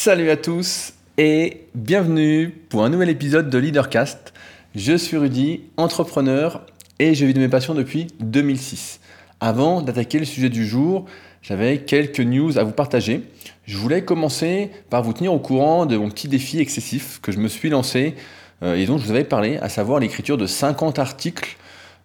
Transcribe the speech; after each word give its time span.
Salut 0.00 0.30
à 0.30 0.36
tous 0.36 0.92
et 1.18 1.66
bienvenue 1.74 2.50
pour 2.68 2.84
un 2.84 2.88
nouvel 2.88 3.08
épisode 3.08 3.50
de 3.50 3.58
Leadercast. 3.58 4.32
Je 4.76 4.96
suis 4.96 5.16
Rudy, 5.16 5.62
entrepreneur 5.76 6.64
et 7.00 7.16
je 7.16 7.26
vis 7.26 7.34
de 7.34 7.40
mes 7.40 7.48
passions 7.48 7.74
depuis 7.74 8.06
2006. 8.20 9.00
Avant 9.40 9.82
d'attaquer 9.82 10.20
le 10.20 10.24
sujet 10.24 10.50
du 10.50 10.64
jour, 10.64 11.06
j'avais 11.42 11.78
quelques 11.78 12.20
news 12.20 12.58
à 12.58 12.62
vous 12.62 12.70
partager. 12.70 13.22
Je 13.66 13.76
voulais 13.76 14.04
commencer 14.04 14.70
par 14.88 15.02
vous 15.02 15.12
tenir 15.12 15.32
au 15.32 15.40
courant 15.40 15.84
de 15.84 15.96
mon 15.96 16.10
petit 16.10 16.28
défi 16.28 16.60
excessif 16.60 17.18
que 17.20 17.32
je 17.32 17.38
me 17.38 17.48
suis 17.48 17.68
lancé 17.68 18.14
euh, 18.62 18.76
et 18.76 18.86
dont 18.86 18.98
je 18.98 19.04
vous 19.04 19.10
avais 19.10 19.24
parlé, 19.24 19.56
à 19.56 19.68
savoir 19.68 19.98
l'écriture 19.98 20.38
de 20.38 20.46
50 20.46 21.00
articles 21.00 21.56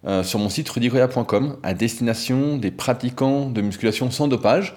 euh, 0.04 0.24
sur 0.24 0.40
mon 0.40 0.48
site 0.48 0.68
rudicoya.com 0.68 1.58
à 1.62 1.74
destination 1.74 2.56
des 2.56 2.72
pratiquants 2.72 3.48
de 3.48 3.60
musculation 3.60 4.10
sans 4.10 4.26
dopage. 4.26 4.74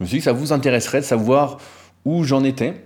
Je 0.00 0.04
me 0.04 0.08
suis 0.08 0.16
dit 0.16 0.18
que 0.18 0.24
ça 0.24 0.32
vous 0.32 0.52
intéresserait 0.52 1.00
de 1.00 1.06
savoir 1.06 1.58
où 2.04 2.24
j'en 2.24 2.44
étais. 2.44 2.84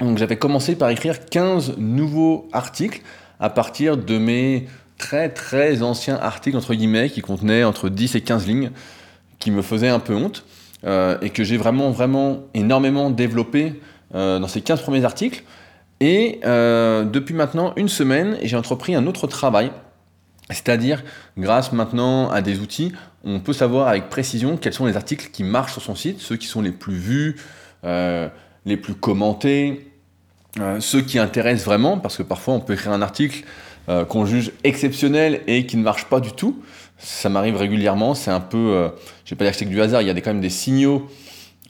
Donc 0.00 0.18
j'avais 0.18 0.36
commencé 0.36 0.76
par 0.76 0.90
écrire 0.90 1.24
15 1.24 1.78
nouveaux 1.78 2.48
articles 2.52 3.02
à 3.40 3.50
partir 3.50 3.96
de 3.96 4.18
mes 4.18 4.66
très 4.98 5.28
très 5.28 5.82
anciens 5.82 6.16
articles 6.16 6.56
entre 6.56 6.74
guillemets 6.74 7.10
qui 7.10 7.20
contenaient 7.20 7.64
entre 7.64 7.88
10 7.88 8.14
et 8.14 8.20
15 8.22 8.46
lignes 8.46 8.70
qui 9.38 9.50
me 9.50 9.62
faisaient 9.62 9.88
un 9.88 9.98
peu 9.98 10.14
honte 10.14 10.44
euh, 10.84 11.18
et 11.22 11.30
que 11.30 11.44
j'ai 11.44 11.56
vraiment 11.56 11.90
vraiment 11.90 12.44
énormément 12.54 13.10
développé 13.10 13.80
euh, 14.14 14.38
dans 14.38 14.48
ces 14.48 14.60
15 14.60 14.82
premiers 14.82 15.04
articles. 15.04 15.42
Et 16.00 16.40
euh, 16.44 17.04
depuis 17.04 17.34
maintenant 17.34 17.72
une 17.76 17.88
semaine, 17.88 18.36
j'ai 18.42 18.56
entrepris 18.56 18.94
un 18.94 19.06
autre 19.06 19.26
travail. 19.26 19.70
C'est-à-dire, 20.50 21.02
grâce 21.36 21.72
maintenant 21.72 22.30
à 22.30 22.40
des 22.40 22.60
outils, 22.60 22.92
on 23.24 23.40
peut 23.40 23.54
savoir 23.54 23.88
avec 23.88 24.08
précision 24.08 24.56
quels 24.56 24.74
sont 24.74 24.86
les 24.86 24.96
articles 24.96 25.30
qui 25.32 25.42
marchent 25.42 25.72
sur 25.72 25.82
son 25.82 25.96
site, 25.96 26.20
ceux 26.20 26.36
qui 26.36 26.46
sont 26.46 26.62
les 26.62 26.70
plus 26.70 26.94
vus, 26.94 27.36
les 28.66 28.76
plus 28.76 28.94
commentés, 28.94 29.90
euh, 30.60 30.80
ceux 30.80 31.00
qui 31.00 31.18
intéressent 31.18 31.64
vraiment, 31.64 31.98
parce 31.98 32.16
que 32.16 32.22
parfois 32.22 32.54
on 32.54 32.60
peut 32.60 32.74
écrire 32.74 32.92
un 32.92 33.00
article 33.00 33.44
euh, 33.88 34.04
qu'on 34.04 34.26
juge 34.26 34.52
exceptionnel 34.64 35.40
et 35.46 35.64
qui 35.64 35.76
ne 35.76 35.82
marche 35.82 36.04
pas 36.06 36.20
du 36.20 36.32
tout. 36.32 36.62
Ça 36.98 37.28
m'arrive 37.28 37.56
régulièrement, 37.56 38.14
c'est 38.14 38.30
un 38.30 38.40
peu, 38.40 38.90
je 39.24 39.30
vais 39.30 39.36
pas 39.36 39.44
dire 39.44 39.52
que 39.52 39.58
c'est 39.58 39.64
du 39.66 39.80
hasard, 39.82 40.02
il 40.02 40.08
y 40.08 40.10
a 40.10 40.14
des, 40.14 40.22
quand 40.22 40.32
même 40.32 40.40
des 40.40 40.48
signaux, 40.48 41.06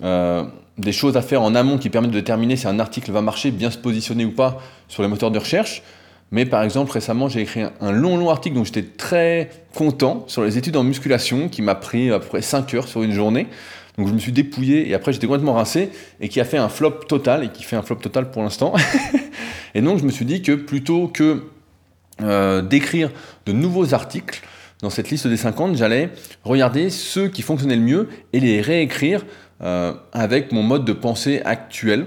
des 0.00 0.92
choses 0.92 1.16
à 1.16 1.22
faire 1.22 1.42
en 1.42 1.56
amont 1.56 1.78
qui 1.78 1.90
permettent 1.90 2.12
de 2.12 2.20
déterminer 2.20 2.54
si 2.54 2.68
un 2.68 2.78
article 2.78 3.10
va 3.10 3.22
marcher, 3.22 3.50
bien 3.50 3.72
se 3.72 3.78
positionner 3.78 4.24
ou 4.24 4.30
pas 4.30 4.60
sur 4.86 5.02
les 5.02 5.08
moteurs 5.08 5.32
de 5.32 5.38
recherche. 5.40 5.82
Mais 6.32 6.44
par 6.44 6.62
exemple, 6.62 6.90
récemment, 6.92 7.28
j'ai 7.28 7.40
écrit 7.40 7.62
un 7.80 7.92
long, 7.92 8.16
long 8.16 8.30
article 8.30 8.56
dont 8.56 8.64
j'étais 8.64 8.82
très 8.82 9.50
content 9.74 10.24
sur 10.26 10.42
les 10.42 10.58
études 10.58 10.76
en 10.76 10.82
musculation 10.82 11.48
qui 11.48 11.62
m'a 11.62 11.76
pris 11.76 12.10
à 12.10 12.18
peu 12.18 12.26
près 12.26 12.42
5 12.42 12.74
heures 12.74 12.88
sur 12.88 13.02
une 13.02 13.12
journée. 13.12 13.46
Donc 13.98 14.08
je 14.08 14.12
me 14.12 14.18
suis 14.18 14.32
dépouillé 14.32 14.88
et 14.88 14.94
après 14.94 15.12
j'étais 15.12 15.26
complètement 15.26 15.54
rincé 15.54 15.90
et 16.20 16.28
qui 16.28 16.40
a 16.40 16.44
fait 16.44 16.58
un 16.58 16.68
flop 16.68 17.04
total 17.08 17.44
et 17.44 17.48
qui 17.48 17.62
fait 17.62 17.76
un 17.76 17.82
flop 17.82 17.96
total 17.96 18.30
pour 18.30 18.42
l'instant. 18.42 18.74
et 19.74 19.80
donc 19.80 19.98
je 19.98 20.04
me 20.04 20.10
suis 20.10 20.24
dit 20.24 20.42
que 20.42 20.52
plutôt 20.52 21.08
que 21.08 21.44
euh, 22.22 22.62
d'écrire 22.62 23.10
de 23.44 23.52
nouveaux 23.52 23.92
articles 23.92 24.40
dans 24.80 24.88
cette 24.88 25.10
liste 25.10 25.26
des 25.26 25.36
50, 25.36 25.76
j'allais 25.76 26.08
regarder 26.44 26.88
ceux 26.88 27.28
qui 27.28 27.42
fonctionnaient 27.42 27.76
le 27.76 27.82
mieux 27.82 28.08
et 28.32 28.40
les 28.40 28.62
réécrire 28.62 29.26
euh, 29.62 29.92
avec 30.14 30.50
mon 30.50 30.62
mode 30.62 30.86
de 30.86 30.94
pensée 30.94 31.42
actuel. 31.44 32.06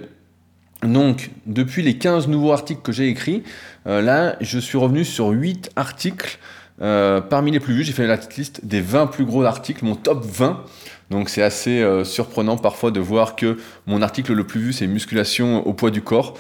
Donc, 0.82 1.30
depuis 1.46 1.84
les 1.84 1.98
15 1.98 2.28
nouveaux 2.28 2.54
articles 2.54 2.82
que 2.82 2.92
j'ai 2.92 3.08
écrits, 3.08 3.44
euh, 3.86 4.02
là, 4.02 4.36
je 4.42 4.58
suis 4.58 4.78
revenu 4.78 5.06
sur 5.06 5.30
8 5.30 5.72
articles 5.76 6.40
parmi 6.80 7.52
les 7.52 7.60
plus 7.60 7.74
vus. 7.74 7.84
J'ai 7.84 7.92
fait 7.92 8.08
la 8.08 8.18
liste 8.38 8.64
des 8.64 8.80
20 8.80 9.08
plus 9.08 9.26
gros 9.26 9.44
articles, 9.44 9.84
mon 9.84 9.96
top 9.96 10.26
20. 10.26 10.64
Donc 11.10 11.30
c'est 11.30 11.42
assez 11.42 11.82
euh, 11.82 12.04
surprenant 12.04 12.58
parfois 12.58 12.92
de 12.92 13.00
voir 13.00 13.36
que 13.36 13.58
mon 13.88 14.02
article 14.02 14.34
le 14.34 14.46
plus 14.46 14.60
vu 14.60 14.74
c'est 14.74 14.88
musculation 14.88 15.66
au 15.66 15.74
poids 15.74 15.92
du 15.92 16.02
corps, 16.02 16.36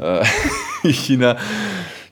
euh, 0.00 0.22
qui 0.82 1.16
n'a 1.16 1.36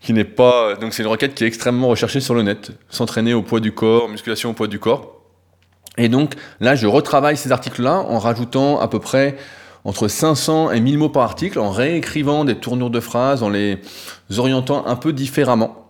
qui 0.00 0.12
n'est 0.12 0.24
pas 0.24 0.76
donc 0.76 0.94
c'est 0.94 1.02
une 1.02 1.08
requête 1.08 1.34
qui 1.34 1.44
est 1.44 1.48
extrêmement 1.48 1.88
recherchée 1.88 2.20
sur 2.20 2.34
le 2.34 2.42
net, 2.42 2.70
s'entraîner 2.88 3.34
au 3.34 3.42
poids 3.42 3.60
du 3.60 3.72
corps, 3.72 4.08
musculation 4.08 4.50
au 4.50 4.52
poids 4.52 4.68
du 4.68 4.78
corps. 4.78 5.20
Et 5.98 6.08
donc 6.08 6.34
là 6.60 6.76
je 6.76 6.86
retravaille 6.86 7.36
ces 7.36 7.50
articles-là 7.50 8.00
en 8.08 8.18
rajoutant 8.18 8.78
à 8.78 8.86
peu 8.86 9.00
près 9.00 9.36
entre 9.84 10.08
500 10.08 10.72
et 10.72 10.80
1000 10.80 10.98
mots 10.98 11.08
par 11.08 11.22
article, 11.22 11.60
en 11.60 11.70
réécrivant 11.70 12.44
des 12.44 12.56
tournures 12.56 12.90
de 12.90 12.98
phrases, 12.98 13.44
en 13.44 13.48
les 13.48 13.78
orientant 14.36 14.84
un 14.86 14.96
peu 14.96 15.12
différemment 15.12 15.86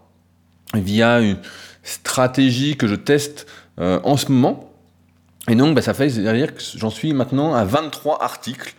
via 0.75 1.21
une 1.21 1.39
stratégie 1.83 2.77
que 2.77 2.87
je 2.87 2.95
teste 2.95 3.47
euh, 3.81 3.99
en 4.05 4.19
ce 4.19 4.31
moment 4.31 4.76
et 5.49 5.55
donc, 5.55 5.75
bah, 5.75 5.83
ça 5.83 5.95
fait 5.95 6.09
dire 6.09 6.55
que 6.55 6.61
j'en 6.77 6.91
suis 6.91 7.12
maintenant 7.12 7.55
à 7.55 7.65
23 7.65 8.23
articles. 8.23 8.75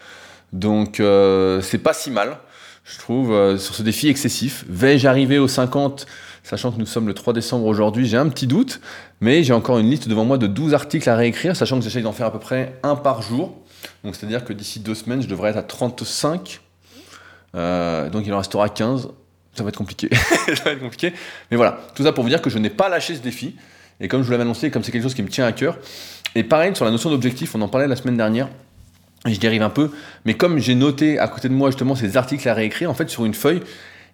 Donc, 0.53 0.99
euh, 0.99 1.61
c'est 1.61 1.77
pas 1.77 1.93
si 1.93 2.11
mal, 2.11 2.37
je 2.83 2.97
trouve, 2.97 3.31
euh, 3.31 3.57
sur 3.57 3.75
ce 3.75 3.83
défi 3.83 4.09
excessif. 4.09 4.65
Vais-je 4.67 5.07
arriver 5.07 5.37
aux 5.37 5.47
50 5.47 6.05
Sachant 6.43 6.71
que 6.71 6.77
nous 6.77 6.85
sommes 6.85 7.07
le 7.07 7.13
3 7.13 7.33
décembre 7.33 7.65
aujourd'hui, 7.65 8.07
j'ai 8.07 8.15
un 8.15 8.29
petit 8.29 8.47
doute, 8.47 8.79
mais 9.19 9.43
j'ai 9.43 9.51
encore 9.51 9.79
une 9.79 9.89
liste 9.89 10.07
devant 10.07 10.23
moi 10.23 10.37
de 10.37 10.47
12 10.47 10.73
articles 10.73 11.09
à 11.09 11.15
réécrire, 11.17 11.57
sachant 11.57 11.77
que 11.77 11.83
j'essaye 11.83 12.03
d'en 12.03 12.13
faire 12.13 12.27
à 12.27 12.31
peu 12.31 12.39
près 12.39 12.79
un 12.83 12.95
par 12.95 13.21
jour. 13.21 13.53
Donc, 14.05 14.15
c'est-à-dire 14.15 14.45
que 14.45 14.53
d'ici 14.53 14.79
deux 14.79 14.95
semaines, 14.95 15.21
je 15.21 15.27
devrais 15.27 15.49
être 15.49 15.57
à 15.57 15.63
35. 15.63 16.61
Euh, 17.55 18.09
donc, 18.09 18.25
il 18.25 18.33
en 18.33 18.37
restera 18.37 18.69
15. 18.69 19.09
Ça 19.55 19.63
va 19.63 19.69
être 19.69 19.77
compliqué. 19.77 20.07
ça 20.55 20.63
va 20.63 20.71
être 20.71 20.79
compliqué. 20.79 21.11
Mais 21.51 21.57
voilà, 21.57 21.79
tout 21.95 22.03
ça 22.03 22.13
pour 22.13 22.23
vous 22.23 22.29
dire 22.29 22.41
que 22.41 22.49
je 22.49 22.59
n'ai 22.59 22.69
pas 22.69 22.87
lâché 22.87 23.15
ce 23.15 23.21
défi. 23.21 23.57
Et 23.99 24.07
comme 24.07 24.21
je 24.21 24.27
vous 24.27 24.31
l'avais 24.31 24.43
annoncé, 24.43 24.69
comme 24.69 24.83
c'est 24.83 24.91
quelque 24.91 25.03
chose 25.03 25.15
qui 25.15 25.23
me 25.23 25.29
tient 25.29 25.45
à 25.45 25.51
cœur, 25.51 25.77
et 26.37 26.43
pareil, 26.43 26.75
sur 26.75 26.85
la 26.85 26.91
notion 26.91 27.09
d'objectif, 27.09 27.55
on 27.55 27.61
en 27.61 27.67
parlait 27.67 27.87
la 27.87 27.95
semaine 27.95 28.15
dernière, 28.15 28.47
et 29.27 29.33
je 29.33 29.39
dérive 29.39 29.63
un 29.63 29.71
peu, 29.71 29.89
mais 30.25 30.35
comme 30.35 30.59
j'ai 30.59 30.75
noté 30.75 31.17
à 31.17 31.27
côté 31.27 31.49
de 31.49 31.53
moi 31.53 31.71
justement 31.71 31.95
ces 31.95 32.15
articles 32.15 32.47
à 32.47 32.53
réécrire, 32.53 32.91
en 32.91 32.93
fait, 32.93 33.09
sur 33.09 33.25
une 33.25 33.33
feuille, 33.33 33.61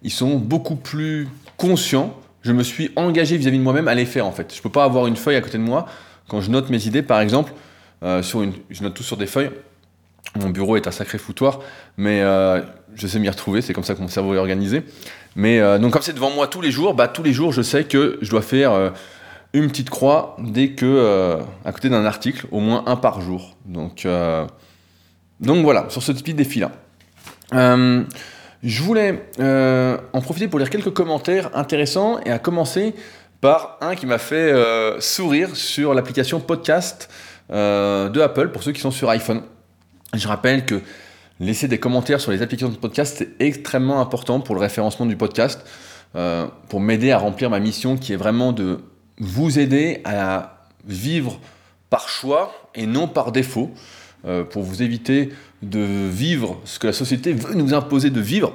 ils 0.02 0.10
sont 0.10 0.36
beaucoup 0.36 0.76
plus 0.76 1.28
conscients. 1.58 2.18
Je 2.42 2.52
me 2.52 2.62
suis 2.62 2.90
engagé 2.96 3.36
vis-à-vis 3.36 3.58
de 3.58 3.62
moi-même 3.62 3.88
à 3.88 3.94
les 3.94 4.06
faire, 4.06 4.26
en 4.26 4.32
fait. 4.32 4.52
Je 4.52 4.58
ne 4.58 4.62
peux 4.62 4.70
pas 4.70 4.84
avoir 4.84 5.06
une 5.06 5.16
feuille 5.16 5.36
à 5.36 5.42
côté 5.42 5.58
de 5.58 5.62
moi. 5.62 5.86
Quand 6.28 6.40
je 6.40 6.50
note 6.50 6.70
mes 6.70 6.86
idées, 6.86 7.02
par 7.02 7.20
exemple, 7.20 7.52
euh, 8.02 8.22
sur 8.22 8.42
une, 8.42 8.54
je 8.70 8.82
note 8.82 8.94
tout 8.94 9.02
sur 9.02 9.18
des 9.18 9.26
feuilles. 9.26 9.50
Mon 10.40 10.48
bureau 10.48 10.76
est 10.76 10.86
un 10.86 10.90
sacré 10.90 11.18
foutoir, 11.18 11.60
mais 11.96 12.22
euh, 12.22 12.62
je 12.94 13.06
sais 13.06 13.18
m'y 13.18 13.28
retrouver, 13.28 13.60
c'est 13.60 13.74
comme 13.74 13.84
ça 13.84 13.94
que 13.94 14.00
mon 14.00 14.08
cerveau 14.08 14.34
est 14.34 14.38
organisé. 14.38 14.82
Mais 15.36 15.60
euh, 15.60 15.78
donc 15.78 15.92
comme 15.92 16.02
c'est 16.02 16.14
devant 16.14 16.30
moi 16.30 16.46
tous 16.48 16.60
les 16.60 16.70
jours, 16.70 16.94
bah, 16.94 17.08
tous 17.08 17.22
les 17.22 17.32
jours 17.32 17.52
je 17.52 17.62
sais 17.62 17.84
que 17.84 18.18
je 18.20 18.30
dois 18.30 18.42
faire 18.42 18.92
une 19.54 19.68
petite 19.68 19.88
croix 19.88 20.36
dès 20.40 20.70
que, 20.70 20.84
euh, 20.84 21.40
à 21.64 21.72
côté 21.72 21.88
d'un 21.88 22.04
article, 22.04 22.46
au 22.50 22.58
moins 22.58 22.82
un 22.86 22.96
par 22.96 23.20
jour. 23.20 23.56
Donc, 23.64 24.04
euh, 24.04 24.46
donc 25.40 25.64
voilà, 25.64 25.86
sur 25.88 26.02
ce 26.02 26.12
petit 26.12 26.34
défi-là. 26.34 26.72
Euh, 27.54 28.02
je 28.64 28.82
voulais 28.82 29.22
en 30.12 30.20
profiter 30.20 30.48
pour 30.48 30.58
lire 30.58 30.70
quelques 30.70 30.92
commentaires 30.92 31.50
intéressants 31.54 32.18
et 32.26 32.32
à 32.32 32.38
commencer 32.38 32.94
par 33.40 33.78
un 33.80 33.94
qui 33.94 34.06
m'a 34.06 34.18
fait 34.18 34.52
sourire 35.00 35.54
sur 35.54 35.92
l'application 35.92 36.40
podcast 36.40 37.10
de 37.50 38.20
Apple 38.20 38.48
pour 38.48 38.62
ceux 38.62 38.72
qui 38.72 38.80
sont 38.80 38.90
sur 38.90 39.10
iPhone. 39.10 39.42
Je 40.14 40.26
rappelle 40.26 40.64
que 40.64 40.80
laisser 41.40 41.68
des 41.68 41.78
commentaires 41.78 42.22
sur 42.22 42.32
les 42.32 42.40
applications 42.40 42.70
de 42.72 42.78
podcast, 42.78 43.16
c'est 43.18 43.44
extrêmement 43.44 44.00
important 44.00 44.40
pour 44.40 44.54
le 44.54 44.62
référencement 44.62 45.04
du 45.04 45.16
podcast, 45.16 45.60
pour 46.70 46.80
m'aider 46.80 47.10
à 47.10 47.18
remplir 47.18 47.50
ma 47.50 47.60
mission 47.60 47.98
qui 47.98 48.14
est 48.14 48.16
vraiment 48.16 48.52
de 48.52 48.80
vous 49.18 49.58
aider 49.58 50.00
à 50.04 50.66
vivre 50.86 51.40
par 51.90 52.08
choix 52.08 52.52
et 52.74 52.86
non 52.86 53.08
par 53.08 53.32
défaut, 53.32 53.72
euh, 54.26 54.42
pour 54.42 54.62
vous 54.62 54.82
éviter 54.82 55.30
de 55.62 55.80
vivre 55.80 56.60
ce 56.64 56.78
que 56.78 56.86
la 56.86 56.92
société 56.92 57.32
veut 57.32 57.54
nous 57.54 57.74
imposer 57.74 58.10
de 58.10 58.20
vivre. 58.20 58.54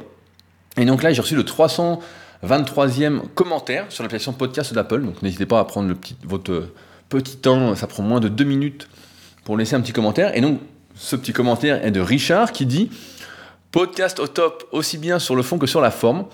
Et 0.78 0.86
donc 0.86 1.04
là, 1.04 1.14
j'ai 1.14 1.22
reçu 1.22 1.36
le 1.36 1.44
323e 1.44 3.22
commentaire 3.36 3.86
sur 3.90 4.04
l'application 4.04 4.34
podcast 4.34 4.74
d'Apple, 4.74 5.02
donc 5.02 5.22
n'hésitez 5.22 5.46
pas 5.46 5.60
à 5.60 5.66
prendre 5.66 5.94
votre 6.24 6.70
petit 7.10 7.38
temps, 7.38 7.76
ça 7.76 7.88
prend 7.88 8.04
moins 8.04 8.20
de 8.20 8.30
deux 8.30 8.44
minutes 8.44 8.88
pour 9.44 9.58
laisser 9.58 9.76
un 9.76 9.82
petit 9.82 9.94
commentaire. 9.94 10.36
Et 10.36 10.42
donc, 10.42 10.60
ce 10.96 11.16
petit 11.16 11.34
commentaire 11.34 11.86
est 11.86 11.92
de 11.92 12.02
Richard 12.02 12.52
qui 12.52 12.66
dit 12.66 12.90
Podcast 13.72 14.20
au 14.20 14.28
top, 14.28 14.68
aussi 14.72 14.98
bien 14.98 15.20
sur 15.20 15.36
le 15.36 15.44
fond 15.44 15.60
que 15.60 15.68
sur 15.68 15.82
la 15.82 15.92
forme. 15.92 16.26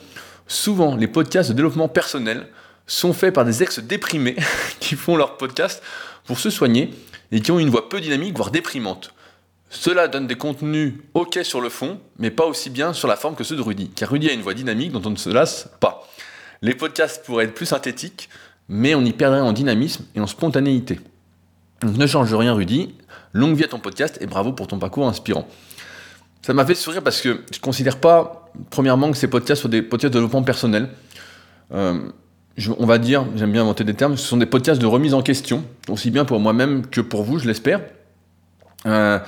Souvent, 0.48 0.96
les 0.96 1.08
podcasts 1.08 1.50
de 1.50 1.56
développement 1.56 1.90
personnel 1.90 2.48
sont 2.88 3.14
faits 3.14 3.34
par 3.34 3.46
des 3.46 3.64
ex-déprimés 3.64 4.36
qui 4.80 4.96
font 4.96 5.16
leur 5.16 5.38
podcast 5.38 5.82
pour 6.26 6.40
se 6.40 6.50
soigner 6.50 6.92
et 7.32 7.42
qui 7.42 7.52
ont 7.52 7.60
une 7.60 7.70
voix 7.70 7.90
peu 7.90 8.02
dynamique, 8.02 8.36
voire 8.36 8.52
déprimante. 8.52 9.14
Cela 9.70 10.08
donne 10.08 10.28
des 10.28 10.36
contenus 10.36 10.94
ok 11.14 11.40
sur 11.44 11.60
le 11.60 11.70
fond, 11.70 12.00
mais 12.18 12.32
pas 12.32 12.46
aussi 12.46 12.70
bien 12.70 12.94
sur 12.94 13.08
la 13.08 13.16
forme 13.16 13.36
que 13.36 13.44
ceux 13.44 13.56
de 13.56 13.62
Rudy, 13.62 13.90
car 13.90 14.10
Rudy 14.10 14.30
a 14.30 14.34
une 14.34 14.42
voix 14.42 14.54
dynamique 14.54 14.92
dont 14.92 15.02
on 15.06 15.10
ne 15.10 15.16
se 15.16 15.30
lasse 15.30 15.70
pas. 15.80 16.08
Les 16.62 16.76
podcasts 16.76 17.26
pourraient 17.26 17.46
être 17.46 17.54
plus 17.54 17.66
synthétiques, 17.66 18.30
mais 18.70 18.96
on 18.96 19.04
y 19.04 19.12
perdrait 19.12 19.42
en 19.42 19.54
dynamisme 19.54 20.06
et 20.16 20.20
en 20.20 20.28
spontanéité. 20.28 21.00
Donc 21.82 21.98
ne 21.98 22.08
change 22.08 22.34
rien 22.34 22.54
Rudy, 22.54 22.96
longue 23.34 23.56
vie 23.56 23.66
à 23.66 23.68
ton 23.68 23.80
podcast 23.80 24.18
et 24.22 24.28
bravo 24.28 24.54
pour 24.54 24.68
ton 24.68 24.80
parcours 24.80 25.08
inspirant. 25.08 25.48
Ça 26.42 26.54
m'a 26.54 26.66
fait 26.66 26.76
sourire 26.76 27.04
parce 27.04 27.22
que 27.22 27.42
je 27.52 27.58
ne 27.58 27.62
considère 27.62 28.00
pas, 28.00 28.52
premièrement, 28.70 29.12
que 29.12 29.18
ces 29.18 29.28
podcasts 29.28 29.62
soient 29.62 29.70
des 29.70 29.82
podcasts 29.82 30.14
de 30.14 30.20
développement 30.20 30.44
personnel. 30.44 30.90
Euh, 31.74 32.00
on 32.78 32.86
va 32.86 32.98
dire, 32.98 33.26
j'aime 33.36 33.52
bien 33.52 33.62
inventer 33.62 33.84
des 33.84 33.94
termes, 33.94 34.18
ce 34.18 34.26
sont 34.26 34.38
des 34.38 34.46
podcasts 34.46 34.82
de 34.82 34.86
remise 34.86 35.14
en 35.14 35.22
question, 35.22 35.64
aussi 35.90 36.10
bien 36.10 36.26
pour 36.26 36.40
moi-même 36.40 36.88
que 36.88 37.02
pour 37.02 37.24
vous, 37.24 37.40
je 37.40 37.48
l'espère. 37.48 37.82
Euh, 38.86 39.20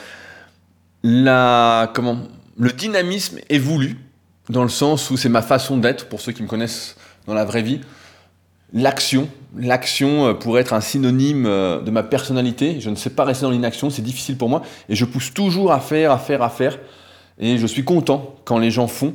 comment, 1.04 2.20
le 2.58 2.72
dynamisme 2.72 3.40
est 3.50 3.60
voulu, 3.60 3.98
dans 4.50 4.64
le 4.64 4.70
sens 4.70 5.12
où 5.12 5.18
c'est 5.18 5.30
ma 5.30 5.42
façon 5.42 5.78
d'être, 5.78 6.08
pour 6.08 6.22
ceux 6.22 6.32
qui 6.32 6.44
me 6.44 6.48
connaissent 6.48 6.96
dans 7.26 7.34
la 7.34 7.46
vraie 7.46 7.62
vie. 7.62 7.82
L'action, 8.74 9.30
l'action 9.56 10.28
euh, 10.28 10.34
pourrait 10.34 10.62
être 10.62 10.74
un 10.74 10.82
synonyme 10.82 11.46
euh, 11.46 11.82
de 11.82 11.90
ma 11.90 12.04
personnalité. 12.04 12.82
Je 12.82 12.90
ne 12.90 12.96
sais 12.96 13.10
pas 13.10 13.24
rester 13.24 13.44
dans 13.44 13.52
l'inaction, 13.52 13.90
c'est 13.90 14.02
difficile 14.02 14.38
pour 14.38 14.50
moi. 14.50 14.62
Et 14.90 14.96
je 14.96 15.06
pousse 15.06 15.34
toujours 15.34 15.72
à 15.72 15.80
faire, 15.80 16.12
à 16.12 16.18
faire, 16.18 16.42
à 16.42 16.50
faire. 16.50 16.78
Et 17.40 17.58
je 17.58 17.68
suis 17.68 17.86
content 17.86 18.36
quand 18.44 18.58
les 18.58 18.72
gens 18.72 18.88
font, 18.88 19.14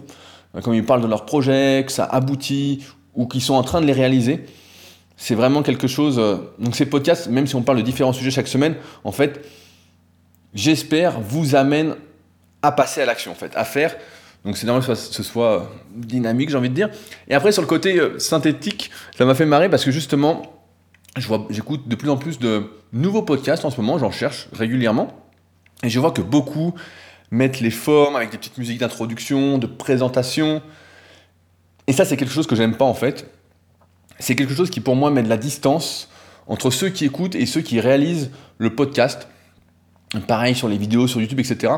quand 0.62 0.72
ils 0.72 0.84
parlent 0.84 1.02
de 1.02 1.06
leurs 1.06 1.26
projets, 1.26 1.84
que 1.86 1.92
ça 1.92 2.04
aboutit 2.04 2.84
ou 3.14 3.26
qu'ils 3.26 3.42
sont 3.42 3.54
en 3.54 3.62
train 3.62 3.80
de 3.80 3.86
les 3.86 3.92
réaliser. 3.92 4.44
C'est 5.16 5.34
vraiment 5.34 5.62
quelque 5.62 5.86
chose. 5.86 6.16
Donc 6.58 6.74
ces 6.74 6.86
podcasts, 6.86 7.28
même 7.28 7.46
si 7.46 7.54
on 7.54 7.62
parle 7.62 7.78
de 7.78 7.82
différents 7.82 8.12
sujets 8.12 8.30
chaque 8.30 8.48
semaine, 8.48 8.74
en 9.04 9.12
fait, 9.12 9.44
j'espère 10.54 11.20
vous 11.20 11.54
amène 11.54 11.94
à 12.62 12.72
passer 12.72 13.02
à 13.02 13.06
l'action, 13.06 13.32
en 13.32 13.36
fait, 13.36 13.52
à 13.54 13.64
faire. 13.64 13.96
Donc 14.44 14.56
c'est 14.56 14.66
normal 14.66 14.84
que 14.84 14.94
ce 14.94 15.22
soit 15.22 15.70
dynamique, 15.94 16.50
j'ai 16.50 16.56
envie 16.56 16.70
de 16.70 16.74
dire. 16.74 16.90
Et 17.28 17.34
après, 17.34 17.52
sur 17.52 17.62
le 17.62 17.68
côté 17.68 17.98
euh, 17.98 18.18
synthétique, 18.18 18.90
ça 19.16 19.24
m'a 19.24 19.34
fait 19.34 19.46
marrer 19.46 19.68
parce 19.68 19.84
que 19.84 19.90
justement, 19.90 20.42
j'écoute 21.50 21.88
de 21.88 21.94
plus 21.94 22.10
en 22.10 22.16
plus 22.16 22.38
de 22.38 22.64
nouveaux 22.92 23.22
podcasts 23.22 23.64
en 23.64 23.70
ce 23.70 23.80
moment, 23.80 23.98
j'en 23.98 24.10
cherche 24.10 24.48
régulièrement. 24.52 25.16
Et 25.84 25.90
je 25.90 26.00
vois 26.00 26.10
que 26.10 26.22
beaucoup 26.22 26.74
mettent 27.30 27.60
les 27.60 27.70
formes 27.70 28.16
avec 28.16 28.30
des 28.30 28.38
petites 28.38 28.58
musiques 28.58 28.78
d'introduction, 28.78 29.58
de 29.58 29.66
présentation. 29.66 30.62
Et 31.92 31.94
ça, 31.94 32.06
c'est 32.06 32.16
quelque 32.16 32.32
chose 32.32 32.46
que 32.46 32.56
j'aime 32.56 32.76
pas 32.76 32.86
en 32.86 32.94
fait. 32.94 33.30
C'est 34.18 34.34
quelque 34.34 34.54
chose 34.54 34.70
qui 34.70 34.80
pour 34.80 34.96
moi 34.96 35.10
met 35.10 35.22
de 35.22 35.28
la 35.28 35.36
distance 35.36 36.08
entre 36.46 36.70
ceux 36.70 36.88
qui 36.88 37.04
écoutent 37.04 37.34
et 37.34 37.44
ceux 37.44 37.60
qui 37.60 37.80
réalisent 37.80 38.30
le 38.56 38.74
podcast. 38.74 39.28
Pareil 40.26 40.54
sur 40.54 40.68
les 40.68 40.78
vidéos 40.78 41.06
sur 41.06 41.20
YouTube, 41.20 41.40
etc 41.40 41.74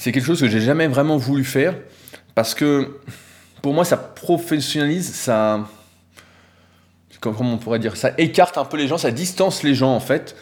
c'est 0.00 0.12
quelque 0.12 0.24
chose 0.24 0.40
que 0.40 0.48
j'ai 0.48 0.62
jamais 0.62 0.86
vraiment 0.86 1.18
voulu 1.18 1.44
faire 1.44 1.74
parce 2.34 2.54
que 2.54 3.00
pour 3.60 3.74
moi 3.74 3.84
ça 3.84 3.98
professionnalise, 3.98 5.12
ça 5.12 5.68
comment 7.20 7.52
on 7.52 7.58
pourrait 7.58 7.80
dire, 7.80 7.98
ça 7.98 8.12
écarte 8.16 8.56
un 8.56 8.64
peu 8.64 8.78
les 8.78 8.88
gens, 8.88 8.96
ça 8.96 9.10
distance 9.10 9.62
les 9.62 9.74
gens 9.74 9.94
en 9.94 10.00
fait. 10.00 10.34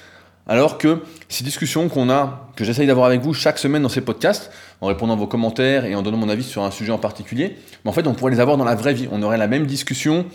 Alors 0.46 0.78
que 0.78 1.02
ces 1.28 1.42
discussions 1.42 1.88
qu'on 1.88 2.08
a, 2.08 2.52
que 2.54 2.64
j'essaye 2.64 2.86
d'avoir 2.86 3.06
avec 3.06 3.20
vous 3.20 3.34
chaque 3.34 3.58
semaine 3.58 3.82
dans 3.82 3.88
ces 3.88 4.00
podcasts, 4.00 4.52
en 4.80 4.86
répondant 4.86 5.14
à 5.14 5.16
vos 5.16 5.26
commentaires 5.26 5.84
et 5.84 5.94
en 5.94 6.02
donnant 6.02 6.18
mon 6.18 6.28
avis 6.28 6.44
sur 6.44 6.62
un 6.62 6.70
sujet 6.70 6.92
en 6.92 6.98
particulier, 6.98 7.56
en 7.84 7.92
fait 7.92 8.06
on 8.06 8.14
pourrait 8.14 8.32
les 8.32 8.40
avoir 8.40 8.56
dans 8.56 8.64
la 8.64 8.74
vraie 8.74 8.94
vie. 8.94 9.08
On 9.10 9.22
aurait 9.22 9.38
la 9.38 9.48
même 9.48 9.66
discussion, 9.66 10.26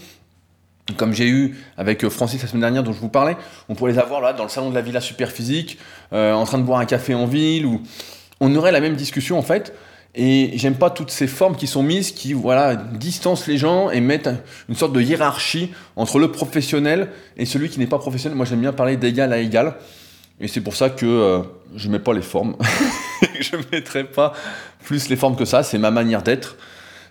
comme 0.97 1.13
j'ai 1.13 1.27
eu 1.27 1.57
avec 1.77 2.07
Francis 2.09 2.41
la 2.41 2.47
semaine 2.47 2.61
dernière 2.61 2.83
dont 2.83 2.93
je 2.93 2.99
vous 2.99 3.09
parlais, 3.09 3.37
on 3.69 3.75
pourrait 3.75 3.93
les 3.93 3.99
avoir 3.99 4.21
là 4.21 4.33
dans 4.33 4.43
le 4.43 4.49
salon 4.49 4.69
de 4.69 4.75
la 4.75 4.81
Villa 4.81 5.01
Superphysique, 5.01 5.77
euh, 6.11 6.33
en 6.33 6.45
train 6.45 6.57
de 6.57 6.63
boire 6.63 6.79
un 6.79 6.85
café 6.85 7.13
en 7.13 7.25
ville 7.25 7.65
ou 7.65 7.81
on 8.39 8.53
aurait 8.55 8.71
la 8.71 8.81
même 8.81 8.95
discussion 8.95 9.37
en 9.37 9.43
fait. 9.43 9.73
Et 10.15 10.51
j'aime 10.55 10.75
pas 10.75 10.91
toutes 10.91 11.09
ces 11.09 11.25
formes 11.25 11.55
qui 11.55 11.65
sont 11.65 11.81
mises, 11.81 12.11
qui 12.11 12.33
voilà 12.33 12.75
distancent 12.75 13.47
les 13.47 13.57
gens 13.57 13.89
et 13.89 13.99
mettent 13.99 14.29
une 14.69 14.75
sorte 14.75 14.93
de 14.93 15.01
hiérarchie 15.01 15.71
entre 15.95 16.19
le 16.19 16.31
professionnel 16.31 17.09
et 17.35 17.45
celui 17.45 17.69
qui 17.69 17.79
n'est 17.79 17.87
pas 17.87 17.97
professionnel. 17.97 18.37
Moi, 18.37 18.45
j'aime 18.45 18.61
bien 18.61 18.73
parler 18.73 18.95
d'égal 18.95 19.33
à 19.33 19.39
égal, 19.39 19.75
et 20.39 20.47
c'est 20.47 20.61
pour 20.61 20.75
ça 20.75 20.91
que 20.91 21.05
euh, 21.05 21.39
je 21.75 21.89
mets 21.89 21.99
pas 21.99 22.13
les 22.13 22.21
formes. 22.21 22.55
je 23.39 23.55
mettrai 23.71 24.03
pas 24.03 24.33
plus 24.83 25.09
les 25.09 25.15
formes 25.15 25.35
que 25.35 25.45
ça. 25.45 25.63
C'est 25.63 25.77
ma 25.77 25.91
manière 25.91 26.23
d'être, 26.23 26.57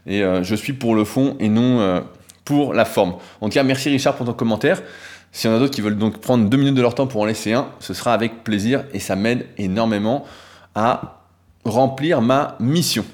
et 0.07 0.23
euh, 0.23 0.43
je 0.43 0.55
suis 0.55 0.73
pour 0.73 0.95
le 0.95 1.05
fond 1.05 1.37
et 1.41 1.49
non 1.49 1.81
euh, 1.81 2.01
pour 2.45 2.75
la 2.75 2.85
forme. 2.85 3.17
En 3.41 3.49
tout 3.49 3.55
cas, 3.55 3.63
merci 3.63 3.89
Richard 3.89 4.17
pour 4.17 4.27
ton 4.27 4.33
commentaire. 4.33 4.83
S'il 5.31 5.51
y 5.51 5.53
en 5.53 5.57
a 5.57 5.59
d'autres 5.59 5.75
qui 5.75 5.81
veulent 5.81 5.99
donc 5.99 6.21
prendre 6.21 6.49
deux 6.49 6.59
minutes 6.59 6.75
de 6.75 6.83
leur 6.83 6.95
temps 6.95 7.07
pour 7.07 7.23
en 7.23 7.25
laisser 7.25 7.53
un, 7.53 7.69
ce 7.81 7.95
sera 7.95 8.13
avec 8.13 8.45
plaisir 8.45 8.85
et 8.93 8.99
ça 8.99 9.17
m'aide 9.17 9.47
énormément 9.57 10.25
à 10.75 11.23
remplir 11.65 12.21
ma 12.21 12.57
mission. 12.61 13.05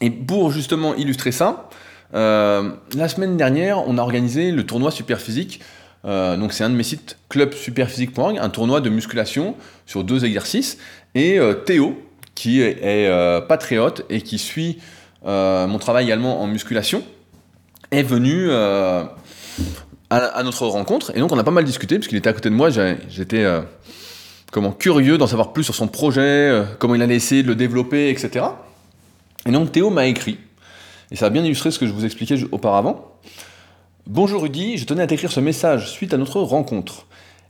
Et 0.00 0.10
pour 0.10 0.52
justement 0.52 0.94
illustrer 0.94 1.32
ça, 1.32 1.68
euh, 2.14 2.70
la 2.94 3.08
semaine 3.08 3.36
dernière, 3.36 3.86
on 3.86 3.98
a 3.98 4.02
organisé 4.02 4.52
le 4.52 4.64
tournoi 4.64 4.90
Superphysique. 4.90 5.60
Euh, 6.04 6.36
donc 6.36 6.52
c'est 6.52 6.64
un 6.64 6.70
de 6.70 6.74
mes 6.74 6.82
sites 6.82 7.18
clubsuperphysique.org, 7.28 8.38
un 8.38 8.48
tournoi 8.48 8.80
de 8.80 8.90
musculation 8.90 9.56
sur 9.86 10.04
deux 10.04 10.24
exercices. 10.24 10.78
Et 11.14 11.38
euh, 11.38 11.54
Théo, 11.54 12.00
qui 12.34 12.60
est, 12.60 13.46
patriote 13.48 14.04
et 14.10 14.20
qui 14.20 14.38
suit 14.38 14.78
mon 15.24 15.78
travail 15.78 16.04
également 16.04 16.40
en 16.40 16.46
musculation, 16.46 17.02
est 17.90 18.04
venu 18.04 18.50
à, 18.52 19.12
notre 20.44 20.66
rencontre. 20.66 21.10
Et 21.16 21.20
donc 21.20 21.32
on 21.32 21.38
a 21.38 21.44
pas 21.44 21.50
mal 21.50 21.64
discuté, 21.64 21.96
puisqu'il 21.96 22.16
était 22.16 22.28
à 22.28 22.32
côté 22.32 22.48
de 22.48 22.54
moi, 22.54 22.70
j'étais 22.70 23.44
comment 24.50 24.72
curieux 24.72 25.18
d'en 25.18 25.26
savoir 25.26 25.52
plus 25.52 25.64
sur 25.64 25.74
son 25.74 25.88
projet, 25.88 26.20
euh, 26.20 26.64
comment 26.78 26.94
il 26.94 27.02
allait 27.02 27.16
essayer 27.16 27.42
de 27.42 27.48
le 27.48 27.54
développer, 27.54 28.10
etc. 28.10 28.46
Et 29.46 29.50
donc 29.50 29.72
Théo 29.72 29.90
m'a 29.90 30.06
écrit, 30.06 30.38
et 31.10 31.16
ça 31.16 31.26
a 31.26 31.30
bien 31.30 31.44
illustré 31.44 31.70
ce 31.70 31.78
que 31.78 31.86
je 31.86 31.92
vous 31.92 32.04
expliquais 32.04 32.36
auparavant. 32.52 33.14
Bonjour 34.10 34.40
Rudy, 34.40 34.78
je 34.78 34.86
tenais 34.86 35.02
à 35.02 35.06
t'écrire 35.06 35.30
ce 35.30 35.38
message 35.38 35.90
suite 35.90 36.14
à 36.14 36.16
notre 36.16 36.40
rencontre. 36.40 37.06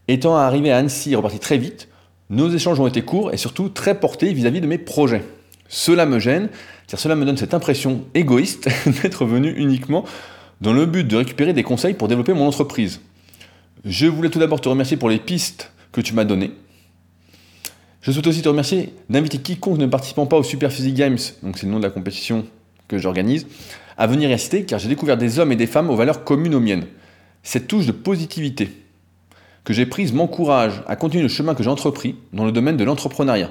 Étant 0.08 0.34
arrivé 0.34 0.72
à 0.72 0.78
Annecy 0.78 1.12
et 1.12 1.14
reparti 1.14 1.38
très 1.38 1.56
vite, 1.56 1.87
nos 2.31 2.50
échanges 2.50 2.81
ont 2.81 2.88
été 2.88 3.02
courts 3.02 3.32
et 3.32 3.37
surtout 3.37 3.69
très 3.69 4.00
portés 4.00 4.32
vis-à-vis 4.32 4.58
-vis 4.58 4.62
de 4.62 4.66
mes 4.66 4.76
projets. 4.76 5.22
Cela 5.69 6.05
me 6.05 6.19
gêne, 6.19 6.49
car 6.88 6.99
cela 6.99 7.14
me 7.14 7.25
donne 7.25 7.37
cette 7.37 7.55
impression 7.55 8.02
égoïste 8.14 8.69
d'être 9.02 9.25
venu 9.25 9.55
uniquement 9.56 10.05
dans 10.60 10.72
le 10.72 10.84
but 10.84 11.06
de 11.06 11.14
récupérer 11.14 11.52
des 11.52 11.62
conseils 11.62 11.94
pour 11.94 12.08
développer 12.08 12.32
mon 12.32 12.49
entreprise. 12.49 13.02
Je 13.84 14.08
voulais 14.08 14.28
tout 14.28 14.40
d'abord 14.40 14.61
te 14.61 14.69
remercier 14.69 14.96
pour 14.96 15.11
les 15.11 15.20
pistes 15.20 15.70
que 15.93 16.00
tu 16.00 16.12
m'as 16.12 16.25
données. 16.25 16.50
Je 18.00 18.11
souhaite 18.11 18.26
aussi 18.26 18.43
te 18.43 18.49
remercier 18.49 18.93
d'inviter 19.08 19.38
quiconque 19.38 19.78
ne 19.78 19.87
participant 19.87 20.26
pas 20.26 20.38
au 20.38 20.43
Super 20.43 20.72
Physique 20.72 20.96
Games, 20.96 21.19
donc 21.44 21.56
c'est 21.56 21.66
le 21.66 21.72
nom 21.72 21.78
de 21.78 21.84
la 21.84 21.90
compétition 21.90 22.44
que 22.88 22.99
j'organise, 22.99 23.46
à 23.96 24.06
venir 24.06 24.31
y 24.31 24.64
car 24.67 24.79
j'ai 24.79 24.88
découvert 24.88 25.17
des 25.17 25.38
hommes 25.38 25.52
et 25.52 25.56
des 25.56 25.67
femmes 25.67 25.90
aux 25.90 25.96
valeurs 25.96 26.25
communes 26.25 26.55
aux 26.55 26.61
miennes. 26.61 26.87
Cette 27.43 27.69
touche 27.69 27.87
de 27.87 27.93
positivité 27.93 28.70
que 29.64 29.73
j'ai 29.73 29.87
prise 29.87 30.12
m'encourage 30.12 30.82
à 30.87 30.96
continuer 30.96 31.23
le 31.23 31.29
chemin 31.29 31.55
que 31.55 31.62
j'ai 31.62 31.69
entrepris 31.69 32.17
dans 32.32 32.44
le 32.44 32.52
domaine 32.52 32.76
de 32.76 32.85
l'entrepreneuriat. 32.85 33.50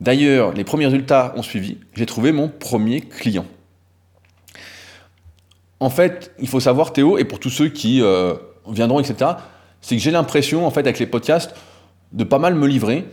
D'ailleurs, 0.00 0.52
les 0.52 0.64
premiers 0.64 0.86
résultats 0.86 1.32
ont 1.36 1.42
suivi, 1.42 1.78
j'ai 1.94 2.06
trouvé 2.06 2.32
mon 2.32 2.48
premier 2.48 3.00
client. 3.00 3.46
En 5.78 5.90
fait, 5.90 6.32
il 6.40 6.48
faut 6.48 6.60
savoir, 6.60 6.92
Théo, 6.92 7.18
et 7.18 7.24
pour 7.24 7.38
tous 7.38 7.50
ceux 7.50 7.68
qui 7.68 8.02
euh, 8.02 8.34
viendront, 8.68 9.00
etc., 9.00 9.32
c'est 9.80 9.96
que 9.96 10.02
j'ai 10.02 10.10
l'impression, 10.10 10.66
en 10.66 10.70
fait, 10.70 10.80
avec 10.80 10.98
les 10.98 11.06
podcasts, 11.06 11.54
de 12.12 12.24
pas 12.24 12.38
mal 12.38 12.54
me 12.54 12.66
livrer, 12.66 13.04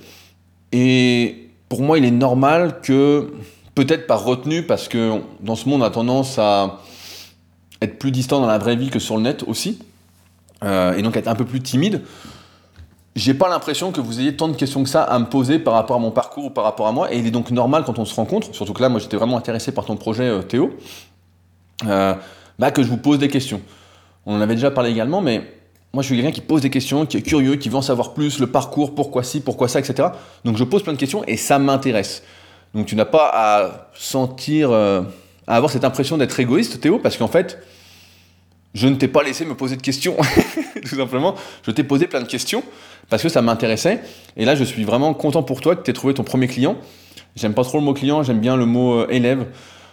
et 0.71 1.49
pour 1.67 1.81
moi, 1.81 1.97
il 1.97 2.05
est 2.05 2.11
normal 2.11 2.81
que, 2.81 3.33
peut-être 3.75 4.07
par 4.07 4.23
retenue, 4.23 4.63
parce 4.63 4.87
que 4.87 5.21
dans 5.41 5.55
ce 5.55 5.67
monde, 5.67 5.81
on 5.81 5.85
a 5.85 5.89
tendance 5.89 6.37
à 6.39 6.79
être 7.81 7.97
plus 7.97 8.11
distant 8.11 8.41
dans 8.41 8.47
la 8.47 8.57
vraie 8.57 8.75
vie 8.75 8.89
que 8.89 8.99
sur 8.99 9.15
le 9.15 9.23
net 9.23 9.43
aussi, 9.47 9.79
euh, 10.63 10.95
et 10.95 11.01
donc 11.01 11.15
être 11.15 11.27
un 11.27 11.35
peu 11.35 11.45
plus 11.45 11.61
timide. 11.61 12.01
J'ai 13.15 13.33
pas 13.33 13.49
l'impression 13.49 13.91
que 13.91 14.01
vous 14.01 14.19
ayez 14.19 14.35
tant 14.35 14.47
de 14.47 14.55
questions 14.55 14.83
que 14.83 14.89
ça 14.89 15.03
à 15.03 15.17
me 15.19 15.25
poser 15.25 15.59
par 15.59 15.73
rapport 15.73 15.95
à 15.95 15.99
mon 15.99 16.11
parcours 16.11 16.45
ou 16.45 16.49
par 16.49 16.63
rapport 16.63 16.87
à 16.87 16.91
moi, 16.91 17.13
et 17.13 17.17
il 17.17 17.27
est 17.27 17.31
donc 17.31 17.51
normal 17.51 17.83
quand 17.85 17.99
on 17.99 18.05
se 18.05 18.15
rencontre, 18.15 18.53
surtout 18.53 18.73
que 18.73 18.81
là, 18.81 18.89
moi 18.89 18.99
j'étais 18.99 19.17
vraiment 19.17 19.37
intéressé 19.37 19.71
par 19.71 19.85
ton 19.85 19.95
projet, 19.95 20.23
euh, 20.23 20.41
Théo, 20.41 20.71
euh, 21.85 22.13
bah, 22.57 22.71
que 22.71 22.83
je 22.83 22.89
vous 22.89 22.97
pose 22.97 23.19
des 23.19 23.29
questions. 23.29 23.61
On 24.25 24.35
en 24.35 24.41
avait 24.41 24.55
déjà 24.55 24.71
parlé 24.71 24.91
également, 24.91 25.21
mais 25.21 25.43
moi, 25.91 26.03
je 26.03 26.07
suis 26.07 26.15
quelqu'un 26.15 26.31
qui 26.31 26.41
pose 26.41 26.61
des 26.61 26.69
questions, 26.69 27.07
qui 27.07 27.17
est 27.17 27.21
curieux, 27.23 27.55
qui 27.55 27.67
veut 27.69 27.77
en 27.77 27.81
savoir 27.81 28.13
plus, 28.13 28.39
le 28.39 28.47
parcours, 28.47 28.93
pourquoi 28.93 29.23
ci, 29.23 29.39
pourquoi 29.41 29.67
ça, 29.67 29.79
etc. 29.79 30.09
Donc, 30.45 30.55
je 30.55 30.63
pose 30.63 30.83
plein 30.83 30.93
de 30.93 30.99
questions 30.99 31.23
et 31.25 31.35
ça 31.35 31.57
m'intéresse. 31.57 32.21
Donc, 32.73 32.85
tu 32.85 32.95
n'as 32.95 33.05
pas 33.05 33.31
à 33.33 33.89
sentir, 33.93 34.71
euh, 34.71 35.01
à 35.47 35.55
avoir 35.55 35.71
cette 35.71 35.83
impression 35.83 36.17
d'être 36.17 36.39
égoïste, 36.39 36.79
Théo, 36.79 36.99
parce 36.99 37.17
qu'en 37.17 37.27
fait, 37.27 37.59
je 38.73 38.87
ne 38.87 38.95
t'ai 38.95 39.07
pas 39.07 39.23
laissé 39.23 39.45
me 39.45 39.55
poser 39.55 39.75
de 39.75 39.81
questions, 39.81 40.15
tout 40.87 40.95
simplement. 40.95 41.35
Je 41.63 41.71
t'ai 41.71 41.83
posé 41.83 42.07
plein 42.07 42.21
de 42.21 42.27
questions 42.27 42.63
parce 43.09 43.23
que 43.23 43.29
ça 43.29 43.41
m'intéressait. 43.41 44.01
Et 44.37 44.45
là, 44.45 44.55
je 44.55 44.63
suis 44.63 44.83
vraiment 44.83 45.13
content 45.13 45.41
pour 45.41 45.61
toi 45.61 45.75
que 45.75 45.83
tu 45.83 45.89
aies 45.89 45.93
trouvé 45.93 46.13
ton 46.13 46.23
premier 46.23 46.47
client. 46.47 46.77
J'aime 47.35 47.53
pas 47.53 47.63
trop 47.63 47.79
le 47.79 47.83
mot 47.83 47.93
client, 47.93 48.21
j'aime 48.21 48.39
bien 48.39 48.55
le 48.55 48.65
mot 48.65 48.99
euh, 48.99 49.07
élève. 49.09 49.47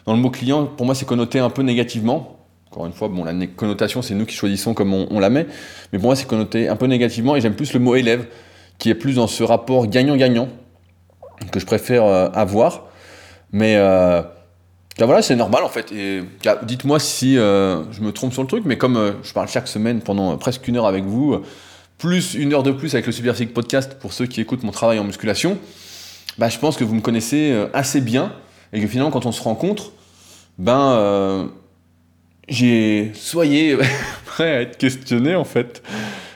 Dans 0.05 0.13
le 0.13 0.21
mot 0.21 0.31
client, 0.31 0.67
pour 0.67 0.85
moi, 0.85 0.95
c'est 0.95 1.07
connoté 1.07 1.39
un 1.39 1.51
peu 1.51 1.63
négativement. 1.63 2.39
Encore 2.71 2.87
une 2.87 2.93
fois, 2.93 3.09
bon, 3.09 3.25
la 3.25 3.33
connotation, 3.47 4.03
c'est 4.03 4.15
nous 4.15 4.27
qui 4.27 4.35
choisissons 4.35 4.75
comment 4.75 5.07
on, 5.11 5.19
la 5.19 5.31
met. 5.31 5.47
Mais 5.93 5.99
pour 5.99 6.09
moi, 6.09 6.17
c'est 6.17 6.27
connoté 6.27 6.69
un 6.69 6.77
peu 6.77 6.87
négativement 6.87 7.35
et 7.35 7.41
j'aime 7.41 7.55
plus 7.55 7.73
le 7.73 7.81
mot 7.81 7.95
élève, 7.95 8.27
qui 8.79 8.91
est 8.91 8.95
plus 8.95 9.15
dans 9.15 9.27
ce 9.27 9.43
rapport 9.43 9.87
gagnant-gagnant 9.87 10.49
que 11.51 11.61
je 11.61 11.67
préfère 11.67 12.05
euh, 12.05 12.29
avoir. 12.35 12.85
Mais 13.53 13.77
euh, 13.77 14.23
voilà, 14.99 15.23
c'est 15.23 15.37
normal 15.37 15.63
en 15.65 15.69
fait. 15.69 15.93
Et 15.93 16.23
dites-moi 16.63 16.99
si 16.99 17.39
euh, 17.39 17.91
je 17.93 18.01
me 18.01 18.13
trompe 18.13 18.33
sur 18.33 18.43
le 18.43 18.49
truc, 18.49 18.65
mais 18.67 18.77
comme 18.77 19.17
je 19.23 19.33
parle 19.33 19.49
chaque 19.49 19.69
semaine 19.69 20.01
pendant 20.01 20.37
presque 20.37 20.67
une 20.69 20.77
heure 20.77 20.87
avec 20.87 21.05
vous, 21.05 21.41
plus 21.99 22.35
une 22.35 22.53
heure 22.53 22.63
de 22.63 22.73
plus 22.73 22.95
avec 22.95 23.07
le 23.07 23.13
Super 23.13 23.35
Podcast 23.55 23.97
pour 24.01 24.13
ceux 24.13 24.27
qui 24.27 24.41
écoutent 24.41 24.63
mon 24.63 24.73
travail 24.73 24.99
en 24.99 25.05
musculation, 25.05 25.59
bah, 26.39 26.49
je 26.49 26.59
pense 26.59 26.77
que 26.77 26.85
vous 26.85 26.95
me 26.95 27.01
connaissez 27.01 27.55
assez 27.73 28.01
bien 28.01 28.33
et 28.73 28.81
que 28.81 28.87
finalement, 28.87 29.11
quand 29.11 29.27
on 29.27 29.33
se 29.33 29.43
rencontre, 29.43 29.93
ben 30.59 31.49
j'ai 32.49 33.13
soyez 33.15 33.77
prêt 34.27 34.57
à 34.57 34.61
être 34.63 34.77
questionné 34.79 35.35
en 35.35 35.45
fait 35.45 35.83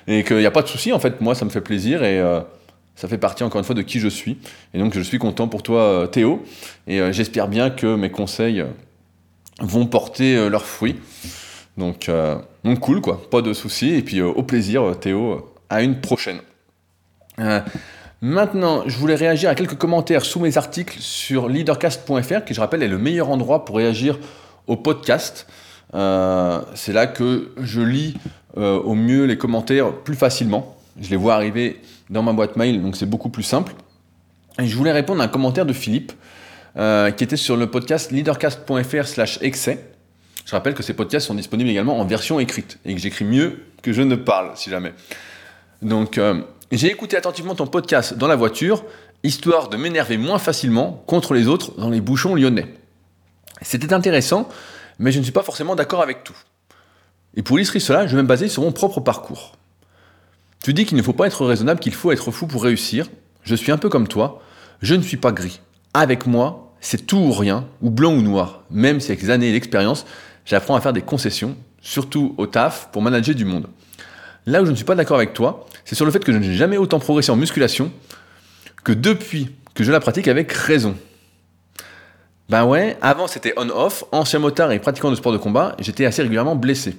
et 0.06 0.24
qu'il 0.24 0.38
n'y 0.38 0.46
a 0.46 0.50
pas 0.50 0.62
de 0.62 0.68
souci 0.68 0.92
en 0.92 0.98
fait 0.98 1.20
moi 1.20 1.34
ça 1.34 1.44
me 1.44 1.50
fait 1.50 1.60
plaisir 1.60 2.02
et, 2.02 2.18
euh, 2.18 2.40
Ça 2.96 3.08
fait 3.08 3.18
partie 3.18 3.42
encore 3.44 3.58
une 3.58 3.64
fois 3.64 3.74
de 3.74 3.82
qui 3.82 3.98
je 3.98 4.08
suis. 4.08 4.38
Et 4.74 4.78
donc 4.78 4.94
je 4.94 5.00
suis 5.00 5.18
content 5.18 5.48
pour 5.48 5.62
toi 5.62 6.08
Théo. 6.10 6.42
Et 6.86 7.00
j'espère 7.12 7.48
bien 7.48 7.70
que 7.70 7.94
mes 7.94 8.10
conseils 8.10 8.62
vont 9.60 9.86
porter 9.86 10.50
leurs 10.50 10.66
fruits. 10.66 10.96
Donc, 11.78 12.10
donc 12.62 12.80
cool 12.80 13.00
quoi, 13.00 13.22
pas 13.30 13.40
de 13.40 13.54
soucis. 13.54 13.94
Et 13.94 14.02
puis 14.02 14.20
au 14.20 14.42
plaisir 14.42 14.98
Théo, 15.00 15.54
à 15.70 15.82
une 15.82 16.00
prochaine. 16.02 16.40
Maintenant, 18.22 18.82
je 18.86 18.98
voulais 18.98 19.14
réagir 19.14 19.48
à 19.48 19.54
quelques 19.54 19.78
commentaires 19.78 20.26
sous 20.26 20.40
mes 20.40 20.58
articles 20.58 20.98
sur 21.00 21.48
leadercast.fr, 21.48 22.44
qui 22.44 22.52
je 22.52 22.60
rappelle 22.60 22.82
est 22.82 22.88
le 22.88 22.98
meilleur 22.98 23.30
endroit 23.30 23.64
pour 23.64 23.76
réagir 23.76 24.18
au 24.66 24.76
podcast. 24.76 25.46
Euh, 25.94 26.60
c'est 26.74 26.92
là 26.92 27.06
que 27.06 27.52
je 27.56 27.80
lis 27.80 28.18
euh, 28.58 28.78
au 28.78 28.94
mieux 28.94 29.24
les 29.24 29.38
commentaires 29.38 29.92
plus 29.92 30.16
facilement. 30.16 30.76
Je 31.00 31.08
les 31.08 31.16
vois 31.16 31.34
arriver 31.34 31.80
dans 32.10 32.22
ma 32.22 32.32
boîte 32.32 32.56
mail, 32.56 32.82
donc 32.82 32.96
c'est 32.96 33.06
beaucoup 33.06 33.30
plus 33.30 33.42
simple. 33.42 33.72
Et 34.58 34.66
je 34.66 34.76
voulais 34.76 34.92
répondre 34.92 35.22
à 35.22 35.24
un 35.24 35.28
commentaire 35.28 35.64
de 35.64 35.72
Philippe 35.72 36.12
euh, 36.76 37.10
qui 37.10 37.24
était 37.24 37.36
sur 37.36 37.56
le 37.56 37.70
podcast 37.70 38.12
leadercast.fr 38.12 39.06
slash 39.06 39.38
excès. 39.40 39.92
Je 40.44 40.52
rappelle 40.52 40.74
que 40.74 40.82
ces 40.82 40.94
podcasts 40.94 41.26
sont 41.26 41.34
disponibles 41.34 41.70
également 41.70 41.98
en 41.98 42.04
version 42.04 42.40
écrite 42.40 42.78
et 42.84 42.94
que 42.94 43.00
j'écris 43.00 43.24
mieux 43.24 43.62
que 43.82 43.92
je 43.92 44.02
ne 44.02 44.16
parle, 44.16 44.50
si 44.56 44.68
jamais. 44.68 44.92
Donc, 45.80 46.20
j'ai 46.72 46.88
écouté 46.88 47.16
attentivement 47.16 47.54
ton 47.54 47.66
podcast 47.66 48.14
dans 48.14 48.26
la 48.26 48.36
voiture, 48.36 48.84
histoire 49.22 49.68
de 49.68 49.76
m'énerver 49.76 50.18
moins 50.18 50.38
facilement 50.38 51.04
contre 51.06 51.34
les 51.34 51.46
autres 51.46 51.72
dans 51.78 51.90
les 51.90 52.00
bouchons 52.00 52.34
lyonnais. 52.34 52.74
C'était 53.62 53.92
intéressant, 53.92 54.48
mais 54.98 55.12
je 55.12 55.18
ne 55.18 55.24
suis 55.24 55.32
pas 55.32 55.42
forcément 55.42 55.74
d'accord 55.74 56.02
avec 56.02 56.24
tout. 56.24 56.36
Et 57.36 57.42
pour 57.42 57.58
illustrer 57.58 57.80
cela, 57.80 58.06
je 58.06 58.16
vais 58.16 58.22
me 58.22 58.28
baser 58.28 58.48
sur 58.48 58.62
mon 58.62 58.72
propre 58.72 59.00
parcours. 59.00 59.52
Tu 60.62 60.74
dis 60.74 60.84
qu'il 60.84 60.96
ne 60.98 61.02
faut 61.02 61.14
pas 61.14 61.26
être 61.26 61.46
raisonnable, 61.46 61.80
qu'il 61.80 61.94
faut 61.94 62.12
être 62.12 62.30
fou 62.30 62.46
pour 62.46 62.62
réussir. 62.62 63.06
Je 63.42 63.54
suis 63.54 63.72
un 63.72 63.78
peu 63.78 63.88
comme 63.88 64.08
toi, 64.08 64.42
je 64.82 64.94
ne 64.94 65.02
suis 65.02 65.16
pas 65.16 65.32
gris. 65.32 65.60
Avec 65.94 66.26
moi, 66.26 66.74
c'est 66.80 67.06
tout 67.06 67.16
ou 67.16 67.32
rien, 67.32 67.66
ou 67.80 67.90
blanc 67.90 68.12
ou 68.12 68.20
noir. 68.20 68.62
Même 68.70 69.00
si 69.00 69.10
avec 69.10 69.22
les 69.22 69.30
années 69.30 69.52
d'expérience, 69.52 70.04
j'apprends 70.44 70.76
à 70.76 70.80
faire 70.80 70.92
des 70.92 71.00
concessions, 71.00 71.56
surtout 71.80 72.34
au 72.36 72.46
taf, 72.46 72.90
pour 72.92 73.00
manager 73.00 73.34
du 73.34 73.46
monde. 73.46 73.68
Là 74.44 74.60
où 74.60 74.66
je 74.66 74.70
ne 74.70 74.76
suis 74.76 74.84
pas 74.84 74.94
d'accord 74.94 75.16
avec 75.16 75.32
toi, 75.32 75.66
c'est 75.84 75.94
sur 75.94 76.04
le 76.04 76.10
fait 76.10 76.22
que 76.22 76.32
je 76.32 76.38
n'ai 76.38 76.54
jamais 76.54 76.76
autant 76.76 76.98
progressé 76.98 77.30
en 77.30 77.36
musculation 77.36 77.90
que 78.84 78.92
depuis 78.92 79.50
que 79.74 79.82
je 79.82 79.92
la 79.92 80.00
pratique 80.00 80.28
avec 80.28 80.52
raison. 80.52 80.94
Ben 82.50 82.64
ouais, 82.64 82.98
avant 83.00 83.28
c'était 83.28 83.54
on-off, 83.56 84.04
ancien 84.12 84.40
motard 84.40 84.72
et 84.72 84.78
pratiquant 84.78 85.10
de 85.10 85.14
sport 85.14 85.32
de 85.32 85.38
combat, 85.38 85.76
j'étais 85.78 86.04
assez 86.04 86.20
régulièrement 86.20 86.56
blessé. 86.56 86.96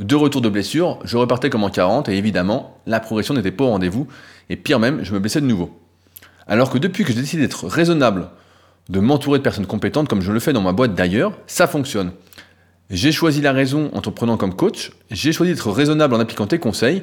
Deux 0.00 0.16
retours 0.16 0.40
de 0.40 0.48
blessure, 0.48 0.98
je 1.04 1.18
repartais 1.18 1.50
comme 1.50 1.62
en 1.62 1.68
40 1.68 2.08
et 2.08 2.16
évidemment, 2.16 2.78
la 2.86 3.00
progression 3.00 3.34
n'était 3.34 3.50
pas 3.50 3.64
au 3.64 3.68
rendez-vous 3.68 4.06
et 4.48 4.56
pire 4.56 4.78
même, 4.78 5.04
je 5.04 5.12
me 5.12 5.18
blessais 5.18 5.42
de 5.42 5.46
nouveau. 5.46 5.78
Alors 6.46 6.70
que 6.70 6.78
depuis 6.78 7.04
que 7.04 7.12
j'ai 7.12 7.20
décidé 7.20 7.42
d'être 7.42 7.66
raisonnable, 7.66 8.30
de 8.88 8.98
m'entourer 8.98 9.40
de 9.40 9.42
personnes 9.42 9.66
compétentes 9.66 10.08
comme 10.08 10.22
je 10.22 10.32
le 10.32 10.40
fais 10.40 10.54
dans 10.54 10.62
ma 10.62 10.72
boîte 10.72 10.94
d'ailleurs, 10.94 11.34
ça 11.46 11.66
fonctionne. 11.66 12.12
J'ai 12.88 13.12
choisi 13.12 13.42
la 13.42 13.52
raison 13.52 13.90
en 13.92 14.00
te 14.00 14.08
prenant 14.08 14.38
comme 14.38 14.54
coach, 14.54 14.92
j'ai 15.10 15.32
choisi 15.32 15.52
d'être 15.52 15.70
raisonnable 15.70 16.14
en 16.14 16.20
appliquant 16.20 16.46
tes 16.46 16.58
conseils, 16.58 17.02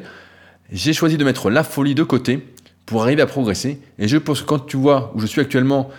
j'ai 0.72 0.94
choisi 0.94 1.18
de 1.18 1.24
mettre 1.24 1.52
la 1.52 1.64
folie 1.64 1.94
de 1.94 2.02
côté 2.02 2.48
pour 2.88 3.04
arriver 3.04 3.22
à 3.22 3.28
progresser, 3.28 3.80
et 4.00 4.08
je 4.08 4.18
pense 4.18 4.42
que 4.42 4.48
quand 4.48 4.66
tu 4.66 4.76
vois 4.76 5.12
où 5.14 5.20
je 5.20 5.28
suis 5.28 5.40
actuellement 5.40 5.92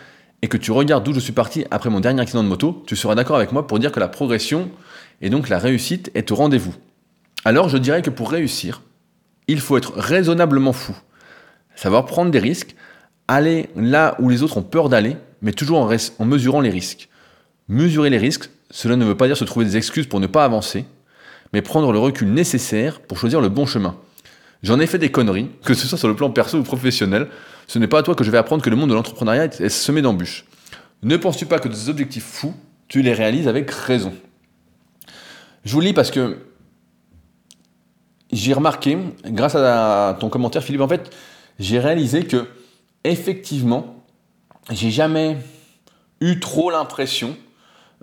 et 0.43 0.49
que 0.49 0.57
tu 0.57 0.73
regardes 0.73 1.05
d'où 1.05 1.15
je 1.15 1.21
suis 1.21 1.33
parti 1.33 1.65
après 1.71 1.91
mon 1.91 2.01
dernier 2.01 2.23
accident 2.23 2.43
de 2.43 2.49
moto, 2.49 2.83
tu 2.89 2.97
seras 2.97 3.15
d'accord 3.15 3.37
avec 3.37 3.53
moi 3.53 3.69
pour 3.69 3.79
dire 3.79 3.93
que 3.93 4.01
la 4.01 4.09
progression 4.09 4.69
et 5.21 5.31
donc 5.31 5.49
la 5.49 5.61
réussite 5.61 6.11
est 6.17 6.33
au 6.33 6.35
rendez-vous. 6.35 6.75
Alors 7.49 7.71
je 7.71 7.79
dirais 7.79 8.03
que 8.03 8.11
pour 8.11 8.31
réussir, 8.31 8.83
il 9.47 9.59
faut 9.59 9.79
être 9.79 9.95
raisonnablement 9.97 10.75
fou, 10.75 10.95
savoir 11.77 12.05
prendre 12.05 12.31
des 12.31 12.41
risques, 12.41 12.77
aller 13.27 13.71
là 13.75 14.17
où 14.19 14.29
les 14.29 14.43
autres 14.43 14.59
ont 14.59 14.63
peur 14.63 14.91
d'aller, 14.91 15.17
mais 15.41 15.53
toujours 15.53 15.79
en, 15.79 16.25
mesurant 16.27 16.61
les 16.61 16.69
risques. 16.69 17.09
Mesurer 17.69 18.11
les 18.11 18.19
risques, 18.19 18.51
cela 18.71 18.97
ne 18.97 19.05
veut 19.07 19.17
pas 19.17 19.29
dire 19.29 19.37
se 19.39 19.47
trouver 19.47 19.65
des 19.65 19.79
excuses 19.79 20.07
pour 20.07 20.21
ne 20.21 20.27
pas 20.27 20.45
avancer, 20.45 20.85
mais 21.55 21.63
prendre 21.63 21.91
le 21.91 21.99
recul 21.99 22.31
nécessaire 22.31 23.01
pour 23.01 23.17
choisir 23.17 23.41
le 23.41 23.49
bon 23.49 23.65
chemin. 23.65 23.97
J'en 24.63 24.79
ai 24.79 24.87
fait 24.87 24.99
des 24.99 25.11
conneries, 25.11 25.49
que 25.65 25.73
ce 25.73 25.87
soit 25.87 25.97
sur 25.97 26.09
le 26.09 26.17
plan 26.17 26.29
perso 26.29 26.59
ou 26.59 26.63
professionnel. 26.63 27.29
Ce 27.67 27.79
n'est 27.79 27.89
pas 27.89 28.01
à 28.01 28.03
toi 28.03 28.15
que 28.15 28.25
je 28.25 28.31
vais 28.31 28.37
apprendre 28.37 28.63
que 28.63 28.69
le 28.69 28.77
monde 28.77 28.91
de 28.91 28.95
l'entrepreneuriat 28.95 29.45
est 29.45 29.71
semé 29.71 30.03
d'embûches. 30.03 30.45
Ne 31.03 31.17
penses-tu 31.17 31.47
pas 31.47 31.61
que 31.61 31.69
des 31.69 31.89
objectifs 31.89 32.27
fous, 32.27 32.53
tu 32.89 33.01
les 33.01 33.15
réalises 33.15 33.49
avec 33.49 33.71
raison? 33.71 34.13
Je 35.65 35.73
vous 35.73 35.81
lis 35.81 35.95
parce 35.95 36.11
que 36.11 36.37
j'ai 38.33 38.53
remarqué, 38.53 38.99
grâce 39.27 39.55
à 39.55 40.17
ton 40.21 40.29
commentaire, 40.29 40.63
Philippe, 40.63 40.83
en 40.83 40.89
fait, 40.89 41.11
j'ai 41.59 41.79
réalisé 41.79 42.25
que, 42.25 42.47
effectivement, 43.05 44.05
j'ai 44.71 44.91
jamais 44.91 45.39
eu 46.21 46.41
trop 46.41 46.71
l'impression 46.71 47.37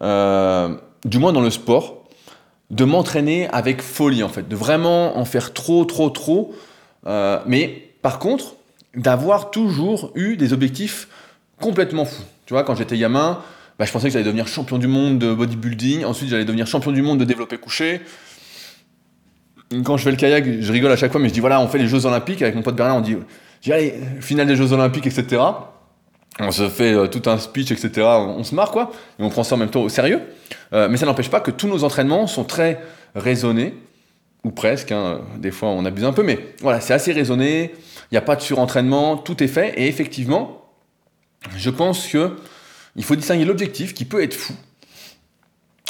euh, 0.01 0.75
du 1.05 1.19
moins 1.19 1.33
dans 1.33 1.41
le 1.41 1.49
sport, 1.49 2.03
de 2.71 2.83
m'entraîner 2.83 3.47
avec 3.49 3.81
folie 3.81 4.23
en 4.23 4.29
fait, 4.29 4.47
de 4.47 4.55
vraiment 4.55 5.17
en 5.17 5.25
faire 5.25 5.53
trop, 5.53 5.85
trop, 5.85 6.09
trop. 6.09 6.55
Euh, 7.05 7.39
mais 7.45 7.91
par 8.01 8.19
contre, 8.19 8.55
d'avoir 8.95 9.51
toujours 9.51 10.11
eu 10.15 10.35
des 10.37 10.53
objectifs 10.53 11.07
complètement 11.61 12.05
fous. 12.05 12.23
Tu 12.45 12.53
vois, 12.53 12.63
quand 12.63 12.75
j'étais 12.75 12.97
gamin, 12.97 13.39
bah, 13.77 13.85
je 13.85 13.91
pensais 13.91 14.07
que 14.07 14.13
j'allais 14.13 14.25
devenir 14.25 14.47
champion 14.47 14.77
du 14.77 14.87
monde 14.87 15.19
de 15.19 15.33
bodybuilding, 15.33 16.05
ensuite 16.05 16.29
j'allais 16.29 16.45
devenir 16.45 16.65
champion 16.65 16.91
du 16.91 17.01
monde 17.01 17.19
de 17.19 17.25
développé 17.25 17.57
couché. 17.57 18.01
Quand 19.83 19.97
je 19.97 20.03
fais 20.03 20.11
le 20.11 20.17
kayak, 20.17 20.61
je 20.61 20.71
rigole 20.71 20.91
à 20.91 20.95
chaque 20.95 21.11
fois, 21.11 21.19
mais 21.19 21.29
je 21.29 21.33
dis 21.33 21.39
voilà, 21.39 21.59
on 21.59 21.67
fait 21.67 21.79
les 21.79 21.87
Jeux 21.87 22.05
Olympiques 22.05 22.41
avec 22.41 22.55
mon 22.55 22.61
pote 22.61 22.75
Bernard, 22.75 22.97
on 22.97 23.01
dit, 23.01 23.17
allez, 23.71 23.95
finale 24.21 24.47
des 24.47 24.55
Jeux 24.55 24.73
Olympiques, 24.73 25.07
etc 25.07 25.41
on 26.39 26.51
se 26.51 26.69
fait 26.69 26.93
euh, 26.93 27.07
tout 27.07 27.29
un 27.29 27.37
speech, 27.37 27.71
etc. 27.71 28.05
On, 28.05 28.43
se 28.43 28.55
marre, 28.55 28.71
quoi. 28.71 28.91
Et 29.19 29.23
on 29.23 29.29
prend 29.29 29.43
ça 29.43 29.55
en 29.55 29.57
même 29.57 29.69
temps 29.69 29.81
au 29.81 29.89
sérieux. 29.89 30.21
Euh, 30.73 30.89
mais 30.89 30.97
ça 30.97 31.05
n'empêche 31.05 31.29
pas 31.29 31.39
que 31.39 31.51
tous 31.51 31.67
nos 31.67 31.83
entraînements 31.83 32.27
sont 32.27 32.43
très 32.43 32.81
raisonnés, 33.15 33.73
ou 34.43 34.51
presque. 34.51 34.91
Hein. 34.91 35.21
Des 35.37 35.51
fois, 35.51 35.69
on 35.69 35.85
abuse 35.85 36.03
un 36.03 36.13
peu, 36.13 36.23
mais 36.23 36.39
voilà, 36.61 36.81
c'est 36.81 36.93
assez 36.93 37.13
raisonné. 37.13 37.73
Il 38.11 38.13
n'y 38.13 38.17
a 38.17 38.21
pas 38.21 38.35
de 38.35 38.41
surentraînement, 38.41 39.17
tout 39.17 39.41
est 39.43 39.47
fait. 39.47 39.73
Et 39.77 39.87
effectivement, 39.87 40.65
je 41.55 41.69
pense 41.69 42.07
que 42.07 42.35
il 42.97 43.03
faut 43.03 43.15
distinguer 43.15 43.45
l'objectif 43.45 43.93
qui 43.93 44.05
peut 44.05 44.23
être 44.23 44.33
fou 44.33 44.53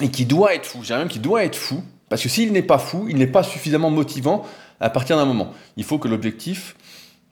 et 0.01 0.09
qui 0.09 0.25
doit 0.25 0.53
être 0.53 0.65
fou. 0.65 0.79
J'ai 0.83 0.95
même 0.95 1.07
qui 1.07 1.19
doit 1.19 1.43
être 1.43 1.55
fou, 1.55 1.83
parce 2.09 2.21
que 2.21 2.29
s'il 2.29 2.51
n'est 2.51 2.61
pas 2.61 2.77
fou, 2.77 3.07
il 3.09 3.17
n'est 3.17 3.27
pas 3.27 3.43
suffisamment 3.43 3.89
motivant 3.89 4.45
à 4.79 4.89
partir 4.89 5.17
d'un 5.17 5.25
moment. 5.25 5.53
Il 5.77 5.83
faut 5.83 5.97
que 5.99 6.07
l'objectif 6.07 6.75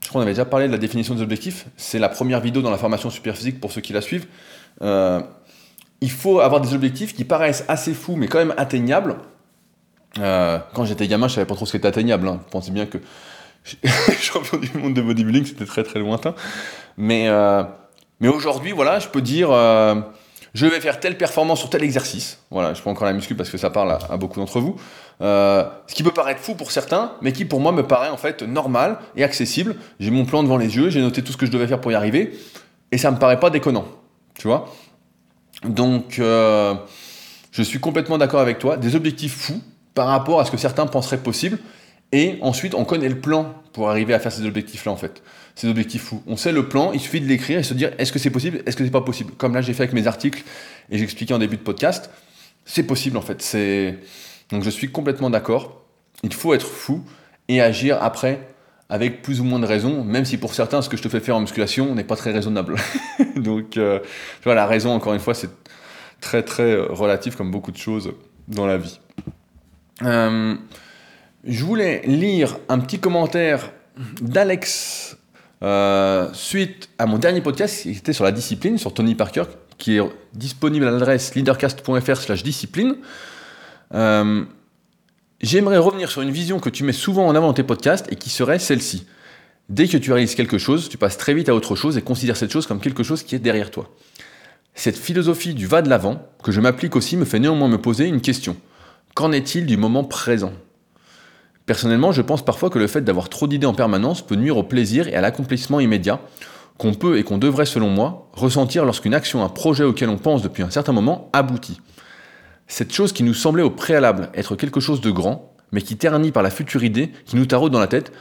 je 0.03 0.09
crois 0.09 0.19
qu'on 0.19 0.23
avait 0.23 0.33
déjà 0.33 0.45
parlé 0.45 0.67
de 0.67 0.71
la 0.71 0.77
définition 0.77 1.15
des 1.15 1.21
objectifs. 1.21 1.65
C'est 1.77 1.97
la 1.97 2.09
première 2.09 2.41
vidéo 2.41 2.61
dans 2.61 2.71
la 2.71 2.77
formation 2.77 3.09
super 3.09 3.37
physique 3.37 3.61
pour 3.61 3.71
ceux 3.71 3.79
qui 3.79 3.93
la 3.93 4.01
suivent. 4.01 4.27
Euh, 4.81 5.21
il 6.01 6.11
faut 6.11 6.41
avoir 6.41 6.59
des 6.59 6.73
objectifs 6.73 7.15
qui 7.15 7.23
paraissent 7.23 7.63
assez 7.69 7.93
fous, 7.93 8.17
mais 8.17 8.27
quand 8.27 8.39
même 8.39 8.53
atteignables. 8.57 9.15
Euh, 10.19 10.59
quand 10.73 10.83
j'étais 10.83 11.07
gamin, 11.07 11.29
je 11.29 11.35
savais 11.35 11.47
pas 11.47 11.55
trop 11.55 11.65
ce 11.65 11.71
qui 11.71 11.77
était 11.77 11.87
atteignable. 11.87 12.27
Hein. 12.27 12.41
Je 12.45 12.51
pensais 12.51 12.71
bien 12.71 12.85
que 12.85 12.97
champion 14.19 14.57
du 14.57 14.77
monde 14.77 14.93
de 14.93 15.01
bodybuilding, 15.01 15.45
c'était 15.45 15.65
très 15.65 15.83
très 15.83 15.99
lointain. 15.99 16.35
Mais, 16.97 17.29
euh, 17.29 17.63
mais 18.19 18.27
aujourd'hui, 18.27 18.73
voilà, 18.73 18.99
je 18.99 19.07
peux 19.07 19.21
dire 19.21 19.51
je 20.53 20.65
vais 20.67 20.79
faire 20.79 20.99
telle 20.99 21.17
performance 21.17 21.59
sur 21.59 21.69
tel 21.69 21.83
exercice. 21.83 22.39
Voilà, 22.51 22.73
je 22.73 22.81
prends 22.81 22.91
encore 22.91 23.07
la 23.07 23.13
muscu 23.13 23.35
parce 23.35 23.49
que 23.49 23.57
ça 23.57 23.69
parle 23.69 23.97
à, 24.09 24.17
beaucoup 24.17 24.39
d'entre 24.39 24.59
vous. 24.59 24.75
Euh, 25.21 25.63
ce 25.87 25.95
qui 25.95 26.03
peut 26.03 26.11
paraître 26.11 26.41
fou 26.41 26.53
pour 26.53 26.71
certains, 26.71 27.13
mais 27.21 27.31
qui 27.31 27.45
pour 27.45 27.59
moi 27.59 27.71
me 27.71 27.83
paraît 27.83 28.09
en 28.09 28.17
fait 28.17 28.43
normal 28.43 28.99
et 29.15 29.23
accessible. 29.23 29.75
J'ai 29.99 30.11
mon 30.11 30.25
plan 30.25 30.43
devant 30.43 30.57
les 30.57 30.75
yeux, 30.75 30.89
j'ai 30.89 31.01
noté 31.01 31.23
tout 31.23 31.31
ce 31.31 31.37
que 31.37 31.45
je 31.45 31.51
devais 31.51 31.67
faire 31.67 31.81
pour 31.81 31.91
y 31.91 31.95
arriver, 31.95 32.37
et 32.91 32.97
ça 32.97 33.09
me 33.09 33.17
paraît 33.17 33.39
pas 33.39 33.49
déconnant. 33.49 33.85
Tu 34.35 34.47
vois 34.47 34.69
Donc, 35.63 36.19
euh, 36.19 36.75
je 37.51 37.63
suis 37.63 37.79
complètement 37.79 38.17
d'accord 38.17 38.39
avec 38.39 38.59
toi. 38.59 38.77
Des 38.77 38.95
objectifs 38.95 39.35
fous 39.35 39.61
par 39.95 40.07
rapport 40.07 40.39
à 40.39 40.45
ce 40.45 40.51
que 40.51 40.57
certains 40.57 40.85
penseraient 40.85 41.17
possible. 41.17 41.59
Et 42.11 42.37
ensuite, 42.41 42.75
on 42.75 42.85
connaît 42.85 43.09
le 43.09 43.19
plan 43.19 43.55
pour 43.73 43.89
arriver 43.89 44.13
à 44.13 44.19
faire 44.19 44.31
ces 44.31 44.45
objectifs-là, 44.45 44.91
en 44.91 44.97
fait. 44.97 45.23
Ces 45.55 45.67
objectifs 45.67 46.03
fous. 46.03 46.23
On 46.25 46.35
sait 46.35 46.51
le 46.51 46.67
plan, 46.67 46.91
il 46.93 46.99
suffit 46.99 47.21
de 47.21 47.27
l'écrire 47.27 47.59
et 47.59 47.63
se 47.63 47.73
dire 47.73 47.91
est-ce 47.97 48.11
que 48.11 48.19
c'est 48.19 48.31
possible, 48.31 48.63
est-ce 48.65 48.75
que 48.75 48.83
c'est 48.83 48.91
pas 48.91 49.01
possible? 49.01 49.33
Comme 49.37 49.53
là, 49.53 49.61
j'ai 49.61 49.73
fait 49.73 49.83
avec 49.83 49.93
mes 49.93 50.07
articles 50.07 50.43
et 50.89 50.97
j'expliquais 50.97 51.33
en 51.33 51.39
début 51.39 51.57
de 51.57 51.61
podcast, 51.61 52.09
c'est 52.65 52.83
possible, 52.83 53.17
en 53.17 53.21
fait. 53.21 53.37
Donc, 54.49 54.63
je 54.63 54.69
suis 54.69 54.91
complètement 54.91 55.29
d'accord. 55.29 55.83
Il 56.23 56.33
faut 56.33 56.53
être 56.53 56.65
fou 56.65 57.03
et 57.47 57.61
agir 57.61 58.01
après 58.01 58.47
avec 58.89 59.21
plus 59.21 59.41
ou 59.41 59.43
moins 59.43 59.59
de 59.59 59.65
raison, 59.65 60.03
même 60.03 60.25
si 60.25 60.37
pour 60.37 60.53
certains, 60.53 60.81
ce 60.81 60.89
que 60.89 60.97
je 60.97 61.01
te 61.01 61.09
fais 61.09 61.19
faire 61.19 61.35
en 61.35 61.41
musculation 61.41 61.95
n'est 61.95 62.03
pas 62.03 62.15
très 62.15 62.31
raisonnable. 62.31 62.75
Donc, 63.35 63.77
euh, 63.77 63.99
vois, 64.43 64.53
la 64.53 64.67
raison, 64.67 64.91
encore 64.91 65.13
une 65.13 65.19
fois, 65.19 65.33
c'est 65.33 65.49
très, 66.21 66.43
très 66.43 66.75
relatif, 66.75 67.35
comme 67.35 67.49
beaucoup 67.49 67.71
de 67.71 67.77
choses 67.77 68.13
dans 68.47 68.67
la 68.67 68.77
vie. 68.77 68.99
Euh, 70.03 70.55
je 71.43 71.63
voulais 71.63 72.01
lire 72.05 72.57
un 72.69 72.79
petit 72.79 72.99
commentaire 72.99 73.71
d'Alex 74.21 75.12
euh, 75.63 76.29
suite 76.33 76.89
à 76.97 77.05
mon 77.05 77.17
dernier 77.17 77.41
podcast 77.41 77.83
qui 77.83 77.91
était 77.91 78.13
sur 78.13 78.25
la 78.25 78.31
discipline, 78.31 78.77
sur 78.77 78.93
Tony 78.93 79.15
Parker, 79.15 79.43
qui 79.77 79.97
est 79.97 80.01
disponible 80.33 80.85
à 80.85 80.91
l'adresse 80.91 81.35
leadercast.fr 81.35 82.17
slash 82.17 82.43
discipline. 82.43 82.95
Euh, 83.93 84.43
j'aimerais 85.41 85.77
revenir 85.77 86.11
sur 86.11 86.21
une 86.21 86.31
vision 86.31 86.59
que 86.59 86.69
tu 86.69 86.83
mets 86.83 86.91
souvent 86.91 87.27
en 87.27 87.35
avant 87.35 87.47
dans 87.47 87.53
tes 87.53 87.63
podcasts 87.63 88.11
et 88.11 88.15
qui 88.15 88.29
serait 88.29 88.59
celle-ci. 88.59 89.05
Dès 89.69 89.87
que 89.87 89.97
tu 89.97 90.11
réalises 90.11 90.35
quelque 90.35 90.57
chose, 90.57 90.89
tu 90.89 90.97
passes 90.97 91.17
très 91.17 91.33
vite 91.33 91.47
à 91.47 91.55
autre 91.55 91.75
chose 91.75 91.97
et 91.97 92.01
considères 92.01 92.35
cette 92.35 92.51
chose 92.51 92.67
comme 92.67 92.81
quelque 92.81 93.03
chose 93.03 93.23
qui 93.23 93.35
est 93.35 93.39
derrière 93.39 93.71
toi. 93.71 93.89
Cette 94.75 94.97
philosophie 94.97 95.53
du 95.53 95.67
va 95.67 95.81
de 95.81 95.89
l'avant, 95.89 96.27
que 96.43 96.51
je 96.51 96.59
m'applique 96.59 96.95
aussi, 96.95 97.15
me 97.15 97.25
fait 97.25 97.39
néanmoins 97.39 97.69
me 97.69 97.77
poser 97.77 98.05
une 98.05 98.21
question. 98.21 98.57
Qu'en 99.15 99.31
est-il 99.31 99.65
du 99.65 99.77
moment 99.77 100.03
présent? 100.03 100.51
Personnellement, 101.65 102.11
je 102.11 102.21
pense 102.21 102.43
parfois 102.43 102.69
que 102.69 102.79
le 102.79 102.87
fait 102.87 103.01
d'avoir 103.01 103.29
trop 103.29 103.47
d'idées 103.47 103.67
en 103.67 103.73
permanence 103.73 104.21
peut 104.21 104.35
nuire 104.35 104.57
au 104.57 104.63
plaisir 104.63 105.07
et 105.07 105.15
à 105.15 105.21
l'accomplissement 105.21 105.79
immédiat 105.79 106.19
qu'on 106.77 106.93
peut 106.93 107.17
et 107.17 107.23
qu'on 107.23 107.37
devrait, 107.37 107.65
selon 107.65 107.89
moi, 107.89 108.29
ressentir 108.33 108.83
lorsqu'une 108.83 109.13
action, 109.13 109.43
un 109.43 109.49
projet 109.49 109.83
auquel 109.83 110.09
on 110.09 110.17
pense 110.17 110.41
depuis 110.41 110.63
un 110.63 110.69
certain 110.69 110.91
moment 110.91 111.29
aboutit. 111.31 111.79
Cette 112.67 112.93
chose 112.93 113.13
qui 113.13 113.23
nous 113.23 113.33
semblait 113.33 113.63
au 113.63 113.69
préalable 113.69 114.29
être 114.33 114.55
quelque 114.55 114.79
chose 114.79 114.99
de 114.99 115.11
grand, 115.11 115.53
mais 115.71 115.81
qui 115.81 115.95
ternit 115.95 116.31
par 116.31 116.43
la 116.43 116.49
future 116.49 116.83
idée 116.83 117.11
qui 117.25 117.35
nous 117.35 117.45
taraude 117.45 117.71
dans 117.71 117.79
la 117.79 117.87
tête, 117.87 118.11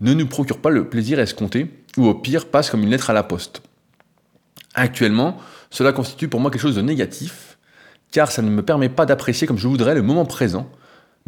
ne 0.00 0.14
nous 0.14 0.26
procure 0.26 0.58
pas 0.58 0.70
le 0.70 0.88
plaisir 0.88 1.18
escompté, 1.18 1.70
ou 1.96 2.06
au 2.06 2.14
pire 2.14 2.46
passe 2.46 2.70
comme 2.70 2.82
une 2.82 2.90
lettre 2.90 3.10
à 3.10 3.12
la 3.12 3.24
poste. 3.24 3.62
Actuellement, 4.74 5.36
cela 5.70 5.92
constitue 5.92 6.28
pour 6.28 6.40
moi 6.40 6.50
quelque 6.50 6.62
chose 6.62 6.76
de 6.76 6.82
négatif, 6.82 7.58
car 8.12 8.30
ça 8.30 8.42
ne 8.42 8.50
me 8.50 8.62
permet 8.62 8.88
pas 8.88 9.06
d'apprécier 9.06 9.46
comme 9.46 9.58
je 9.58 9.66
voudrais 9.66 9.94
le 9.94 10.02
moment 10.02 10.24
présent, 10.24 10.70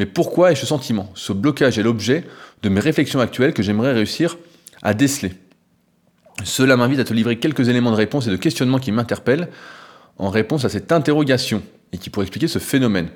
mais 0.00 0.06
pourquoi 0.06 0.50
est-ce 0.50 0.62
ce 0.62 0.66
sentiment 0.66 1.10
Ce 1.14 1.30
blocage 1.30 1.78
est 1.78 1.82
l'objet 1.82 2.24
de 2.62 2.70
mes 2.70 2.80
réflexions 2.80 3.20
actuelles 3.20 3.52
que 3.52 3.62
j'aimerais 3.62 3.92
réussir 3.92 4.38
à 4.80 4.94
déceler? 4.94 5.34
Cela 6.42 6.78
m'invite 6.78 7.00
à 7.00 7.04
te 7.04 7.12
livrer 7.12 7.38
quelques 7.38 7.68
éléments 7.68 7.90
de 7.90 7.96
réponse 7.96 8.26
et 8.26 8.30
de 8.30 8.36
questionnement 8.36 8.78
qui 8.78 8.92
m'interpellent 8.92 9.50
en 10.16 10.30
réponse 10.30 10.64
à 10.64 10.70
cette 10.70 10.90
interrogation 10.90 11.62
et 11.92 11.98
qui 11.98 12.08
pourrait 12.08 12.24
expliquer 12.24 12.48
ce 12.48 12.58
phénomène. 12.58 13.10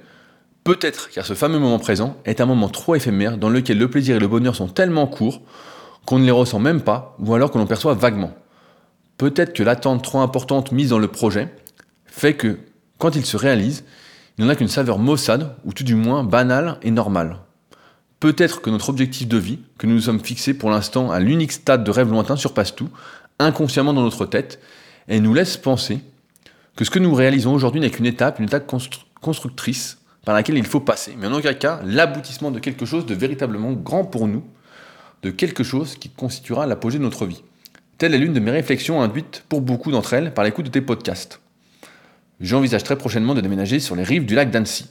Peut-être 0.62 1.08
car 1.08 1.24
ce 1.24 1.32
fameux 1.32 1.58
moment 1.58 1.78
présent 1.78 2.18
est 2.26 2.42
un 2.42 2.46
moment 2.46 2.68
trop 2.68 2.94
éphémère 2.94 3.38
dans 3.38 3.48
lequel 3.48 3.78
le 3.78 3.88
plaisir 3.88 4.16
et 4.16 4.20
le 4.20 4.28
bonheur 4.28 4.54
sont 4.54 4.68
tellement 4.68 5.06
courts 5.06 5.40
qu'on 6.04 6.18
ne 6.18 6.26
les 6.26 6.32
ressent 6.32 6.58
même 6.58 6.82
pas 6.82 7.16
ou 7.18 7.32
alors 7.32 7.50
que 7.50 7.56
l'on 7.56 7.66
perçoit 7.66 7.94
vaguement. 7.94 8.34
Peut-être 9.16 9.54
que 9.54 9.62
l'attente 9.62 10.04
trop 10.04 10.20
importante 10.20 10.70
mise 10.70 10.90
dans 10.90 10.98
le 10.98 11.08
projet 11.08 11.48
fait 12.04 12.34
que, 12.34 12.58
quand 12.98 13.16
il 13.16 13.24
se 13.24 13.38
réalise, 13.38 13.84
il 14.36 14.44
n'en 14.44 14.50
a 14.50 14.56
qu'une 14.56 14.68
saveur 14.68 14.98
maussade, 14.98 15.54
ou 15.64 15.72
tout 15.72 15.84
du 15.84 15.94
moins 15.94 16.24
banale 16.24 16.78
et 16.82 16.90
normale. 16.90 17.38
Peut-être 18.20 18.62
que 18.62 18.70
notre 18.70 18.88
objectif 18.88 19.28
de 19.28 19.36
vie, 19.36 19.60
que 19.78 19.86
nous 19.86 19.94
nous 19.94 20.00
sommes 20.00 20.24
fixés 20.24 20.54
pour 20.54 20.70
l'instant 20.70 21.10
à 21.10 21.20
l'unique 21.20 21.52
stade 21.52 21.84
de 21.84 21.90
rêve 21.90 22.10
lointain, 22.10 22.36
surpasse 22.36 22.74
tout, 22.74 22.88
inconsciemment 23.38 23.92
dans 23.92 24.02
notre 24.02 24.26
tête, 24.26 24.60
et 25.08 25.20
nous 25.20 25.34
laisse 25.34 25.56
penser 25.56 26.00
que 26.76 26.84
ce 26.84 26.90
que 26.90 26.98
nous 26.98 27.14
réalisons 27.14 27.54
aujourd'hui 27.54 27.80
n'est 27.80 27.90
qu'une 27.90 28.06
étape, 28.06 28.38
une 28.38 28.46
étape 28.46 28.72
constructrice 29.20 29.98
par 30.24 30.34
laquelle 30.34 30.56
il 30.56 30.66
faut 30.66 30.80
passer, 30.80 31.14
mais 31.18 31.26
en 31.26 31.34
aucun 31.34 31.54
cas 31.54 31.80
l'aboutissement 31.84 32.50
de 32.50 32.58
quelque 32.58 32.86
chose 32.86 33.06
de 33.06 33.14
véritablement 33.14 33.72
grand 33.72 34.04
pour 34.04 34.26
nous, 34.26 34.42
de 35.22 35.30
quelque 35.30 35.62
chose 35.62 35.96
qui 35.96 36.08
constituera 36.08 36.66
l'apogée 36.66 36.98
de 36.98 37.04
notre 37.04 37.26
vie. 37.26 37.42
Telle 37.98 38.14
est 38.14 38.18
l'une 38.18 38.32
de 38.32 38.40
mes 38.40 38.50
réflexions 38.50 39.00
induites 39.00 39.44
pour 39.48 39.60
beaucoup 39.60 39.92
d'entre 39.92 40.14
elles 40.14 40.34
par 40.34 40.44
l'écoute 40.44 40.64
de 40.64 40.70
tes 40.70 40.80
podcasts. 40.80 41.40
J'envisage 42.40 42.82
très 42.82 42.96
prochainement 42.96 43.34
de 43.34 43.40
déménager 43.40 43.80
sur 43.80 43.96
les 43.96 44.02
rives 44.02 44.26
du 44.26 44.34
lac 44.34 44.50
d'Annecy 44.50 44.86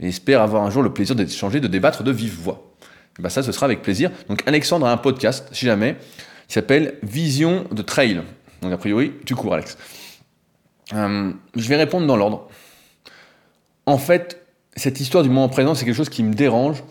et 0.00 0.08
espère 0.08 0.42
avoir 0.42 0.62
un 0.62 0.70
jour 0.70 0.82
le 0.82 0.92
plaisir 0.92 1.14
d'échanger, 1.14 1.60
de 1.60 1.68
débattre 1.68 2.02
de 2.02 2.10
vive 2.10 2.34
voix. 2.34 2.74
Et 3.18 3.22
bah 3.22 3.30
ça, 3.30 3.42
ce 3.42 3.52
sera 3.52 3.66
avec 3.66 3.82
plaisir. 3.82 4.10
Donc 4.28 4.42
Alexandre 4.46 4.86
a 4.86 4.92
un 4.92 4.96
podcast, 4.96 5.48
si 5.52 5.66
jamais, 5.66 5.96
qui 6.48 6.54
s'appelle 6.54 6.98
Vision 7.02 7.64
de 7.70 7.82
Trail. 7.82 8.22
Donc 8.62 8.72
a 8.72 8.78
priori, 8.78 9.12
tu 9.24 9.34
cours, 9.34 9.54
Alex. 9.54 9.76
Euh, 10.94 11.32
je 11.54 11.68
vais 11.68 11.76
répondre 11.76 12.06
dans 12.06 12.16
l'ordre. 12.16 12.48
En 13.86 13.98
fait, 13.98 14.44
cette 14.76 15.00
histoire 15.00 15.22
du 15.22 15.28
moment 15.28 15.48
présent, 15.48 15.74
c'est 15.74 15.84
quelque 15.84 15.96
chose 15.96 16.08
qui 16.08 16.22
me 16.22 16.34
dérange, 16.34 16.82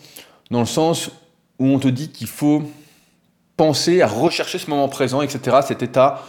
dans 0.52 0.60
le 0.60 0.66
sens 0.66 1.10
où 1.60 1.68
on 1.68 1.80
te 1.80 1.88
dit 1.88 2.10
qu'il 2.10 2.28
faut 2.28 2.64
penser 3.58 4.02
à 4.02 4.08
rechercher 4.08 4.58
ce 4.58 4.70
moment 4.70 4.90
présent, 4.90 5.22
etc., 5.22 5.58
cet 5.66 5.84
état 5.84 6.24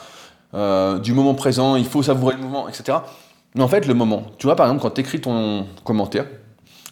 euh, 0.54 0.98
du 0.98 1.12
moment 1.12 1.34
présent, 1.34 1.76
il 1.76 1.86
faut 1.86 2.02
savourer 2.02 2.36
le 2.36 2.42
moment, 2.42 2.68
etc. 2.68 2.98
En 3.58 3.68
fait, 3.68 3.86
le 3.86 3.94
moment, 3.94 4.26
tu 4.38 4.46
vois, 4.46 4.56
par 4.56 4.66
exemple, 4.66 4.82
quand 4.82 4.90
tu 4.90 5.00
écris 5.02 5.20
ton 5.20 5.66
commentaire, 5.84 6.26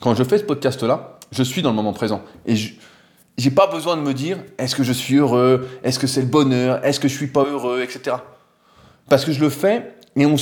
quand 0.00 0.14
je 0.14 0.25
fais 0.25 0.38
ce 0.38 0.45
podcast-là, 0.45 1.18
je 1.33 1.42
suis 1.42 1.62
dans 1.62 1.70
le 1.70 1.77
moment 1.77 1.92
présent. 1.92 2.23
Et 2.46 2.57
je 2.57 2.75
n'ai 3.42 3.51
pas 3.51 3.66
besoin 3.66 3.96
de 3.96 4.03
me 4.03 4.12
dire, 4.12 4.38
est-ce 4.59 4.75
que 4.75 4.83
je 4.83 4.92
suis 4.92 5.16
heureux, 5.16 5.68
est-ce 5.83 5.99
que 5.99 6.07
c'est 6.07 6.20
le 6.20 6.27
bonheur, 6.27 6.85
est-ce 6.85 7.01
que 7.01 7.09
je 7.09 7.16
suis 7.16 7.29
pas 7.29 7.44
heureux, 7.44 7.81
etc. 7.83 8.16
Parce 9.09 9.25
que 9.25 9.33
je 9.33 9.40
le 9.40 9.49
fais, 9.49 9.94
et 10.16 10.27
on 10.27 10.37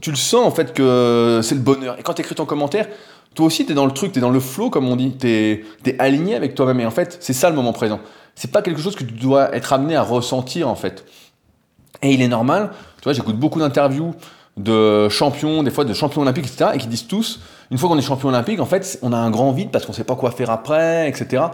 tu 0.00 0.10
le 0.10 0.16
sens 0.16 0.46
en 0.46 0.50
fait 0.50 0.72
que 0.72 1.40
c'est 1.42 1.54
le 1.54 1.60
bonheur. 1.60 1.98
Et 1.98 2.02
quand 2.02 2.14
tu 2.14 2.22
écris 2.22 2.34
ton 2.34 2.46
commentaire, 2.46 2.86
toi 3.34 3.46
aussi, 3.46 3.66
tu 3.66 3.72
es 3.72 3.74
dans 3.74 3.86
le 3.86 3.92
truc, 3.92 4.12
tu 4.12 4.18
es 4.18 4.22
dans 4.22 4.30
le 4.30 4.40
flow, 4.40 4.70
comme 4.70 4.88
on 4.88 4.96
dit, 4.96 5.16
tu 5.18 5.28
es, 5.28 5.64
aligné 5.98 6.34
avec 6.34 6.54
toi-même. 6.54 6.80
Et 6.80 6.86
en 6.86 6.90
fait, 6.90 7.18
c'est 7.20 7.32
ça 7.32 7.50
le 7.50 7.56
moment 7.56 7.72
présent. 7.72 8.00
C'est 8.34 8.50
pas 8.50 8.62
quelque 8.62 8.80
chose 8.80 8.96
que 8.96 9.04
tu 9.04 9.14
dois 9.14 9.54
être 9.54 9.72
amené 9.72 9.96
à 9.96 10.02
ressentir, 10.02 10.68
en 10.68 10.74
fait. 10.74 11.04
Et 12.02 12.12
il 12.12 12.22
est 12.22 12.28
normal, 12.28 12.70
tu 12.98 13.04
vois, 13.04 13.12
j'écoute 13.12 13.36
beaucoup 13.36 13.58
d'interviews 13.58 14.14
de 14.58 15.08
champions, 15.08 15.62
des 15.62 15.70
fois 15.70 15.84
de 15.84 15.94
champions 15.94 16.22
olympiques, 16.22 16.46
etc., 16.46 16.72
et 16.74 16.78
qui 16.78 16.88
disent 16.88 17.06
tous, 17.06 17.40
une 17.70 17.78
fois 17.78 17.88
qu'on 17.88 17.98
est 17.98 18.02
champion 18.02 18.28
olympique, 18.28 18.60
en 18.60 18.66
fait, 18.66 18.98
on 19.02 19.12
a 19.12 19.16
un 19.16 19.30
grand 19.30 19.52
vide 19.52 19.70
parce 19.70 19.86
qu'on 19.86 19.92
sait 19.92 20.04
pas 20.04 20.16
quoi 20.16 20.30
faire 20.30 20.50
après, 20.50 21.08
etc. 21.08 21.44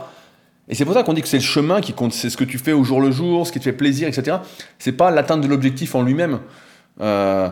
Et 0.69 0.75
c'est 0.75 0.85
pour 0.85 0.95
ça 0.95 1.03
qu'on 1.03 1.13
dit 1.13 1.21
que 1.21 1.29
c'est 1.29 1.37
le 1.37 1.43
chemin 1.43 1.81
qui 1.81 1.93
compte, 1.93 2.13
c'est 2.13 2.31
ce 2.31 2.37
que 2.37 2.45
tu 2.45 2.57
fais 2.57 2.73
au 2.73 2.83
jour 2.83 3.01
le 3.01 3.11
jour, 3.11 3.47
ce 3.47 3.53
qui 3.53 3.59
te 3.59 3.65
fait 3.65 3.73
plaisir, 3.73 4.09
etc. 4.09 4.39
C'est 4.79 4.93
pas 4.93 5.11
l'atteinte 5.11 5.43
de 5.43 5.47
l'objectif 5.47 5.95
en 5.95 6.03
lui-même. 6.03 6.41
Euh, 7.01 7.51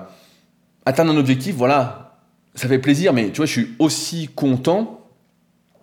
atteindre 0.87 1.12
un 1.12 1.17
objectif, 1.19 1.55
voilà, 1.55 2.17
ça 2.55 2.69
fait 2.69 2.79
plaisir, 2.79 3.12
mais 3.12 3.31
tu 3.31 3.37
vois, 3.37 3.47
je 3.47 3.53
suis 3.53 3.75
aussi 3.79 4.29
content, 4.35 5.07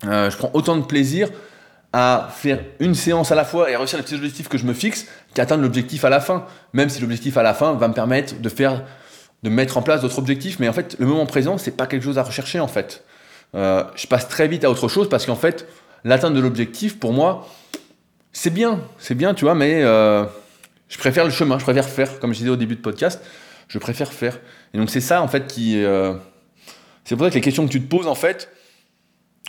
euh, 0.06 0.32
je 0.32 0.38
prends 0.38 0.50
autant 0.54 0.78
de 0.78 0.84
plaisir 0.84 1.30
à 1.94 2.30
faire 2.32 2.60
une 2.80 2.96
séance 2.96 3.32
à 3.32 3.36
la 3.36 3.44
fois 3.44 3.70
et 3.70 3.76
à 3.76 3.80
réussir 3.80 3.98
les 3.98 4.04
petits 4.04 4.16
objectifs 4.16 4.48
que 4.48 4.58
je 4.58 4.66
me 4.66 4.74
fixe 4.74 5.08
qu'atteindre 5.34 5.64
l'objectif 5.64 6.06
à 6.06 6.10
la 6.10 6.20
fin, 6.20 6.46
même 6.74 6.90
si 6.90 7.02
l'objectif 7.02 7.38
à 7.38 7.44
la 7.44 7.54
fin 7.54 7.74
va 7.74 7.88
me 7.88 7.94
permettre 7.94 8.40
de 8.40 8.50
faire 8.50 8.84
de 9.43 9.49
mettre 9.49 9.78
en 9.78 9.82
place 9.82 10.02
d'autres 10.02 10.19
objectifs, 10.19 10.60
mais 10.60 10.67
en 10.67 10.73
fait, 10.73 10.95
le 10.99 11.06
moment 11.06 11.25
présent, 11.25 11.58
c'est 11.58 11.75
pas 11.75 11.88
quelque 11.88 12.04
chose 12.04 12.17
à 12.17 12.23
rechercher 12.23 12.60
en 12.60 12.67
fait. 12.67 13.04
Euh, 13.56 13.84
je 13.95 14.08
passe 14.08 14.28
très 14.28 14.47
vite 14.47 14.63
à 14.63 14.69
autre 14.69 14.88
chose 14.88 15.10
parce 15.10 15.25
qu'en 15.25 15.36
fait, 15.36 15.67
l'atteinte 16.04 16.34
de 16.34 16.39
l'objectif, 16.39 16.99
pour 16.99 17.13
moi, 17.13 17.47
c'est 18.32 18.54
bien, 18.54 18.82
c'est 18.97 19.15
bien, 19.15 19.34
tu 19.34 19.45
vois, 19.45 19.56
mais 19.56 19.82
euh, 19.84 20.25
je 20.88 20.97
préfère 20.97 21.23
le 21.23 21.32
chemin, 21.32 21.58
je 21.58 21.63
préfère 21.63 21.88
faire, 21.88 22.19
comme 22.19 22.34
je 22.34 22.39
disais 22.39 22.49
au 22.49 22.58
début 22.58 22.75
de 22.75 22.82
podcast, 22.82 23.21
je 23.67 23.80
préfère 23.80 24.12
faire. 24.12 24.39
Et 24.73 24.78
donc 24.78 24.89
c'est 24.89 25.02
ça 25.02 25.21
en 25.21 25.28
fait 25.28 25.47
qui, 25.47 25.84
euh, 25.84 26.13
c'est 27.06 27.15
pour 27.15 27.25
ça 27.25 27.32
que 27.32 27.36
les 27.36 27.41
questions 27.41 27.65
que 27.65 27.71
tu 27.71 27.82
te 27.82 27.89
poses 27.89 28.08
en 28.08 28.15
fait, 28.15 28.49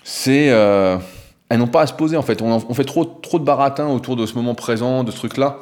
c'est, 0.03 0.46
elles 0.46 1.59
n'ont 1.59 1.66
pas 1.66 1.83
à 1.83 1.87
se 1.87 1.92
poser 1.92 2.16
en 2.16 2.22
fait. 2.22 2.40
On, 2.40 2.64
on, 2.68 2.74
fait 2.74 2.85
trop, 2.85 3.05
trop 3.05 3.38
de 3.38 3.44
baratin 3.44 3.88
autour 3.88 4.16
de 4.16 4.24
ce 4.24 4.35
moment 4.35 4.55
présent, 4.55 5.05
de 5.05 5.11
ce 5.11 5.16
truc-là. 5.16 5.59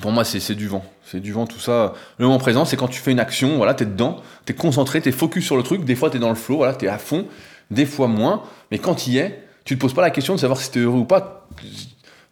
Pour 0.00 0.12
moi, 0.12 0.24
c'est 0.24 0.54
du 0.54 0.68
vent. 0.68 0.84
C'est 1.04 1.20
du 1.20 1.32
vent, 1.32 1.46
tout 1.46 1.58
ça. 1.58 1.94
Le 2.18 2.26
moment 2.26 2.38
présent, 2.38 2.64
c'est 2.64 2.76
quand 2.76 2.88
tu 2.88 3.00
fais 3.00 3.12
une 3.12 3.20
action, 3.20 3.56
voilà, 3.56 3.72
es 3.72 3.84
dedans, 3.84 4.16
tu 4.46 4.52
es 4.52 4.56
concentré, 4.56 5.00
tu 5.00 5.08
es 5.08 5.12
focus 5.12 5.44
sur 5.44 5.56
le 5.56 5.62
truc. 5.62 5.84
Des 5.84 5.94
fois, 5.94 6.10
tu 6.10 6.16
es 6.16 6.20
dans 6.20 6.28
le 6.28 6.34
flow, 6.34 6.56
voilà, 6.56 6.76
es 6.80 6.88
à 6.88 6.98
fond. 6.98 7.26
Des 7.70 7.86
fois, 7.86 8.08
moins. 8.08 8.42
Mais 8.70 8.78
quand 8.78 9.06
y 9.06 9.18
es, 9.18 9.44
tu 9.64 9.76
te 9.76 9.80
poses 9.80 9.94
pas 9.94 10.02
la 10.02 10.10
question 10.10 10.34
de 10.34 10.40
savoir 10.40 10.60
si 10.60 10.70
tu 10.70 10.80
es 10.80 10.82
heureux 10.82 11.00
ou 11.00 11.04
pas. 11.04 11.46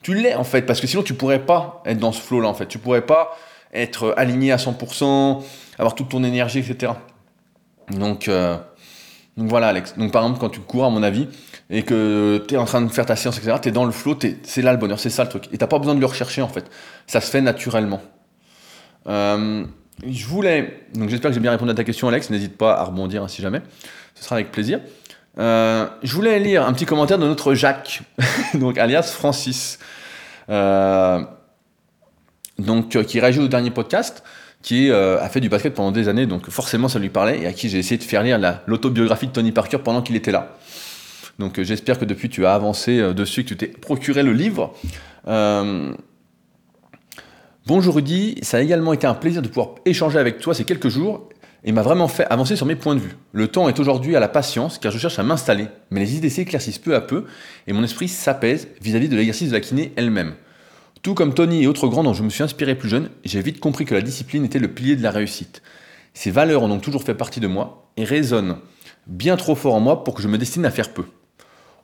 Tu 0.02 0.14
l'es, 0.14 0.34
en 0.34 0.44
fait, 0.44 0.62
parce 0.62 0.80
que 0.80 0.86
sinon, 0.86 1.02
tu 1.02 1.14
pourrais 1.14 1.44
pas 1.44 1.82
être 1.84 1.98
dans 1.98 2.12
ce 2.12 2.20
flow-là, 2.20 2.48
en 2.48 2.54
fait. 2.54 2.66
Tu 2.66 2.78
pourrais 2.78 3.02
pas 3.02 3.36
être 3.72 4.14
aligné 4.16 4.52
à 4.52 4.56
100%, 4.56 5.42
avoir 5.78 5.94
toute 5.94 6.08
ton 6.08 6.24
énergie, 6.24 6.58
etc. 6.58 6.92
Donc, 7.90 8.28
euh, 8.28 8.56
donc 9.36 9.48
voilà, 9.48 9.68
Alex. 9.68 9.96
Donc, 9.96 10.12
par 10.12 10.22
exemple, 10.22 10.40
quand 10.40 10.48
tu 10.48 10.60
cours, 10.60 10.84
à 10.84 10.90
mon 10.90 11.02
avis, 11.02 11.28
et 11.70 11.82
que 11.82 12.44
tu 12.48 12.54
es 12.54 12.58
en 12.58 12.64
train 12.64 12.82
de 12.82 12.88
faire 12.88 13.06
ta 13.06 13.14
séance, 13.14 13.38
etc., 13.38 13.56
tu 13.62 13.68
es 13.68 13.72
dans 13.72 13.84
le 13.84 13.92
flow, 13.92 14.18
c'est 14.42 14.62
là 14.62 14.72
le 14.72 14.78
bonheur, 14.78 14.98
c'est 14.98 15.08
ça 15.08 15.22
le 15.22 15.30
truc. 15.30 15.44
Et 15.52 15.58
t'as 15.58 15.68
pas 15.68 15.78
besoin 15.78 15.94
de 15.94 16.00
le 16.00 16.06
rechercher, 16.06 16.42
en 16.42 16.48
fait. 16.48 16.68
Ça 17.06 17.20
se 17.20 17.30
fait 17.30 17.40
naturellement. 17.40 18.02
Euh, 19.06 19.64
je 20.06 20.26
voulais, 20.26 20.82
donc 20.94 21.08
j'espère 21.08 21.30
que 21.30 21.34
j'ai 21.34 21.40
bien 21.40 21.52
répondu 21.52 21.70
à 21.70 21.74
ta 21.74 21.84
question 21.84 22.08
Alex, 22.08 22.30
n'hésite 22.30 22.56
pas 22.58 22.74
à 22.74 22.84
rebondir 22.84 23.22
hein, 23.22 23.28
si 23.28 23.40
jamais, 23.40 23.62
ce 24.14 24.24
sera 24.24 24.36
avec 24.36 24.50
plaisir. 24.50 24.80
Euh, 25.38 25.86
je 26.02 26.14
voulais 26.14 26.38
lire 26.38 26.66
un 26.66 26.72
petit 26.72 26.86
commentaire 26.86 27.18
de 27.18 27.26
notre 27.26 27.54
Jacques, 27.54 28.02
donc 28.54 28.76
alias 28.76 29.04
Francis, 29.14 29.78
euh, 30.50 31.22
donc 32.58 33.02
qui 33.04 33.20
réagit 33.20 33.38
au 33.38 33.48
dernier 33.48 33.70
podcast, 33.70 34.22
qui 34.62 34.90
a 34.90 35.26
fait 35.30 35.40
du 35.40 35.48
basket 35.48 35.72
pendant 35.72 35.92
des 35.92 36.08
années, 36.08 36.26
donc 36.26 36.50
forcément 36.50 36.88
ça 36.88 36.98
lui 36.98 37.08
parlait, 37.08 37.40
et 37.40 37.46
à 37.46 37.52
qui 37.54 37.70
j'ai 37.70 37.78
essayé 37.78 37.96
de 37.96 38.02
faire 38.02 38.22
lire 38.22 38.38
l'autobiographie 38.66 39.28
de 39.28 39.32
Tony 39.32 39.52
Parker 39.52 39.78
pendant 39.78 40.02
qu'il 40.02 40.16
était 40.16 40.32
là. 40.32 40.56
Donc 41.40 41.60
j'espère 41.60 41.98
que 41.98 42.04
depuis 42.04 42.28
tu 42.28 42.46
as 42.46 42.54
avancé 42.54 43.14
dessus, 43.14 43.42
que 43.42 43.48
tu 43.48 43.56
t'es 43.56 43.66
procuré 43.66 44.22
le 44.22 44.32
livre. 44.32 44.74
Bonjour 47.66 47.94
Rudy, 47.94 48.36
ça 48.42 48.58
a 48.58 48.60
également 48.60 48.92
été 48.92 49.06
un 49.06 49.14
plaisir 49.14 49.40
de 49.40 49.48
pouvoir 49.48 49.76
échanger 49.86 50.18
avec 50.18 50.38
toi 50.38 50.54
ces 50.54 50.64
quelques 50.64 50.88
jours 50.88 51.30
et 51.64 51.72
m'a 51.72 51.82
vraiment 51.82 52.08
fait 52.08 52.26
avancer 52.26 52.56
sur 52.56 52.66
mes 52.66 52.76
points 52.76 52.94
de 52.94 53.00
vue. 53.00 53.16
Le 53.32 53.48
temps 53.48 53.68
est 53.68 53.80
aujourd'hui 53.80 54.16
à 54.16 54.20
la 54.20 54.28
patience 54.28 54.78
car 54.78 54.92
je 54.92 54.98
cherche 54.98 55.18
à 55.18 55.22
m'installer, 55.22 55.68
mais 55.90 56.00
les 56.00 56.14
idées 56.14 56.28
s'éclaircissent 56.28 56.78
peu 56.78 56.94
à 56.94 57.00
peu 57.00 57.24
et 57.66 57.72
mon 57.72 57.82
esprit 57.84 58.08
s'apaise 58.08 58.68
vis-à-vis 58.82 59.08
de 59.08 59.16
l'exercice 59.16 59.48
de 59.48 59.54
la 59.54 59.60
kiné 59.60 59.92
elle-même. 59.96 60.34
Tout 61.02 61.14
comme 61.14 61.32
Tony 61.32 61.62
et 61.62 61.66
autres 61.66 61.88
grands 61.88 62.04
dont 62.04 62.12
je 62.12 62.22
me 62.22 62.28
suis 62.28 62.42
inspiré 62.42 62.74
plus 62.74 62.90
jeune, 62.90 63.08
j'ai 63.24 63.40
vite 63.40 63.60
compris 63.60 63.86
que 63.86 63.94
la 63.94 64.02
discipline 64.02 64.44
était 64.44 64.58
le 64.58 64.68
pilier 64.68 64.96
de 64.96 65.02
la 65.02 65.10
réussite. 65.10 65.62
Ces 66.12 66.30
valeurs 66.30 66.62
ont 66.62 66.68
donc 66.68 66.82
toujours 66.82 67.02
fait 67.02 67.14
partie 67.14 67.40
de 67.40 67.46
moi 67.46 67.90
et 67.96 68.04
résonnent 68.04 68.58
bien 69.06 69.36
trop 69.38 69.54
fort 69.54 69.74
en 69.74 69.80
moi 69.80 70.04
pour 70.04 70.14
que 70.14 70.22
je 70.22 70.28
me 70.28 70.36
destine 70.36 70.66
à 70.66 70.70
faire 70.70 70.92
peu. 70.92 71.04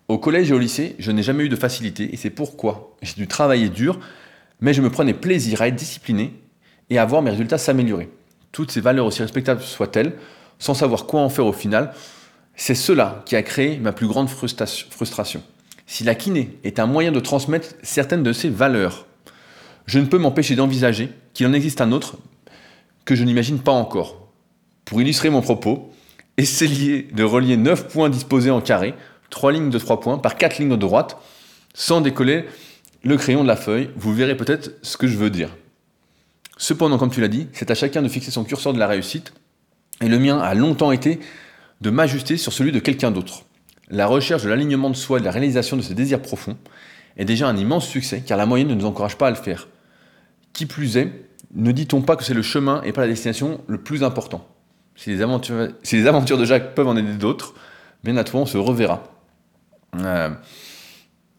Au 0.08 0.18
collège 0.18 0.50
et 0.50 0.54
au 0.54 0.58
lycée, 0.58 0.94
je 0.98 1.10
n'ai 1.10 1.22
jamais 1.22 1.44
eu 1.44 1.48
de 1.48 1.56
facilité 1.56 2.12
et 2.12 2.16
c'est 2.16 2.30
pourquoi 2.30 2.96
j'ai 3.02 3.14
dû 3.14 3.26
travailler 3.26 3.68
dur 3.68 3.98
mais 4.60 4.72
je 4.72 4.82
me 4.82 4.90
prenais 4.90 5.14
plaisir 5.14 5.62
à 5.62 5.68
être 5.68 5.76
discipliné 5.76 6.34
et 6.90 6.98
à 6.98 7.04
voir 7.04 7.22
mes 7.22 7.30
résultats 7.30 7.58
s'améliorer. 7.58 8.08
Toutes 8.52 8.70
ces 8.70 8.80
valeurs 8.80 9.06
aussi 9.06 9.22
respectables 9.22 9.60
soient-elles, 9.60 10.14
sans 10.58 10.74
savoir 10.74 11.06
quoi 11.06 11.20
en 11.20 11.28
faire 11.28 11.46
au 11.46 11.52
final, 11.52 11.92
c'est 12.54 12.74
cela 12.74 13.22
qui 13.26 13.36
a 13.36 13.42
créé 13.42 13.78
ma 13.78 13.92
plus 13.92 14.06
grande 14.06 14.30
frustration. 14.30 15.42
Si 15.86 16.04
la 16.04 16.14
kiné 16.14 16.58
est 16.64 16.78
un 16.78 16.86
moyen 16.86 17.12
de 17.12 17.20
transmettre 17.20 17.74
certaines 17.82 18.22
de 18.22 18.32
ces 18.32 18.48
valeurs, 18.48 19.06
je 19.84 19.98
ne 19.98 20.06
peux 20.06 20.18
m'empêcher 20.18 20.56
d'envisager 20.56 21.10
qu'il 21.34 21.46
en 21.46 21.52
existe 21.52 21.80
un 21.80 21.92
autre 21.92 22.16
que 23.04 23.14
je 23.14 23.24
n'imagine 23.24 23.60
pas 23.60 23.72
encore. 23.72 24.28
Pour 24.84 25.00
illustrer 25.00 25.30
mon 25.30 25.42
propos, 25.42 25.92
essayez 26.38 27.02
de 27.02 27.22
relier 27.24 27.56
9 27.56 27.88
points 27.88 28.08
disposés 28.08 28.50
en 28.50 28.60
carré, 28.60 28.94
3 29.30 29.52
lignes 29.52 29.70
de 29.70 29.78
3 29.78 30.00
points, 30.00 30.18
par 30.18 30.36
4 30.36 30.58
lignes 30.58 30.70
de 30.70 30.76
droite, 30.76 31.16
sans 31.74 32.00
décoller 32.00 32.46
le 33.02 33.16
crayon 33.16 33.42
de 33.42 33.48
la 33.48 33.56
feuille. 33.56 33.90
Vous 33.96 34.14
verrez 34.14 34.36
peut-être 34.36 34.72
ce 34.82 34.96
que 34.96 35.06
je 35.06 35.16
veux 35.16 35.30
dire. 35.30 35.50
Cependant, 36.56 36.98
comme 36.98 37.10
tu 37.10 37.20
l'as 37.20 37.28
dit, 37.28 37.48
c'est 37.52 37.70
à 37.70 37.74
chacun 37.74 38.02
de 38.02 38.08
fixer 38.08 38.30
son 38.30 38.44
curseur 38.44 38.72
de 38.72 38.78
la 38.78 38.86
réussite, 38.86 39.32
et 40.00 40.08
le 40.08 40.18
mien 40.18 40.38
a 40.38 40.54
longtemps 40.54 40.92
été 40.92 41.20
de 41.80 41.90
m'ajuster 41.90 42.36
sur 42.36 42.52
celui 42.52 42.72
de 42.72 42.78
quelqu'un 42.78 43.10
d'autre. 43.10 43.44
La 43.90 44.06
recherche 44.06 44.42
de 44.42 44.48
l'alignement 44.48 44.90
de 44.90 44.96
soi 44.96 45.18
et 45.18 45.20
de 45.20 45.26
la 45.26 45.30
réalisation 45.30 45.76
de 45.76 45.82
ses 45.82 45.94
désirs 45.94 46.22
profonds 46.22 46.56
est 47.16 47.24
déjà 47.24 47.48
un 47.48 47.56
immense 47.56 47.86
succès, 47.86 48.22
car 48.26 48.36
la 48.36 48.46
moyenne 48.46 48.68
ne 48.68 48.74
nous 48.74 48.86
encourage 48.86 49.16
pas 49.16 49.28
à 49.28 49.30
le 49.30 49.36
faire. 49.36 49.68
Qui 50.52 50.66
plus 50.66 50.96
est, 50.96 51.12
ne 51.54 51.72
dit-on 51.72 52.02
pas 52.02 52.16
que 52.16 52.24
c'est 52.24 52.34
le 52.34 52.42
chemin 52.42 52.82
et 52.82 52.92
pas 52.92 53.02
la 53.02 53.08
destination 53.08 53.60
le 53.66 53.78
plus 53.78 54.02
important? 54.02 54.46
Si 54.96 55.10
les, 55.10 55.20
aventures, 55.22 55.68
si 55.82 55.96
les 55.96 56.06
aventures 56.06 56.38
de 56.38 56.44
Jacques 56.44 56.74
peuvent 56.74 56.88
en 56.88 56.96
aider 56.96 57.12
d'autres, 57.12 57.54
bien 58.02 58.16
à 58.16 58.24
toi, 58.24 58.40
on 58.40 58.46
se 58.46 58.56
reverra. 58.56 59.15
Euh, 60.04 60.30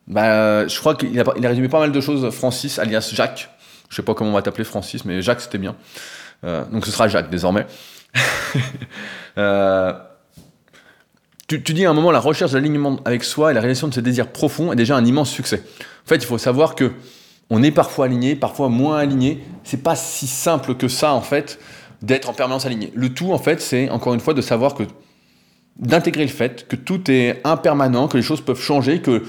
bah, 0.07 0.67
je 0.67 0.79
crois 0.79 0.95
qu'il 0.95 1.19
a, 1.19 1.47
résumé 1.47 1.67
pas 1.67 1.79
mal 1.79 1.91
de 1.91 2.01
choses, 2.01 2.29
Francis, 2.33 2.79
alias 2.79 3.11
Jacques. 3.13 3.49
Je 3.89 3.95
sais 3.95 4.03
pas 4.03 4.13
comment 4.13 4.31
on 4.31 4.33
va 4.33 4.41
t'appeler 4.41 4.63
Francis, 4.63 5.05
mais 5.05 5.21
Jacques, 5.21 5.41
c'était 5.41 5.57
bien. 5.57 5.75
Euh, 6.43 6.63
donc 6.65 6.85
ce 6.85 6.91
sera 6.91 7.07
Jacques 7.07 7.29
désormais. 7.29 7.65
euh, 9.37 9.93
tu, 11.47 11.59
dis 11.59 11.85
à 11.85 11.89
un 11.89 11.93
moment, 11.93 12.11
la 12.11 12.19
recherche 12.19 12.51
d'alignement 12.51 12.99
avec 13.05 13.23
soi 13.23 13.51
et 13.51 13.53
la 13.53 13.61
réalisation 13.61 13.87
de 13.87 13.93
ses 13.93 14.01
désirs 14.01 14.27
profonds 14.27 14.71
est 14.71 14.75
déjà 14.75 14.95
un 14.95 15.05
immense 15.05 15.29
succès. 15.29 15.63
En 16.05 16.07
fait, 16.07 16.17
il 16.17 16.25
faut 16.25 16.37
savoir 16.37 16.75
que 16.75 16.93
on 17.49 17.63
est 17.63 17.71
parfois 17.71 18.05
aligné, 18.05 18.35
parfois 18.35 18.67
moins 18.67 18.97
aligné. 18.97 19.43
C'est 19.63 19.81
pas 19.81 19.95
si 19.95 20.27
simple 20.27 20.75
que 20.75 20.89
ça, 20.89 21.13
en 21.13 21.21
fait, 21.21 21.59
d'être 22.01 22.29
en 22.29 22.33
permanence 22.33 22.65
aligné. 22.65 22.91
Le 22.93 23.13
tout, 23.13 23.31
en 23.31 23.39
fait, 23.39 23.61
c'est 23.61 23.89
encore 23.89 24.13
une 24.13 24.19
fois 24.19 24.33
de 24.33 24.41
savoir 24.41 24.75
que 24.75 24.83
d'intégrer 25.79 26.23
le 26.23 26.31
fait 26.31 26.67
que 26.67 26.75
tout 26.75 27.09
est 27.11 27.41
impermanent, 27.43 28.07
que 28.07 28.17
les 28.17 28.23
choses 28.23 28.41
peuvent 28.41 28.61
changer, 28.61 29.01
que 29.01 29.23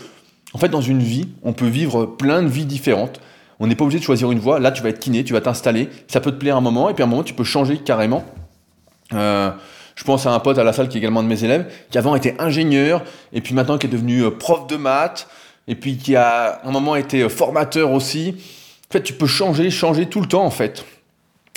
en 0.54 0.58
fait 0.58 0.68
dans 0.68 0.80
une 0.80 1.02
vie, 1.02 1.28
on 1.42 1.52
peut 1.52 1.66
vivre 1.66 2.06
plein 2.06 2.42
de 2.42 2.48
vies 2.48 2.64
différentes. 2.64 3.20
On 3.60 3.66
n'est 3.66 3.74
pas 3.74 3.84
obligé 3.84 3.98
de 3.98 4.04
choisir 4.04 4.30
une 4.30 4.38
voie. 4.38 4.60
Là, 4.60 4.70
tu 4.70 4.82
vas 4.82 4.88
être 4.88 5.00
kiné, 5.00 5.24
tu 5.24 5.32
vas 5.32 5.40
t'installer, 5.40 5.88
ça 6.06 6.20
peut 6.20 6.30
te 6.30 6.36
plaire 6.36 6.56
un 6.56 6.60
moment, 6.60 6.88
et 6.88 6.94
puis 6.94 7.02
à 7.02 7.06
un 7.06 7.08
moment, 7.08 7.24
tu 7.24 7.34
peux 7.34 7.44
changer 7.44 7.78
carrément. 7.78 8.24
Euh, 9.12 9.50
je 9.96 10.04
pense 10.04 10.26
à 10.26 10.32
un 10.32 10.38
pote 10.38 10.58
à 10.58 10.64
la 10.64 10.72
salle 10.72 10.88
qui 10.88 10.96
est 10.96 11.00
également 11.00 11.24
de 11.24 11.28
mes 11.28 11.42
élèves, 11.42 11.66
qui 11.90 11.98
avant 11.98 12.14
était 12.14 12.36
ingénieur, 12.38 13.02
et 13.32 13.40
puis 13.40 13.54
maintenant 13.54 13.76
qui 13.76 13.86
est 13.86 13.90
devenu 13.90 14.22
euh, 14.22 14.30
prof 14.30 14.68
de 14.68 14.76
maths, 14.76 15.28
et 15.66 15.74
puis 15.74 15.96
qui 15.98 16.14
a 16.14 16.60
un 16.64 16.70
moment 16.70 16.94
été 16.94 17.22
euh, 17.22 17.28
formateur 17.28 17.90
aussi. 17.90 18.36
En 18.88 18.92
fait, 18.92 19.02
tu 19.02 19.12
peux 19.12 19.26
changer, 19.26 19.70
changer 19.70 20.06
tout 20.06 20.20
le 20.20 20.28
temps, 20.28 20.44
en 20.44 20.50
fait. 20.50 20.84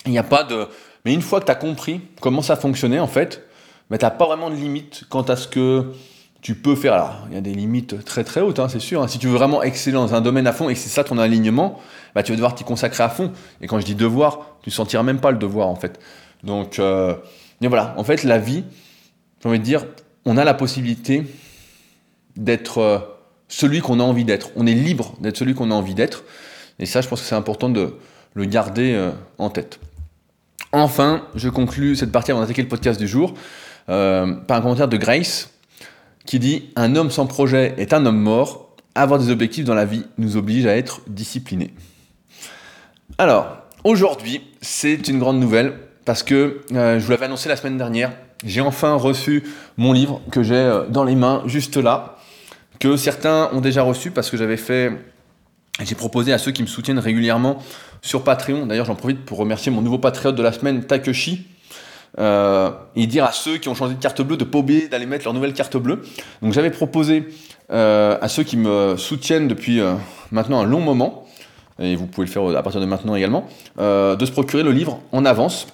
Il 0.05 0.11
n'y 0.11 0.17
a 0.17 0.23
pas 0.23 0.43
de... 0.43 0.67
Mais 1.05 1.13
une 1.13 1.21
fois 1.21 1.39
que 1.39 1.45
tu 1.45 1.51
as 1.51 1.55
compris 1.55 2.01
comment 2.19 2.41
ça 2.41 2.55
fonctionnait, 2.55 2.99
en 2.99 3.07
fait, 3.07 3.43
mais 3.91 3.97
tu 3.97 4.05
n'as 4.05 4.11
pas 4.11 4.25
vraiment 4.25 4.49
de 4.49 4.55
limite 4.55 5.03
quant 5.09 5.21
à 5.23 5.35
ce 5.35 5.47
que 5.47 5.91
tu 6.41 6.55
peux 6.55 6.75
faire. 6.75 7.25
Il 7.29 7.35
y 7.35 7.37
a 7.37 7.41
des 7.41 7.53
limites 7.53 8.03
très 8.05 8.23
très 8.23 8.39
hautes, 8.39 8.57
hein, 8.57 8.69
c'est 8.69 8.79
sûr. 8.79 9.03
Hein. 9.03 9.07
Si 9.09 9.19
tu 9.19 9.27
veux 9.27 9.35
vraiment 9.35 9.61
exceller 9.61 9.95
dans 9.95 10.15
un 10.15 10.21
domaine 10.21 10.47
à 10.47 10.53
fond 10.53 10.69
et 10.69 10.73
que 10.73 10.79
c'est 10.79 10.89
ça 10.89 11.03
ton 11.03 11.17
alignement, 11.17 11.77
bah, 12.15 12.23
tu 12.23 12.31
vas 12.31 12.37
devoir 12.37 12.55
t'y 12.55 12.63
consacrer 12.63 13.03
à 13.03 13.09
fond. 13.09 13.33
Et 13.61 13.67
quand 13.67 13.79
je 13.79 13.85
dis 13.85 13.93
devoir, 13.93 14.57
tu 14.63 14.69
ne 14.69 14.73
sentiras 14.73 15.03
même 15.03 15.19
pas 15.19 15.31
le 15.31 15.37
devoir 15.37 15.67
en 15.67 15.75
fait. 15.75 15.99
Donc, 16.43 16.79
euh, 16.79 17.15
voilà, 17.59 17.93
en 17.97 18.03
fait, 18.05 18.23
la 18.23 18.39
vie, 18.39 18.63
j'ai 19.43 19.49
envie 19.49 19.59
de 19.59 19.63
dire, 19.63 19.85
on 20.25 20.37
a 20.37 20.45
la 20.45 20.53
possibilité 20.53 21.23
d'être 22.37 22.77
euh, 22.77 22.99
celui 23.49 23.81
qu'on 23.81 23.99
a 23.99 24.03
envie 24.03 24.23
d'être. 24.23 24.51
On 24.55 24.65
est 24.65 24.73
libre 24.73 25.15
d'être 25.19 25.37
celui 25.37 25.53
qu'on 25.53 25.69
a 25.69 25.75
envie 25.75 25.95
d'être. 25.95 26.23
Et 26.79 26.85
ça, 26.85 27.01
je 27.01 27.09
pense 27.09 27.21
que 27.21 27.27
c'est 27.27 27.35
important 27.35 27.69
de 27.69 27.95
le 28.33 28.45
garder 28.45 28.93
euh, 28.93 29.11
en 29.37 29.49
tête. 29.49 29.79
Enfin, 30.71 31.27
je 31.35 31.49
conclus 31.49 31.97
cette 31.97 32.13
partie 32.13 32.31
avant 32.31 32.39
d'attaquer 32.39 32.61
le 32.61 32.69
podcast 32.69 32.97
du 32.97 33.07
jour. 33.07 33.33
Euh, 33.89 34.33
par 34.33 34.57
un 34.57 34.61
commentaire 34.61 34.87
de 34.87 34.97
Grace 34.97 35.49
qui 36.25 36.39
dit 36.39 36.69
Un 36.75 36.95
homme 36.95 37.11
sans 37.11 37.25
projet 37.25 37.73
est 37.77 37.93
un 37.93 38.05
homme 38.05 38.19
mort. 38.19 38.75
Avoir 38.93 39.19
des 39.19 39.29
objectifs 39.29 39.65
dans 39.65 39.73
la 39.73 39.85
vie 39.85 40.05
nous 40.17 40.37
oblige 40.37 40.65
à 40.65 40.75
être 40.75 41.01
disciplinés. 41.07 41.73
Alors, 43.17 43.57
aujourd'hui, 43.83 44.41
c'est 44.61 45.07
une 45.07 45.19
grande 45.19 45.39
nouvelle 45.39 45.73
parce 46.05 46.23
que 46.23 46.61
euh, 46.73 46.99
je 46.99 47.05
vous 47.05 47.11
l'avais 47.11 47.25
annoncé 47.25 47.49
la 47.49 47.55
semaine 47.55 47.77
dernière. 47.77 48.11
J'ai 48.45 48.61
enfin 48.61 48.95
reçu 48.95 49.43
mon 49.77 49.93
livre 49.93 50.21
que 50.31 50.43
j'ai 50.43 50.55
euh, 50.55 50.85
dans 50.87 51.03
les 51.03 51.15
mains, 51.15 51.43
juste 51.45 51.77
là, 51.77 52.17
que 52.79 52.97
certains 52.97 53.49
ont 53.53 53.61
déjà 53.61 53.83
reçu 53.83 54.11
parce 54.11 54.29
que 54.29 54.37
j'avais 54.37 54.57
fait. 54.57 54.91
J'ai 55.81 55.95
proposé 55.95 56.33
à 56.33 56.37
ceux 56.37 56.51
qui 56.51 56.61
me 56.61 56.67
soutiennent 56.67 56.99
régulièrement 56.99 57.59
sur 58.01 58.23
Patreon. 58.23 58.65
D'ailleurs, 58.65 58.85
j'en 58.85 58.95
profite 58.95 59.23
pour 59.23 59.37
remercier 59.37 59.71
mon 59.71 59.81
nouveau 59.81 59.97
patriote 59.97 60.35
de 60.35 60.43
la 60.43 60.51
semaine, 60.51 60.83
Takeshi, 60.83 61.47
euh, 62.19 62.71
et 62.95 63.07
dire 63.07 63.23
à 63.23 63.31
ceux 63.31 63.57
qui 63.57 63.69
ont 63.69 63.75
changé 63.75 63.95
de 63.95 64.01
carte 64.01 64.21
bleue 64.21 64.37
de 64.37 64.43
pas 64.43 64.59
oublier 64.59 64.87
d'aller 64.87 65.05
mettre 65.05 65.25
leur 65.25 65.33
nouvelle 65.33 65.53
carte 65.53 65.77
bleue. 65.77 66.01
Donc 66.41 66.53
j'avais 66.53 66.71
proposé 66.71 67.29
euh, 67.71 68.17
à 68.21 68.27
ceux 68.27 68.43
qui 68.43 68.57
me 68.57 68.97
soutiennent 68.97 69.47
depuis 69.47 69.79
euh, 69.79 69.93
maintenant 70.31 70.59
un 70.59 70.65
long 70.65 70.81
moment, 70.81 71.25
et 71.79 71.95
vous 71.95 72.07
pouvez 72.07 72.27
le 72.27 72.31
faire 72.31 72.45
à 72.55 72.63
partir 72.63 72.81
de 72.81 72.85
maintenant 72.85 73.15
également, 73.15 73.47
euh, 73.79 74.15
de 74.15 74.25
se 74.25 74.31
procurer 74.31 74.63
le 74.63 74.71
livre 74.71 74.99
en 75.11 75.25
avance, 75.25 75.67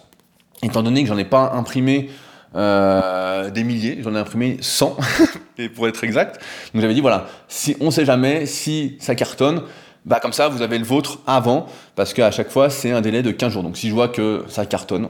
étant 0.63 0.83
donné 0.83 1.01
que 1.03 1.09
j'en 1.09 1.17
ai 1.17 1.25
pas 1.25 1.51
imprimé 1.53 2.09
euh, 2.55 3.49
des 3.49 3.63
milliers, 3.63 3.99
j'en 4.01 4.15
ai 4.15 4.19
imprimé 4.19 4.57
100, 4.61 4.97
et 5.57 5.69
pour 5.69 5.87
être 5.87 6.03
exact. 6.03 6.39
Donc 6.73 6.81
j'avais 6.81 6.93
dit 6.93 7.01
voilà, 7.01 7.27
si 7.47 7.75
on 7.81 7.91
sait 7.91 8.05
jamais, 8.05 8.45
si 8.45 8.97
ça 8.99 9.15
cartonne, 9.15 9.63
bah 10.05 10.19
comme 10.21 10.33
ça 10.33 10.47
vous 10.47 10.61
avez 10.61 10.77
le 10.77 10.85
vôtre 10.85 11.19
avant, 11.27 11.65
parce 11.95 12.13
qu'à 12.13 12.31
chaque 12.31 12.49
fois 12.49 12.69
c'est 12.69 12.91
un 12.91 13.01
délai 13.01 13.23
de 13.23 13.31
15 13.31 13.53
jours. 13.53 13.63
Donc 13.63 13.75
si 13.75 13.89
je 13.89 13.93
vois 13.93 14.07
que 14.07 14.45
ça 14.47 14.65
cartonne, 14.65 15.09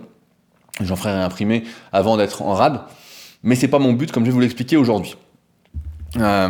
J'en 0.82 0.96
ferai 0.96 1.14
réimprimer 1.14 1.64
avant 1.92 2.18
d'être 2.18 2.42
en 2.42 2.54
rade. 2.54 2.82
Mais 3.44 3.56
c'est 3.56 3.68
pas 3.68 3.80
mon 3.80 3.94
but, 3.94 4.12
comme 4.12 4.24
je 4.24 4.30
vais 4.30 4.34
vous 4.34 4.40
l'expliquer 4.40 4.78
aujourd'hui. 4.78 5.16
Euh, 6.18 6.50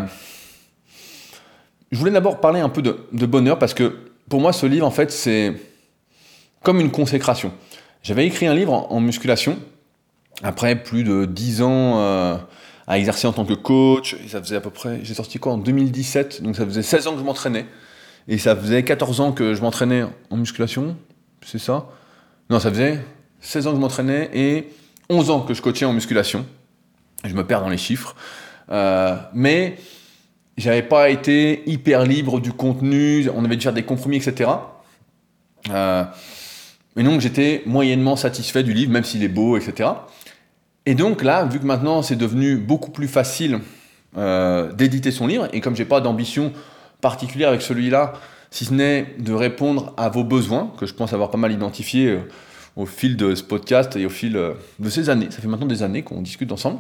je 1.91 1.97
voulais 1.97 2.11
d'abord 2.11 2.39
parler 2.39 2.59
un 2.59 2.69
peu 2.69 2.81
de, 2.81 3.25
bonheur 3.25 3.59
parce 3.59 3.73
que 3.73 3.97
pour 4.29 4.41
moi, 4.41 4.53
ce 4.53 4.65
livre, 4.65 4.85
en 4.85 4.91
fait, 4.91 5.11
c'est 5.11 5.53
comme 6.63 6.79
une 6.79 6.91
consécration. 6.91 7.51
J'avais 8.03 8.25
écrit 8.25 8.47
un 8.47 8.53
livre 8.53 8.73
en, 8.73 8.91
en, 8.91 8.99
musculation 8.99 9.57
après 10.43 10.75
plus 10.75 11.03
de 11.03 11.25
10 11.25 11.61
ans 11.61 11.99
euh, 11.99 12.37
à 12.87 12.97
exercer 12.97 13.27
en 13.27 13.33
tant 13.33 13.45
que 13.45 13.53
coach. 13.53 14.15
Et 14.25 14.27
ça 14.27 14.41
faisait 14.41 14.57
à 14.57 14.61
peu 14.61 14.69
près, 14.69 14.99
j'ai 15.03 15.13
sorti 15.13 15.39
quoi 15.39 15.53
en 15.53 15.57
2017, 15.57 16.41
donc 16.41 16.55
ça 16.55 16.65
faisait 16.65 16.83
16 16.83 17.07
ans 17.07 17.13
que 17.13 17.19
je 17.19 17.23
m'entraînais. 17.23 17.65
Et 18.27 18.37
ça 18.37 18.55
faisait 18.55 18.83
14 18.83 19.21
ans 19.21 19.31
que 19.31 19.53
je 19.53 19.61
m'entraînais 19.61 20.03
en 20.29 20.37
musculation, 20.37 20.97
c'est 21.45 21.59
ça? 21.59 21.87
Non, 22.49 22.59
ça 22.59 22.69
faisait 22.69 22.99
16 23.47 23.67
ans 23.67 23.69
que 23.71 23.77
je 23.77 23.81
m'entraînais 23.81 24.29
et 24.33 24.67
11 25.09 25.29
ans 25.29 25.39
que 25.39 25.53
je 25.53 25.61
coachais 25.61 25.85
en 25.85 25.93
musculation. 25.93 26.45
Je 27.23 27.33
me 27.33 27.45
perds 27.47 27.61
dans 27.61 27.69
les 27.69 27.77
chiffres. 27.77 28.13
Euh, 28.69 29.15
mais 29.33 29.77
j'avais 30.57 30.81
pas 30.81 31.09
été 31.09 31.63
hyper 31.65 32.03
libre 32.03 32.41
du 32.41 32.51
contenu, 32.51 33.29
on 33.33 33.45
avait 33.45 33.55
dû 33.55 33.63
faire 33.63 33.71
des 33.71 33.83
compromis, 33.83 34.17
etc. 34.17 34.51
Euh, 35.69 36.03
et 36.97 37.03
donc 37.03 37.21
j'étais 37.21 37.63
moyennement 37.65 38.17
satisfait 38.17 38.63
du 38.63 38.73
livre, 38.73 38.91
même 38.91 39.05
s'il 39.05 39.23
est 39.23 39.29
beau, 39.29 39.55
etc. 39.55 39.91
Et 40.85 40.93
donc 40.93 41.23
là, 41.23 41.45
vu 41.45 41.59
que 41.59 41.65
maintenant 41.65 42.01
c'est 42.01 42.17
devenu 42.17 42.57
beaucoup 42.57 42.91
plus 42.91 43.07
facile 43.07 43.61
euh, 44.17 44.73
d'éditer 44.73 45.11
son 45.11 45.25
livre, 45.25 45.47
et 45.53 45.61
comme 45.61 45.75
j'ai 45.75 45.85
pas 45.85 46.01
d'ambition 46.01 46.51
particulière 46.99 47.47
avec 47.47 47.61
celui-là, 47.61 48.11
si 48.51 48.65
ce 48.65 48.73
n'est 48.73 49.15
de 49.19 49.31
répondre 49.31 49.93
à 49.95 50.09
vos 50.09 50.25
besoins, 50.25 50.73
que 50.77 50.85
je 50.85 50.93
pense 50.93 51.13
avoir 51.13 51.31
pas 51.31 51.37
mal 51.37 51.53
identifié 51.53 52.07
euh, 52.07 52.19
au 52.77 52.85
fil 52.85 53.17
de 53.17 53.35
ce 53.35 53.43
podcast 53.43 53.95
et 53.97 54.05
au 54.05 54.09
fil 54.09 54.37
euh, 54.37 54.53
de 54.79 54.89
ces 54.89 55.09
années, 55.09 55.27
ça 55.31 55.41
fait 55.41 55.47
maintenant 55.47 55.65
des 55.65 55.83
années 55.83 56.03
qu'on 56.03 56.21
discute 56.21 56.51
ensemble, 56.51 56.79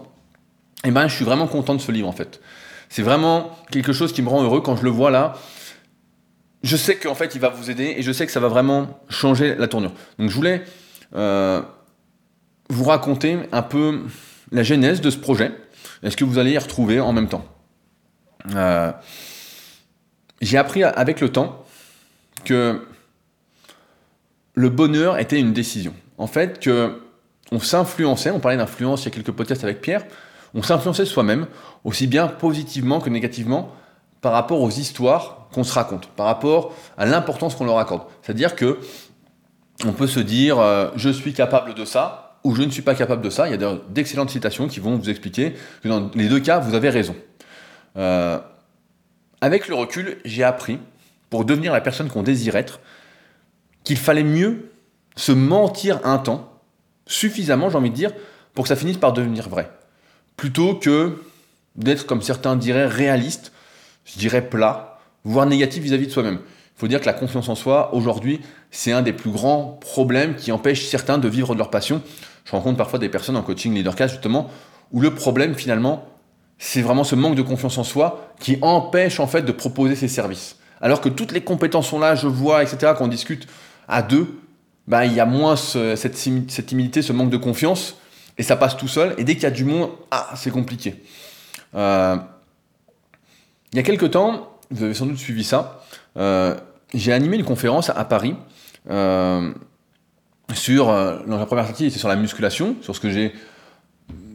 et 0.83 0.89
eh 0.89 0.91
ben 0.91 1.07
je 1.07 1.15
suis 1.15 1.25
vraiment 1.25 1.47
content 1.47 1.73
de 1.73 1.81
ce 1.81 1.91
livre 1.91 2.07
en 2.07 2.13
fait. 2.13 2.39
C'est 2.87 3.01
vraiment 3.01 3.57
quelque 3.71 3.91
chose 3.91 4.13
qui 4.13 4.21
me 4.21 4.29
rend 4.29 4.43
heureux 4.43 4.61
quand 4.61 4.77
je 4.77 4.83
le 4.83 4.91
vois 4.91 5.09
là. 5.09 5.33
Je 6.63 6.77
sais 6.77 6.95
qu'en 6.97 7.15
fait 7.15 7.33
il 7.33 7.41
va 7.41 7.49
vous 7.49 7.71
aider 7.71 7.95
et 7.97 8.03
je 8.03 8.11
sais 8.11 8.25
que 8.27 8.31
ça 8.31 8.39
va 8.39 8.47
vraiment 8.47 9.01
changer 9.09 9.55
la 9.55 9.67
tournure. 9.67 9.91
Donc 10.19 10.29
je 10.29 10.35
voulais 10.35 10.63
euh, 11.15 11.61
vous 12.69 12.83
raconter 12.83 13.39
un 13.51 13.63
peu 13.63 14.03
la 14.51 14.63
genèse 14.63 15.01
de 15.01 15.09
ce 15.09 15.17
projet 15.17 15.51
est 16.03 16.11
ce 16.11 16.17
que 16.17 16.23
vous 16.23 16.37
allez 16.37 16.51
y 16.51 16.57
retrouver 16.57 16.99
en 16.99 17.11
même 17.11 17.27
temps. 17.27 17.45
Euh, 18.55 18.91
J'ai 20.41 20.57
appris 20.57 20.83
avec 20.83 21.21
le 21.21 21.29
temps 21.29 21.65
que 22.45 22.85
le 24.57 24.69
bonheur 24.69 25.19
était 25.19 25.39
une 25.39 25.53
décision. 25.53 25.93
En 26.17 26.25
fait, 26.25 26.59
que 26.59 26.99
on 27.51 27.59
s'influençait, 27.59 28.31
on 28.31 28.39
parlait 28.39 28.57
d'influence 28.57 29.03
il 29.03 29.05
y 29.05 29.07
a 29.09 29.11
quelques 29.11 29.31
podcasts 29.31 29.63
avec 29.63 29.81
Pierre, 29.81 30.03
on 30.55 30.63
s'influençait 30.63 31.05
soi-même, 31.05 31.45
aussi 31.83 32.07
bien 32.07 32.27
positivement 32.27 32.99
que 32.99 33.11
négativement, 33.11 33.71
par 34.19 34.33
rapport 34.33 34.59
aux 34.59 34.71
histoires 34.71 35.47
qu'on 35.53 35.63
se 35.63 35.71
raconte, 35.73 36.07
par 36.07 36.25
rapport 36.25 36.73
à 36.97 37.05
l'importance 37.05 37.53
qu'on 37.53 37.65
leur 37.65 37.77
accorde. 37.77 38.01
C'est-à-dire 38.23 38.55
que 38.55 38.79
on 39.85 39.93
peut 39.93 40.07
se 40.07 40.19
dire 40.19 40.57
euh, 40.57 40.89
je 40.95 41.09
suis 41.09 41.33
capable 41.33 41.75
de 41.75 41.85
ça 41.85 42.39
ou 42.43 42.55
je 42.55 42.63
ne 42.63 42.71
suis 42.71 42.81
pas 42.81 42.95
capable 42.95 43.21
de 43.21 43.29
ça. 43.29 43.47
Il 43.47 43.61
y 43.61 43.63
a 43.63 43.77
d'excellentes 43.89 44.31
citations 44.31 44.67
qui 44.67 44.79
vont 44.79 44.97
vous 44.97 45.09
expliquer 45.11 45.53
que 45.83 45.87
dans 45.87 46.09
les 46.15 46.27
deux 46.27 46.39
cas, 46.39 46.57
vous 46.57 46.73
avez 46.73 46.89
raison. 46.89 47.15
Euh, 47.95 48.39
avec 49.39 49.67
le 49.67 49.75
recul, 49.75 50.17
j'ai 50.25 50.43
appris, 50.43 50.79
pour 51.29 51.45
devenir 51.45 51.73
la 51.73 51.81
personne 51.81 52.09
qu'on 52.09 52.23
désire 52.23 52.55
être, 52.55 52.79
qu'il 53.87 53.97
fallait 53.97 54.25
mieux 54.25 54.69
se 55.15 55.31
mentir 55.31 56.01
un 56.03 56.17
temps, 56.17 56.51
suffisamment, 57.05 57.69
j'ai 57.69 57.77
envie 57.77 57.89
de 57.89 57.95
dire, 57.95 58.11
pour 58.53 58.65
que 58.65 58.67
ça 58.67 58.75
finisse 58.75 58.97
par 58.97 59.13
devenir 59.13 59.47
vrai. 59.47 59.71
Plutôt 60.35 60.75
que 60.75 61.23
d'être, 61.77 62.05
comme 62.05 62.21
certains 62.21 62.57
diraient, 62.57 62.85
réaliste, 62.85 63.53
je 64.03 64.19
dirais 64.19 64.49
plat, 64.49 64.99
voire 65.23 65.45
négatif 65.45 65.81
vis-à-vis 65.83 66.07
de 66.07 66.11
soi-même. 66.11 66.39
Il 66.43 66.79
faut 66.79 66.89
dire 66.89 66.99
que 66.99 67.05
la 67.05 67.13
confiance 67.13 67.47
en 67.47 67.55
soi, 67.55 67.93
aujourd'hui, 67.93 68.41
c'est 68.71 68.91
un 68.91 69.01
des 69.01 69.13
plus 69.13 69.31
grands 69.31 69.79
problèmes 69.79 70.35
qui 70.35 70.51
empêche 70.51 70.85
certains 70.85 71.17
de 71.17 71.29
vivre 71.29 71.53
de 71.53 71.59
leur 71.59 71.69
passion. 71.69 72.01
Je 72.43 72.51
rencontre 72.51 72.75
parfois 72.75 72.99
des 72.99 73.07
personnes 73.07 73.37
en 73.37 73.41
coaching 73.41 73.73
leadercast, 73.73 74.15
justement, 74.15 74.51
où 74.91 74.99
le 74.99 75.15
problème, 75.15 75.55
finalement, 75.55 76.03
c'est 76.57 76.81
vraiment 76.81 77.05
ce 77.05 77.15
manque 77.15 77.35
de 77.35 77.41
confiance 77.41 77.77
en 77.77 77.85
soi 77.85 78.33
qui 78.41 78.57
empêche, 78.61 79.21
en 79.21 79.27
fait, 79.27 79.43
de 79.43 79.51
proposer 79.53 79.95
ses 79.95 80.09
services. 80.09 80.57
Alors 80.81 80.99
que 80.99 81.07
toutes 81.07 81.31
les 81.31 81.41
compétences 81.41 81.87
sont 81.87 81.99
là, 81.99 82.15
je 82.15 82.27
vois, 82.27 82.63
etc., 82.63 82.91
qu'on 82.97 83.07
discute 83.07 83.47
à 83.87 84.01
deux, 84.01 84.27
bah, 84.87 85.05
il 85.05 85.13
y 85.13 85.19
a 85.19 85.25
moins 85.25 85.55
cette, 85.55 86.15
cette 86.17 86.65
timidité, 86.65 87.01
ce 87.01 87.13
manque 87.13 87.29
de 87.29 87.37
confiance, 87.37 87.95
et 88.37 88.43
ça 88.43 88.55
passe 88.55 88.77
tout 88.77 88.87
seul. 88.87 89.15
Et 89.17 89.23
dès 89.23 89.33
qu'il 89.33 89.43
y 89.43 89.47
a 89.47 89.51
du 89.51 89.65
monde, 89.65 89.89
ah, 90.11 90.29
c'est 90.35 90.51
compliqué. 90.51 91.03
Euh, 91.75 92.15
il 93.73 93.77
y 93.77 93.79
a 93.79 93.83
quelques 93.83 94.11
temps, 94.11 94.57
vous 94.71 94.83
avez 94.83 94.93
sans 94.93 95.05
doute 95.05 95.17
suivi 95.17 95.43
ça, 95.43 95.83
euh, 96.17 96.55
j'ai 96.93 97.11
animé 97.11 97.37
une 97.37 97.43
conférence 97.43 97.89
à, 97.89 98.05
Paris 98.05 98.35
euh, 98.89 99.51
sur, 100.53 100.85
dans 100.87 101.37
la 101.37 101.45
première 101.45 101.65
partie, 101.65 101.85
c'était 101.85 101.99
sur 101.99 102.07
la 102.07 102.15
musculation, 102.15 102.77
sur 102.81 102.95
ce 102.95 103.01
que 103.01 103.09
j'ai 103.09 103.33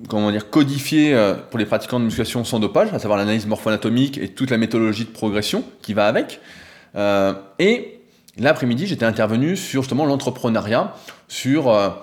comment 0.09 0.31
dire, 0.31 0.51
codifié 0.51 1.17
pour 1.49 1.59
les 1.59 1.65
pratiquants 1.65 1.99
de 1.99 2.05
musculation 2.05 2.45
sans 2.45 2.61
dopage, 2.61 2.93
à 2.93 2.99
savoir 2.99 3.19
l'analyse 3.19 3.47
morpho-anatomique 3.47 4.19
et 4.19 4.29
toute 4.29 4.51
la 4.51 4.59
méthodologie 4.59 5.05
de 5.05 5.11
progression 5.11 5.65
qui 5.81 5.95
va 5.95 6.07
avec. 6.07 6.41
et 7.59 8.02
l'après-midi, 8.39 8.87
j'étais 8.87 9.05
intervenu 9.05 9.57
sur 9.57 9.83
justement 9.83 10.07
l'entrepreneuriat, 10.07 10.95
sur 11.29 11.97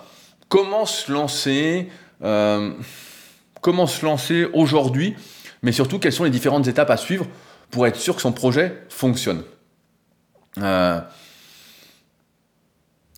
comment 0.47 0.85
se 0.85 1.11
lancer, 1.11 1.89
comment 3.61 3.87
se 3.87 4.05
lancer 4.05 4.47
aujourd'hui, 4.53 5.15
mais 5.61 5.71
surtout 5.71 5.99
quelles 5.99 6.13
sont 6.13 6.23
les 6.23 6.29
différentes 6.29 6.67
étapes 6.67 6.89
à 6.89 6.97
suivre 6.97 7.25
pour 7.71 7.85
être 7.87 7.97
sûr 7.97 8.15
que 8.15 8.21
son 8.21 8.31
projet 8.31 8.83
fonctionne. 8.89 9.43
Euh, 10.57 10.99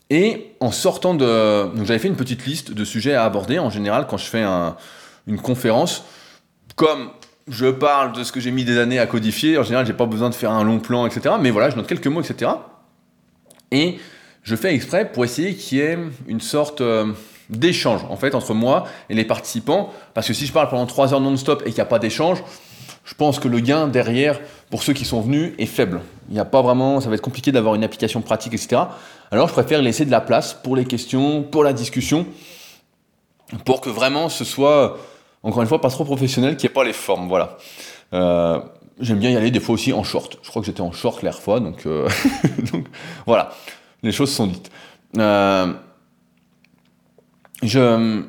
et 0.09 0.55
en 0.59 0.71
sortant 0.71 1.13
de... 1.13 1.73
Donc 1.75 1.85
j'avais 1.85 1.99
fait 1.99 2.09
une 2.09 2.15
petite 2.15 2.45
liste 2.45 2.73
de 2.73 2.83
sujets 2.83 3.13
à 3.13 3.23
aborder. 3.23 3.59
En 3.59 3.69
général, 3.69 4.07
quand 4.07 4.17
je 4.17 4.25
fais 4.25 4.43
une 4.43 5.41
conférence, 5.41 6.03
comme 6.75 7.11
je 7.47 7.67
parle 7.67 8.11
de 8.11 8.23
ce 8.23 8.31
que 8.31 8.39
j'ai 8.39 8.51
mis 8.51 8.65
des 8.65 8.77
années 8.77 8.99
à 8.99 9.07
codifier, 9.07 9.57
en 9.57 9.63
général, 9.63 9.85
j'ai 9.85 9.93
pas 9.93 10.05
besoin 10.05 10.29
de 10.29 10.35
faire 10.35 10.51
un 10.51 10.63
long 10.63 10.79
plan, 10.79 11.05
etc. 11.05 11.35
Mais 11.39 11.49
voilà, 11.49 11.69
je 11.69 11.77
note 11.77 11.87
quelques 11.87 12.07
mots, 12.07 12.21
etc. 12.21 12.51
Et 13.71 13.97
je 14.43 14.55
fais 14.55 14.73
exprès 14.73 15.11
pour 15.11 15.23
essayer 15.25 15.55
qu'il 15.55 15.77
y 15.77 15.81
ait 15.81 15.97
une 16.27 16.41
sorte... 16.41 16.81
Euh, 16.81 17.13
d'échange 17.51 18.01
en 18.09 18.15
fait 18.15 18.33
entre 18.33 18.53
moi 18.53 18.85
et 19.09 19.13
les 19.13 19.25
participants. 19.25 19.93
Parce 20.13 20.27
que 20.27 20.33
si 20.33 20.47
je 20.47 20.53
parle 20.53 20.69
pendant 20.69 20.85
3 20.85 21.13
heures 21.13 21.19
non-stop 21.19 21.61
et 21.61 21.65
qu'il 21.65 21.75
n'y 21.75 21.81
a 21.81 21.85
pas 21.85 21.99
d'échange, 21.99 22.43
je 23.03 23.13
pense 23.13 23.39
que 23.39 23.47
le 23.47 23.59
gain 23.59 23.87
derrière, 23.87 24.39
pour 24.69 24.83
ceux 24.83 24.93
qui 24.93 25.05
sont 25.05 25.21
venus, 25.21 25.53
est 25.57 25.65
faible. 25.65 26.01
Il 26.29 26.33
n'y 26.33 26.39
a 26.39 26.45
pas 26.45 26.61
vraiment, 26.61 27.01
ça 27.01 27.09
va 27.09 27.15
être 27.15 27.21
compliqué 27.21 27.51
d'avoir 27.51 27.75
une 27.75 27.83
application 27.83 28.21
pratique, 28.21 28.53
etc. 28.53 28.83
Alors 29.31 29.47
je 29.47 29.53
préfère 29.53 29.81
laisser 29.81 30.05
de 30.05 30.11
la 30.11 30.21
place 30.21 30.53
pour 30.53 30.75
les 30.75 30.85
questions, 30.85 31.43
pour 31.43 31.63
la 31.63 31.73
discussion, 31.73 32.25
pour 33.65 33.81
que 33.81 33.89
vraiment 33.89 34.29
ce 34.29 34.45
soit, 34.45 34.97
encore 35.43 35.61
une 35.61 35.67
fois, 35.67 35.81
pas 35.81 35.89
trop 35.89 36.05
professionnel, 36.05 36.55
qu'il 36.55 36.67
n'y 36.67 36.71
ait 36.71 36.73
pas 36.73 36.83
les 36.83 36.93
formes. 36.93 37.27
Voilà. 37.27 37.57
Euh, 38.13 38.59
j'aime 38.99 39.19
bien 39.19 39.29
y 39.31 39.35
aller 39.35 39.51
des 39.51 39.59
fois 39.59 39.75
aussi 39.75 39.93
en 39.93 40.03
short. 40.03 40.37
Je 40.43 40.49
crois 40.49 40.61
que 40.61 40.65
j'étais 40.65 40.81
en 40.81 40.91
short 40.91 41.23
l'air 41.23 41.39
fois, 41.39 41.59
donc, 41.59 41.85
euh, 41.85 42.07
voilà, 43.25 43.51
les 44.03 44.11
choses 44.11 44.31
sont 44.31 44.47
dites. 44.47 44.71
Euh, 45.17 45.73
je, 47.63 48.23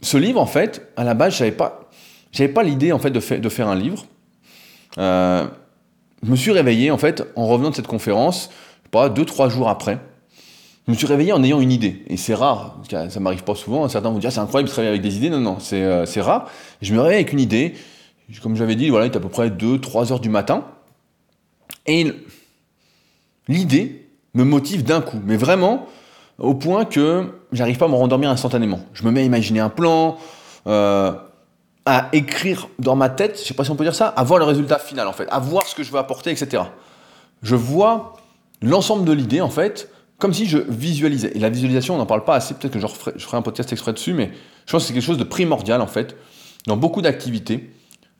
ce 0.00 0.16
livre, 0.16 0.40
en 0.40 0.46
fait, 0.46 0.92
à 0.96 1.04
la 1.04 1.14
base, 1.14 1.36
j'avais 1.36 1.52
pas, 1.52 1.88
j'avais 2.32 2.52
pas 2.52 2.62
l'idée 2.62 2.92
en 2.92 2.98
fait 2.98 3.10
de, 3.10 3.36
de, 3.36 3.48
faire 3.48 3.68
un 3.68 3.76
livre. 3.76 4.06
Euh, 4.98 5.46
je 6.22 6.30
me 6.30 6.36
suis 6.36 6.52
réveillé 6.52 6.90
en 6.90 6.98
fait 6.98 7.24
en 7.36 7.46
revenant 7.46 7.70
de 7.70 7.74
cette 7.74 7.86
conférence, 7.86 8.50
pas 8.90 9.08
deux 9.08 9.24
trois 9.24 9.48
jours 9.48 9.68
après. 9.68 9.98
Je 10.86 10.92
me 10.92 10.96
suis 10.96 11.06
réveillé 11.06 11.32
en 11.32 11.42
ayant 11.42 11.60
une 11.60 11.72
idée, 11.72 12.04
et 12.08 12.18
c'est 12.18 12.34
rare, 12.34 12.78
ça 12.90 13.18
m'arrive 13.18 13.42
pas 13.42 13.54
souvent. 13.54 13.88
Certains 13.88 14.10
vont 14.10 14.18
dire 14.18 14.30
c'est 14.30 14.40
incroyable 14.40 14.68
de 14.68 14.74
se 14.74 14.76
réveiller 14.76 14.98
avec 14.98 15.02
des 15.02 15.16
idées. 15.16 15.30
Non, 15.30 15.40
non, 15.40 15.56
c'est 15.58 16.20
rare. 16.20 16.50
je 16.82 16.92
me 16.92 17.00
réveille 17.00 17.20
avec 17.20 17.32
une 17.32 17.40
idée. 17.40 17.74
Comme 18.42 18.56
j'avais 18.56 18.76
dit, 18.76 18.88
voilà, 18.88 19.06
il 19.06 19.12
est 19.12 19.16
à 19.16 19.20
peu 19.20 19.28
près 19.28 19.50
2-3 19.50 20.12
heures 20.12 20.20
du 20.20 20.28
matin. 20.30 20.64
Et 21.86 22.12
l'idée 23.48 24.08
me 24.34 24.44
motive 24.44 24.84
d'un 24.84 25.00
coup. 25.00 25.20
Mais 25.24 25.36
vraiment, 25.36 25.86
au 26.38 26.54
point 26.54 26.84
que 26.84 27.32
j'arrive 27.52 27.78
pas 27.78 27.84
à 27.86 27.88
me 27.88 27.94
rendormir 27.94 28.30
instantanément. 28.30 28.80
Je 28.92 29.04
me 29.04 29.10
mets 29.10 29.20
à 29.20 29.24
imaginer 29.24 29.60
un 29.60 29.68
plan, 29.68 30.16
euh, 30.66 31.12
à 31.86 32.08
écrire 32.12 32.68
dans 32.78 32.96
ma 32.96 33.08
tête, 33.08 33.38
je 33.38 33.46
sais 33.46 33.54
pas 33.54 33.64
si 33.64 33.70
on 33.70 33.76
peut 33.76 33.84
dire 33.84 33.94
ça, 33.94 34.08
à 34.08 34.24
voir 34.24 34.38
le 34.38 34.44
résultat 34.44 34.78
final 34.78 35.06
en 35.06 35.12
fait, 35.12 35.28
à 35.30 35.38
voir 35.38 35.66
ce 35.66 35.74
que 35.74 35.82
je 35.82 35.92
veux 35.92 35.98
apporter, 35.98 36.30
etc. 36.30 36.62
Je 37.42 37.56
vois 37.56 38.16
l'ensemble 38.62 39.04
de 39.04 39.12
l'idée 39.12 39.40
en 39.40 39.50
fait, 39.50 39.90
comme 40.18 40.32
si 40.32 40.46
je 40.46 40.58
visualisais. 40.58 41.32
Et 41.34 41.38
la 41.38 41.50
visualisation, 41.50 41.94
on 41.94 41.98
n'en 41.98 42.06
parle 42.06 42.24
pas 42.24 42.36
assez, 42.36 42.54
peut-être 42.54 42.72
que 42.72 42.80
je 42.80 42.86
je 42.86 43.24
ferai, 43.24 43.36
un 43.36 43.42
podcast 43.42 43.70
exprès 43.72 43.92
dessus, 43.92 44.14
mais 44.14 44.30
je 44.66 44.72
pense 44.72 44.82
que 44.82 44.88
c'est 44.88 44.94
quelque 44.94 45.04
chose 45.04 45.18
de 45.18 45.24
primordial 45.24 45.80
en 45.82 45.86
fait, 45.86 46.16
dans 46.66 46.76
beaucoup 46.76 47.02
d'activités. 47.02 47.70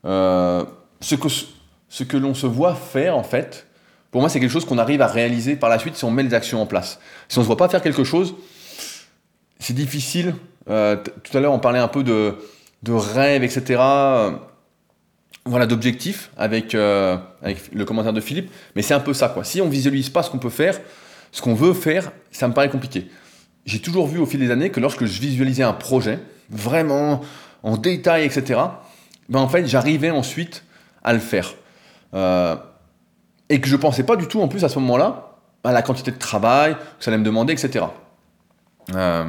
Euh, 0.05 0.63
ce 1.01 1.15
que, 1.15 1.27
ce 1.89 2.03
que 2.03 2.17
l'on 2.17 2.33
se 2.33 2.47
voit 2.47 2.75
faire 2.75 3.17
en 3.17 3.23
fait, 3.23 3.67
pour 4.11 4.21
moi, 4.21 4.29
c'est 4.29 4.39
quelque 4.39 4.51
chose 4.51 4.63
qu'on 4.63 4.77
arrive 4.77 5.01
à 5.01 5.07
réaliser 5.07 5.57
par 5.57 5.69
la 5.69 5.77
suite 5.77 5.97
si 5.97 6.05
on 6.05 6.11
met 6.11 6.23
les 6.23 6.33
actions 6.33 6.61
en 6.61 6.65
place. 6.65 6.99
Si 7.27 7.37
on 7.37 7.41
ne 7.41 7.43
se 7.43 7.47
voit 7.47 7.57
pas 7.57 7.67
faire 7.67 7.81
quelque 7.81 8.05
chose, 8.05 8.33
c'est 9.59 9.73
difficile. 9.73 10.35
Euh, 10.69 10.95
tout 10.95 11.37
à 11.37 11.41
l'heure, 11.41 11.51
on 11.51 11.59
parlait 11.59 11.79
un 11.79 11.89
peu 11.89 12.01
de, 12.01 12.35
de 12.83 12.93
rêve, 12.93 13.43
etc. 13.43 13.81
voilà, 15.45 15.65
d'objectifs 15.67 16.31
avec, 16.37 16.75
euh, 16.75 17.17
avec 17.41 17.73
le 17.73 17.83
commentaire 17.83 18.13
de 18.13 18.21
Philippe. 18.21 18.49
Mais 18.75 18.81
c'est 18.81 18.93
un 18.93 19.01
peu 19.01 19.13
ça, 19.13 19.27
quoi. 19.27 19.43
Si 19.43 19.59
on 19.59 19.67
visualise 19.67 20.09
pas 20.09 20.23
ce 20.23 20.29
qu'on 20.29 20.39
peut 20.39 20.49
faire, 20.49 20.79
ce 21.33 21.41
qu'on 21.41 21.53
veut 21.53 21.73
faire, 21.73 22.11
ça 22.31 22.47
me 22.47 22.53
paraît 22.53 22.69
compliqué. 22.69 23.09
J'ai 23.65 23.79
toujours 23.79 24.07
vu 24.07 24.19
au 24.19 24.25
fil 24.25 24.39
des 24.39 24.49
années 24.49 24.69
que 24.69 24.79
lorsque 24.79 25.03
je 25.03 25.19
visualisais 25.19 25.63
un 25.63 25.73
projet, 25.73 26.19
vraiment 26.49 27.21
en 27.63 27.75
détail, 27.75 28.23
etc., 28.23 28.61
ben 29.29 29.39
en 29.39 29.47
fait, 29.47 29.65
j'arrivais 29.67 30.11
ensuite 30.11 30.63
à 31.03 31.13
le 31.13 31.19
faire. 31.19 31.53
Euh, 32.13 32.55
et 33.49 33.59
que 33.61 33.67
je 33.67 33.75
pensais 33.75 34.03
pas 34.03 34.15
du 34.15 34.27
tout 34.27 34.41
en 34.41 34.47
plus 34.47 34.63
à 34.63 34.69
ce 34.69 34.79
moment-là 34.79 35.35
à 35.63 35.71
la 35.71 35.81
quantité 35.81 36.11
de 36.11 36.17
travail 36.17 36.75
que 36.75 37.03
ça 37.03 37.11
allait 37.11 37.17
me 37.17 37.23
demander, 37.23 37.53
etc. 37.53 37.85
Euh, 38.93 39.25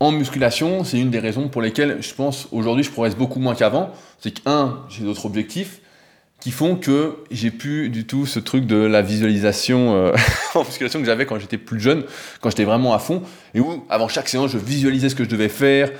en 0.00 0.12
musculation, 0.12 0.84
c'est 0.84 0.98
une 0.98 1.10
des 1.10 1.18
raisons 1.18 1.48
pour 1.48 1.62
lesquelles 1.62 2.02
je 2.02 2.14
pense 2.14 2.46
aujourd'hui 2.52 2.84
je 2.84 2.90
progresse 2.90 3.16
beaucoup 3.16 3.40
moins 3.40 3.54
qu'avant. 3.54 3.90
C'est 4.20 4.32
que, 4.32 4.40
un, 4.46 4.84
j'ai 4.88 5.04
d'autres 5.04 5.26
objectifs 5.26 5.80
qui 6.40 6.52
font 6.52 6.76
que 6.76 7.16
j'ai 7.32 7.50
plus 7.50 7.88
du 7.88 8.06
tout 8.06 8.24
ce 8.24 8.38
truc 8.38 8.64
de 8.64 8.76
la 8.76 9.02
visualisation 9.02 9.94
euh, 9.96 10.12
en 10.54 10.62
musculation 10.62 11.00
que 11.00 11.06
j'avais 11.06 11.26
quand 11.26 11.38
j'étais 11.38 11.58
plus 11.58 11.80
jeune, 11.80 12.04
quand 12.40 12.50
j'étais 12.50 12.64
vraiment 12.64 12.94
à 12.94 13.00
fond, 13.00 13.22
et 13.54 13.60
où 13.60 13.84
avant 13.88 14.06
chaque 14.06 14.28
séance 14.28 14.52
je 14.52 14.58
visualisais 14.58 15.08
ce 15.08 15.16
que 15.16 15.24
je 15.24 15.28
devais 15.28 15.48
faire, 15.48 15.90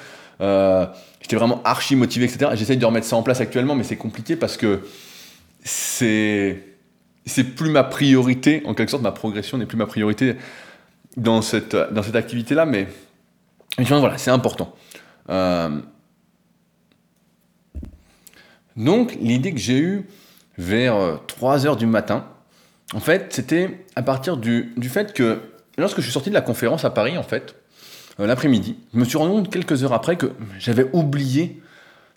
euh, 0.41 0.87
j'étais 1.21 1.37
vraiment 1.37 1.61
archi 1.65 1.97
motivé, 1.97 2.27
etc. 2.27 2.53
J'essaye 2.55 2.77
de 2.77 2.87
remettre 2.87 3.07
ça 3.07 3.17
en 3.17 3.23
place 3.23 3.41
actuellement, 3.41 3.75
mais 3.75 3.85
c'est 3.85 3.97
compliqué 3.97 4.37
parce 4.37 4.57
que 4.57 4.83
c'est 5.63 6.69
c'est 7.29 7.45
plus 7.45 7.71
ma 7.71 7.85
priorité, 7.85 8.63
en 8.65 8.75
quelque 8.75 8.89
sorte, 8.89 9.03
ma 9.03 9.13
progression 9.13 9.59
n'est 9.59 9.67
plus 9.67 9.77
ma 9.77 9.87
priorité 9.87 10.37
dans 11.17 11.43
cette, 11.43 11.77
dans 11.77 12.03
cette 12.03 12.17
activité-là, 12.17 12.65
mais, 12.65 12.89
voilà, 13.79 14.19
c'est 14.19 14.31
important. 14.31 14.75
Euh, 15.31 15.81
donc, 18.77 19.17
l'idée 19.21 19.53
que 19.53 19.61
j'ai 19.61 19.79
eue 19.79 20.07
vers 20.57 21.21
3 21.27 21.67
euh, 21.67 21.69
heures 21.69 21.77
du 21.77 21.87
matin, 21.87 22.27
en 22.95 23.01
fait, 23.01 23.33
c'était 23.33 23.85
à 23.95 24.03
partir 24.03 24.37
du, 24.37 24.73
du, 24.77 24.89
fait 24.89 25.13
que 25.13 25.41
lorsque 25.77 25.99
je 25.99 26.03
suis 26.03 26.13
sorti 26.13 26.31
de 26.31 26.35
la 26.35 26.41
conférence 26.41 26.85
à 26.85 26.91
Paris, 26.91 27.19
en 27.19 27.23
fait, 27.23 27.55
euh, 28.21 28.27
l'après-midi, 28.27 28.77
je 28.93 28.99
me 28.99 29.05
suis 29.05 29.19
rendu 29.19 29.33
compte 29.33 29.51
quelques 29.51 29.85
heures 29.85 29.93
après 29.93 30.17
que 30.17 30.33
j'avais 30.59 30.89
oublié 30.93 31.63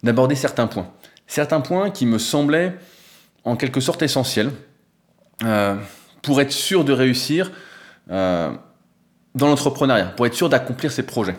d'aborder 0.03 0.35
certains 0.35 0.67
points. 0.67 0.89
Certains 1.27 1.61
points 1.61 1.91
qui 1.91 2.05
me 2.05 2.17
semblaient 2.17 2.75
en 3.43 3.55
quelque 3.55 3.79
sorte 3.79 4.01
essentiel 4.01 4.51
euh, 5.43 5.75
pour 6.21 6.41
être 6.41 6.51
sûr 6.51 6.83
de 6.83 6.93
réussir 6.93 7.51
euh, 8.09 8.51
dans 9.35 9.47
l'entrepreneuriat, 9.47 10.07
pour 10.07 10.25
être 10.25 10.33
sûr 10.33 10.49
d'accomplir 10.49 10.91
ses 10.91 11.03
projets. 11.03 11.35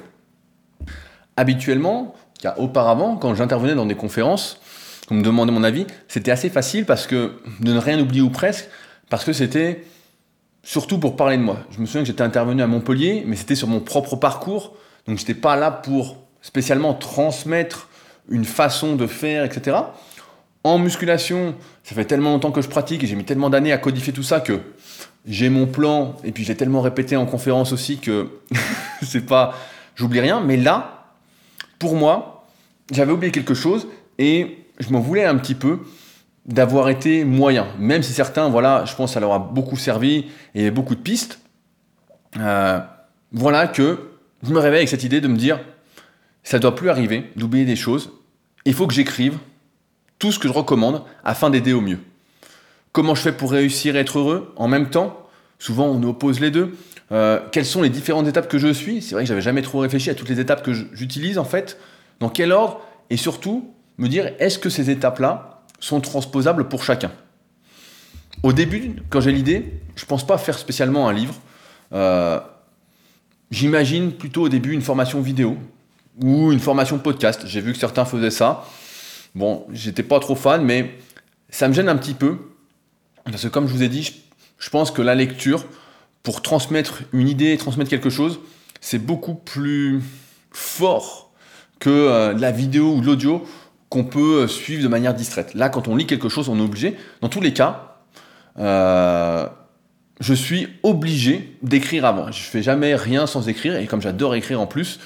Habituellement, 1.37 2.15
car 2.41 2.59
auparavant, 2.59 3.17
quand 3.17 3.35
j'intervenais 3.35 3.75
dans 3.75 3.87
des 3.87 3.95
conférences, 3.95 4.61
qu'on 5.09 5.15
me 5.15 5.23
demandait 5.23 5.53
mon 5.53 5.65
avis, 5.65 5.87
c'était 6.09 6.31
assez 6.31 6.51
facile 6.51 6.85
parce 6.87 7.07
que 7.07 7.41
de 7.61 7.73
ne 7.73 7.79
rien 7.79 7.99
oublier 8.01 8.23
ou 8.23 8.31
presque, 8.31 8.69
parce 9.11 9.25
que 9.25 9.33
c'était 9.33 9.85
surtout 10.63 10.99
pour 10.99 11.17
parler 11.17 11.37
de 11.37 11.43
moi. 11.43 11.59
Je 11.71 11.81
me 11.81 11.87
souviens 11.87 12.03
que 12.03 12.07
j'étais 12.07 12.23
intervenu 12.23 12.63
à 12.63 12.67
Montpellier, 12.67 13.25
mais 13.27 13.37
c'était 13.37 13.55
sur 13.55 13.69
mon 13.69 13.81
propre 13.81 14.17
parcours, 14.17 14.75
donc 15.07 15.19
j'étais 15.19 15.35
pas 15.35 15.57
là 15.57 15.71
pour 15.71 16.17
spécialement 16.41 16.95
transmettre 16.95 17.89
une 18.29 18.45
façon 18.45 18.97
de 18.97 19.07
faire, 19.07 19.45
etc. 19.45 19.77
En 20.65 20.79
musculation, 20.79 21.55
ça 21.83 21.95
fait 21.95 22.05
tellement 22.05 22.31
longtemps 22.31 22.53
que 22.53 22.63
je 22.63 22.69
pratique 22.69 23.03
et 23.03 23.07
j'ai 23.07 23.17
mis 23.17 23.25
tellement 23.25 23.51
d'années 23.51 23.73
à 23.73 23.79
codifier 23.79 24.13
tout 24.13 24.23
ça 24.23 24.41
que 24.41 24.61
j'ai 25.27 25.49
mon 25.49 25.67
plan 25.67 26.17
et 26.25 26.33
puis 26.33 26.45
j'ai 26.45 26.55
tellement 26.55 26.81
répété 26.81 27.17
en 27.17 27.27
conférence 27.27 27.73
aussi 27.73 27.99
que 27.99 28.29
c'est 29.03 29.27
pas, 29.27 29.55
j'oublie 29.97 30.21
rien. 30.21 30.41
Mais 30.41 30.57
là, 30.57 31.07
pour 31.79 31.97
moi, 31.97 32.45
j'avais 32.93 33.13
oublié 33.13 33.33
quelque 33.33 33.55
chose 33.55 33.89
et 34.19 34.59
je 34.79 34.91
m'en 34.91 35.01
voulais 35.01 35.25
un 35.25 35.37
petit 35.37 35.55
peu 35.55 35.81
d'avoir 36.47 36.89
été 36.89 37.25
moyen. 37.25 37.67
Même 37.79 38.03
si 38.03 38.13
certains, 38.13 38.49
voilà, 38.49 38.85
je 38.85 38.95
pense 38.95 39.15
ça 39.15 39.21
leur 39.21 39.33
a 39.33 39.39
beaucoup 39.39 39.77
servi 39.77 40.27
et 40.55 40.71
beaucoup 40.71 40.95
de 40.95 41.01
pistes. 41.01 41.41
Euh, 42.39 42.81
voilà 43.33 43.67
que 43.67 44.11
je 44.43 44.51
me 44.51 44.59
réveille 44.59 44.79
avec 44.79 44.89
cette 44.89 45.05
idée 45.05 45.21
de 45.21 45.29
me 45.29 45.37
dire, 45.37 45.61
ça 46.43 46.59
doit 46.59 46.75
plus 46.75 46.91
arriver 46.91 47.31
d'oublier 47.37 47.65
des 47.65 47.77
choses. 47.77 48.11
Il 48.65 48.75
faut 48.75 48.87
que 48.87 48.95
j'écrive 48.95 49.39
tout 50.19 50.33
ce 50.33 50.39
que 50.39 50.49
je 50.49 50.53
recommande 50.53 51.03
afin 51.25 51.51
d'aider 51.51 51.73
au 51.73 51.81
mieux. 51.81 51.99
Comment 52.93 53.15
je 53.15 53.23
fais 53.23 53.33
pour 53.33 53.53
réussir 53.53 53.97
et 53.97 54.01
être 54.01 54.19
heureux 54.19 54.53
en 54.57 54.69
même 54.69 54.91
temps? 54.91 55.29
Souvent, 55.59 55.87
on 55.87 56.03
oppose 56.03 56.41
les 56.41 56.51
deux. 56.51 56.77
Euh, 57.13 57.41
quelles 57.53 57.67
sont 57.67 57.83
les 57.83 57.89
différentes 57.89 58.27
étapes 58.27 58.49
que 58.49 58.59
je 58.59 58.73
suis? 58.73 59.01
C'est 59.01 59.15
vrai 59.15 59.25
que 59.25 59.29
j'avais 59.29 59.43
jamais 59.43 59.63
trop 59.63 59.79
réfléchi 59.79 60.11
à 60.11 60.15
toutes 60.15 60.29
les 60.29 60.41
étapes 60.41 60.63
que 60.63 60.73
j'utilise 60.73 61.39
en 61.39 61.45
fait. 61.45 61.79
Dans 62.21 62.29
quel 62.29 62.53
ordre? 62.53 62.81
Et 63.11 63.17
surtout, 63.17 63.73
me 63.99 64.09
dire 64.09 64.33
est-ce 64.39 64.59
que 64.59 64.71
ces 64.71 64.91
étapes-là 64.91 65.52
sont 65.83 66.01
transposables 66.01 66.69
pour 66.69 66.85
chacun 66.85 67.11
Au 68.43 68.53
début, 68.53 69.03
quand 69.11 69.21
j'ai 69.21 69.33
l'idée, 69.33 69.81
je 69.97 70.07
pense 70.07 70.25
pas 70.27 70.39
faire 70.39 70.57
spécialement 70.57 71.09
un 71.09 71.13
livre. 71.13 71.35
Euh, 71.93 72.41
j'imagine 73.51 74.13
plutôt 74.13 74.43
au 74.43 74.49
début 74.49 74.73
une 74.73 74.81
formation 74.81 75.21
vidéo 75.21 75.59
ou 76.21 76.53
une 76.53 76.61
formation 76.61 76.99
podcast. 76.99 77.43
J'ai 77.47 77.61
vu 77.61 77.73
que 77.73 77.79
certains 77.79 78.05
faisaient 78.05 78.31
ça. 78.31 78.65
Bon, 79.35 79.67
j'étais 79.73 80.05
pas 80.05 80.21
trop 80.21 80.37
fan, 80.37 80.65
mais 80.65 80.97
ça 81.51 81.67
me 81.69 81.75
gêne 81.75 81.89
un 81.89 81.97
petit 81.97 82.15
peu. 82.15 82.39
Parce 83.25 83.43
que 83.43 83.49
comme 83.49 83.67
je 83.67 83.73
vous 83.73 83.83
ai 83.83 83.89
dit, 83.89 84.23
je 84.59 84.71
pense 84.71 84.93
que 84.93 85.03
la 85.03 85.17
lecture, 85.17 85.65
pour 86.23 86.43
transmettre 86.43 87.03
une 87.13 87.29
idée, 87.29 87.57
transmettre 87.57 87.91
quelque 87.91 88.11
chose, 88.11 88.39
c'est 88.81 88.99
beaucoup 88.99 89.35
plus 89.35 90.01
fort 90.53 91.33
que 91.81 91.91
euh, 91.91 92.35
la 92.35 92.53
vidéo 92.53 92.95
ou 92.95 93.01
l'audio 93.01 93.45
qu'on 93.93 94.05
peut 94.05 94.43
euh, 94.43 94.49
suivre 94.49 94.83
de 94.83 94.89
manière 94.89 95.15
distraite. 95.15 95.55
Là, 95.55 95.69
quand 95.69 95.87
on 95.87 95.97
lit 95.97 96.07
quelque 96.07 96.29
chose, 96.29 96.49
on 96.49 96.59
est 96.59 96.63
obligé. 96.63 96.97
Dans 97.21 97.29
tous 97.29 97.41
les 97.41 97.53
cas, 97.53 97.99
euh, 98.59 99.47
je 100.21 100.35
suis 100.35 100.69
obligé 100.83 101.57
d'écrire 101.63 102.05
avant. 102.05 102.33
Je 102.33 102.41
fais 102.41 102.63
jamais 102.63 102.95
rien 102.95 103.27
sans 103.27 103.49
écrire, 103.49 103.77
et 103.77 103.87
comme 103.87 104.01
j'adore 104.01 104.35
écrire 104.35 104.61
en 104.61 104.67
plus, 104.67 104.99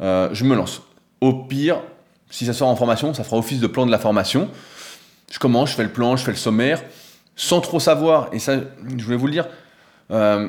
je 0.00 0.44
me 0.44 0.54
lance. 0.54 0.82
Au 1.20 1.32
pire, 1.32 1.80
si 2.30 2.46
ça 2.46 2.52
sort 2.52 2.68
en 2.68 2.76
formation, 2.76 3.12
ça 3.12 3.24
fera 3.24 3.36
office 3.36 3.58
de 3.58 3.66
plan 3.66 3.86
de 3.86 3.90
la 3.90 3.98
formation. 3.98 4.48
Je 5.30 5.38
commence, 5.38 5.70
je 5.70 5.74
fais 5.74 5.82
le 5.82 5.92
plan, 5.92 6.16
je 6.16 6.24
fais 6.24 6.30
le 6.30 6.36
sommaire 6.36 6.80
sans 7.38 7.60
trop 7.60 7.78
savoir, 7.78 8.28
et 8.32 8.40
ça, 8.40 8.56
je 8.96 9.04
voulais 9.04 9.16
vous 9.16 9.28
le 9.28 9.32
dire, 9.32 9.46
euh, 10.10 10.48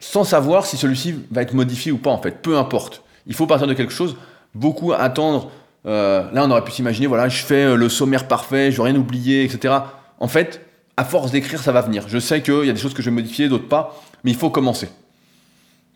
sans 0.00 0.24
savoir 0.24 0.66
si 0.66 0.76
celui-ci 0.76 1.14
va 1.30 1.42
être 1.42 1.54
modifié 1.54 1.92
ou 1.92 1.98
pas, 1.98 2.10
en 2.10 2.20
fait. 2.20 2.42
Peu 2.42 2.58
importe. 2.58 3.02
Il 3.26 3.34
faut 3.34 3.46
partir 3.46 3.68
de 3.68 3.74
quelque 3.74 3.92
chose. 3.92 4.16
Beaucoup 4.54 4.92
attendre. 4.92 5.50
Euh, 5.86 6.30
là, 6.32 6.44
on 6.44 6.50
aurait 6.50 6.64
pu 6.64 6.72
s'imaginer, 6.72 7.06
voilà, 7.06 7.28
je 7.28 7.42
fais 7.42 7.64
euh, 7.64 7.76
le 7.76 7.88
sommaire 7.88 8.28
parfait, 8.28 8.70
je 8.70 8.76
vais 8.76 8.88
rien 8.88 8.96
oublier, 8.96 9.44
etc. 9.44 9.74
En 10.18 10.28
fait, 10.28 10.64
à 10.96 11.04
force 11.04 11.30
d'écrire, 11.30 11.62
ça 11.62 11.72
va 11.72 11.80
venir. 11.80 12.04
Je 12.08 12.18
sais 12.18 12.42
qu'il 12.42 12.64
y 12.64 12.70
a 12.70 12.72
des 12.72 12.80
choses 12.80 12.94
que 12.94 13.02
je 13.02 13.10
vais 13.10 13.14
modifier, 13.14 13.48
d'autres 13.48 13.68
pas, 13.68 14.00
mais 14.24 14.32
il 14.32 14.36
faut 14.36 14.50
commencer. 14.50 14.88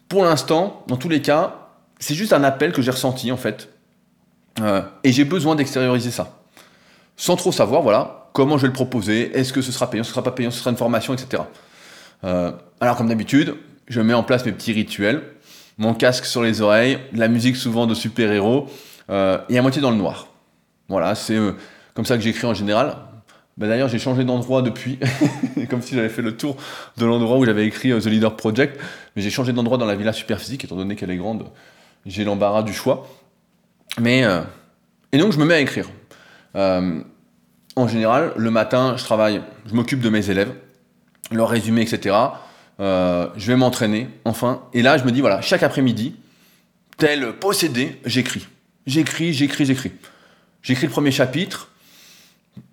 Pour 0.09 0.25
l'instant, 0.25 0.85
dans 0.87 0.97
tous 0.97 1.09
les 1.09 1.21
cas, 1.21 1.71
c'est 1.99 2.15
juste 2.15 2.33
un 2.33 2.45
appel 2.45 2.73
que 2.73 2.83
j'ai 2.83 2.91
ressenti, 2.91 3.33
en 3.33 3.37
fait. 3.37 3.69
et 5.03 5.13
j'ai 5.13 5.25
besoin 5.25 5.55
d'extérioriser 5.55 6.11
ça. 6.11 6.39
Sans 7.17 7.37
trop 7.37 7.53
savoir, 7.53 7.83
voilà, 7.83 8.23
comment 8.33 8.57
je 8.57 8.63
vais 8.63 8.69
le 8.69 8.73
proposer, 8.73 9.37
est-ce 9.37 9.53
que 9.53 9.63
ce 9.63 9.73
sera 9.73 9.91
payant, 9.91 10.05
ce 10.05 10.11
sera 10.11 10.23
pas 10.23 10.33
payant, 10.33 10.51
ce 10.51 10.59
sera 10.59 10.71
une 10.71 10.77
formation, 10.77 11.15
etc. 11.15 11.43
Euh, 12.25 12.53
alors 12.81 12.97
comme 12.97 13.09
d'habitude, 13.09 13.55
je 13.89 14.01
mets 14.01 14.15
en 14.15 14.23
place 14.23 14.45
mes 14.45 14.53
petits 14.53 14.73
rituels, 14.73 15.23
mon 15.79 15.95
casque 15.95 16.25
sur 16.25 16.43
les 16.43 16.61
oreilles, 16.61 16.99
la 17.13 17.29
musique 17.29 17.57
souvent 17.57 17.87
de 17.87 17.95
super-héros, 17.95 18.69
euh, 19.11 19.39
et 19.49 19.59
à 19.59 19.63
moitié 19.63 19.81
dans 19.83 19.91
le 19.91 19.97
noir. 19.97 20.29
Voilà, 20.89 21.15
c'est 21.15 21.37
euh, 21.37 21.53
comme 21.95 22.05
ça 22.05 22.17
que 22.17 22.23
j'écris 22.23 22.47
en 22.47 22.55
général. 22.55 22.97
Bah, 23.57 23.69
d'ailleurs, 23.69 23.89
j'ai 23.89 23.99
changé 23.99 24.25
d'endroit 24.25 24.63
depuis, 24.63 24.99
comme 25.71 25.83
si 25.83 25.95
j'avais 25.95 26.09
fait 26.09 26.23
le 26.23 26.37
tour 26.37 26.57
de 26.97 27.07
l'endroit 27.07 27.37
où 27.39 27.45
j'avais 27.45 27.67
écrit 27.67 27.91
The 27.91 28.07
Leader 28.07 28.37
Project, 28.37 28.81
mais 29.15 29.23
j'ai 29.23 29.31
changé 29.31 29.53
d'endroit 29.53 29.79
dans 29.79 29.87
la 29.87 29.95
villa 29.95 30.13
Superphysique, 30.13 30.65
étant 30.65 30.77
donné 30.77 30.97
qu'elle 30.97 31.11
est 31.11 31.17
grande, 31.17 31.45
j'ai 32.07 32.25
l'embarras 32.25 32.63
du 32.63 32.73
choix. 32.73 33.07
Mais, 34.01 34.25
et 35.13 35.19
donc 35.19 35.33
je 35.33 35.39
me 35.39 35.45
mets 35.45 35.55
à 35.55 35.61
écrire 35.61 35.87
en 37.77 37.89
général, 37.89 38.33
le 38.37 38.51
matin, 38.51 38.97
je 38.97 39.05
travaille, 39.05 39.41
je 39.67 39.75
m'occupe 39.75 40.01
de 40.01 40.11
mes 40.11 40.31
élèves, 40.31 40.53
leur 41.31 41.49
résumé, 41.49 41.83
etc. 41.83 42.17
Euh, 42.81 43.29
je 43.37 43.47
vais 43.47 43.57
m'entraîner, 43.57 44.09
enfin. 44.25 44.63
Et 44.73 44.83
là, 44.83 44.99
je 44.99 45.05
me 45.05 45.13
dis, 45.13 45.21
voilà, 45.21 45.41
chaque 45.41 45.63
après-midi, 45.63 46.15
tel 46.99 47.33
possédé, 47.35 48.01
j'écris. 48.05 48.47
J'écris, 48.87 49.33
j'écris, 49.33 49.65
j'écris. 49.65 49.93
J'écris 50.63 50.87
le 50.87 50.93
premier 50.93 51.11
chapitre, 51.11 51.69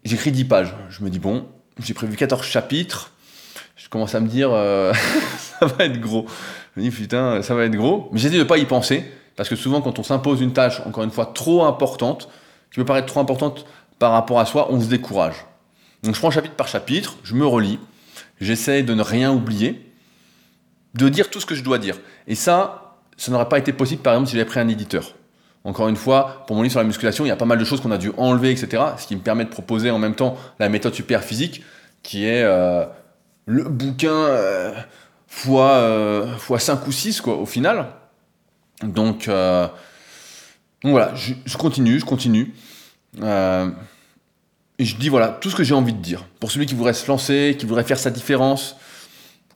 j'écris 0.04 0.32
10 0.32 0.46
pages. 0.46 0.76
Je 0.90 1.04
me 1.04 1.10
dis, 1.10 1.20
bon, 1.20 1.48
j'ai 1.84 1.94
prévu 1.94 2.16
14 2.16 2.46
chapitres. 2.46 3.12
Je 3.76 3.88
commence 3.90 4.14
à 4.16 4.20
me 4.20 4.28
dire, 4.28 4.50
euh, 4.52 4.94
ça 5.60 5.66
va 5.66 5.86
être 5.86 6.00
gros. 6.00 6.26
Je 6.76 6.82
me 6.82 6.90
dis, 6.90 6.96
putain, 6.96 7.42
ça 7.42 7.56
va 7.56 7.66
être 7.66 7.76
gros. 7.76 8.10
Mais 8.12 8.20
j'essaie 8.20 8.36
de 8.36 8.40
ne 8.40 8.44
pas 8.44 8.58
y 8.58 8.66
penser, 8.66 9.06
parce 9.36 9.50
que 9.50 9.56
souvent, 9.56 9.82
quand 9.82 10.00
on 10.00 10.04
s'impose 10.04 10.42
une 10.42 10.54
tâche, 10.54 10.82
encore 10.86 11.04
une 11.04 11.12
fois, 11.12 11.28
trop 11.28 11.64
importante, 11.66 12.30
qui 12.72 12.76
peut 12.76 12.86
paraître 12.86 13.08
trop 13.08 13.20
importante 13.20 13.66
par 13.98 14.12
rapport 14.12 14.40
à 14.40 14.46
soi, 14.46 14.68
on 14.72 14.80
se 14.80 14.88
décourage. 14.88 15.36
Donc 16.04 16.16
je 16.16 16.20
prends 16.20 16.32
chapitre 16.32 16.56
par 16.56 16.68
chapitre, 16.68 17.18
je 17.24 17.36
me 17.36 17.46
relis, 17.46 17.80
j'essaie 18.40 18.84
de 18.84 18.94
ne 18.94 19.02
rien 19.02 19.32
oublier, 19.32 19.92
de 20.94 21.10
dire 21.10 21.30
tout 21.30 21.40
ce 21.40 21.46
que 21.46 21.56
je 21.56 21.64
dois 21.64 21.78
dire. 21.78 21.98
Et 22.28 22.36
ça, 22.36 22.98
ça 23.18 23.32
n'aurait 23.32 23.50
pas 23.50 23.60
été 23.60 23.74
possible 23.74 24.02
par 24.02 24.14
exemple 24.14 24.30
si 24.30 24.38
j'avais 24.38 24.48
pris 24.48 24.60
un 24.60 24.68
éditeur. 24.70 25.14
Encore 25.66 25.90
une 25.90 25.98
fois, 25.98 26.44
pour 26.48 26.56
mon 26.56 26.62
livre 26.62 26.72
sur 26.72 26.80
la 26.80 26.86
musculation, 26.86 27.26
il 27.26 27.28
y 27.28 27.32
a 27.32 27.36
pas 27.36 27.46
mal 27.46 27.58
de 27.58 27.66
choses 27.66 27.82
qu'on 27.82 27.92
a 27.92 27.98
dû 27.98 28.12
enlever, 28.18 28.52
etc. 28.52 28.82
Ce 28.98 29.08
qui 29.08 29.16
me 29.16 29.22
permet 29.22 29.44
de 29.44 29.50
proposer 29.50 29.92
en 29.92 30.00
même 30.00 30.16
temps 30.16 30.38
la 30.58 30.70
méthode 30.70 30.94
super 30.94 31.24
physique, 31.24 31.64
qui 32.02 32.26
est 32.26 32.44
euh, 32.44 32.86
le 33.46 33.64
bouquin 33.66 34.10
euh, 34.10 34.74
fois, 35.28 35.72
euh, 35.72 36.38
fois 36.38 36.60
5 36.60 36.88
ou 36.88 36.92
6, 36.92 37.22
quoi, 37.22 37.36
au 37.36 37.46
final. 37.46 37.88
Donc, 38.84 39.28
donc 39.28 40.92
voilà, 40.92 41.14
je, 41.16 41.58
continue, 41.58 42.00
je 42.00 42.06
continue. 42.06 42.54
Et 44.80 44.86
je 44.86 44.96
dis 44.96 45.10
voilà, 45.10 45.28
tout 45.28 45.50
ce 45.50 45.58
que 45.58 45.64
j'ai 45.64 45.74
envie 45.74 45.92
de 45.92 46.02
dire. 46.02 46.26
Pour 46.40 46.52
celui 46.52 46.66
qui 46.66 46.74
voudrait 46.74 46.94
se 46.94 47.06
lancer, 47.08 47.58
qui 47.60 47.66
voudrait 47.66 47.84
faire 47.84 48.00
sa 48.00 48.12
différence, 48.12 48.78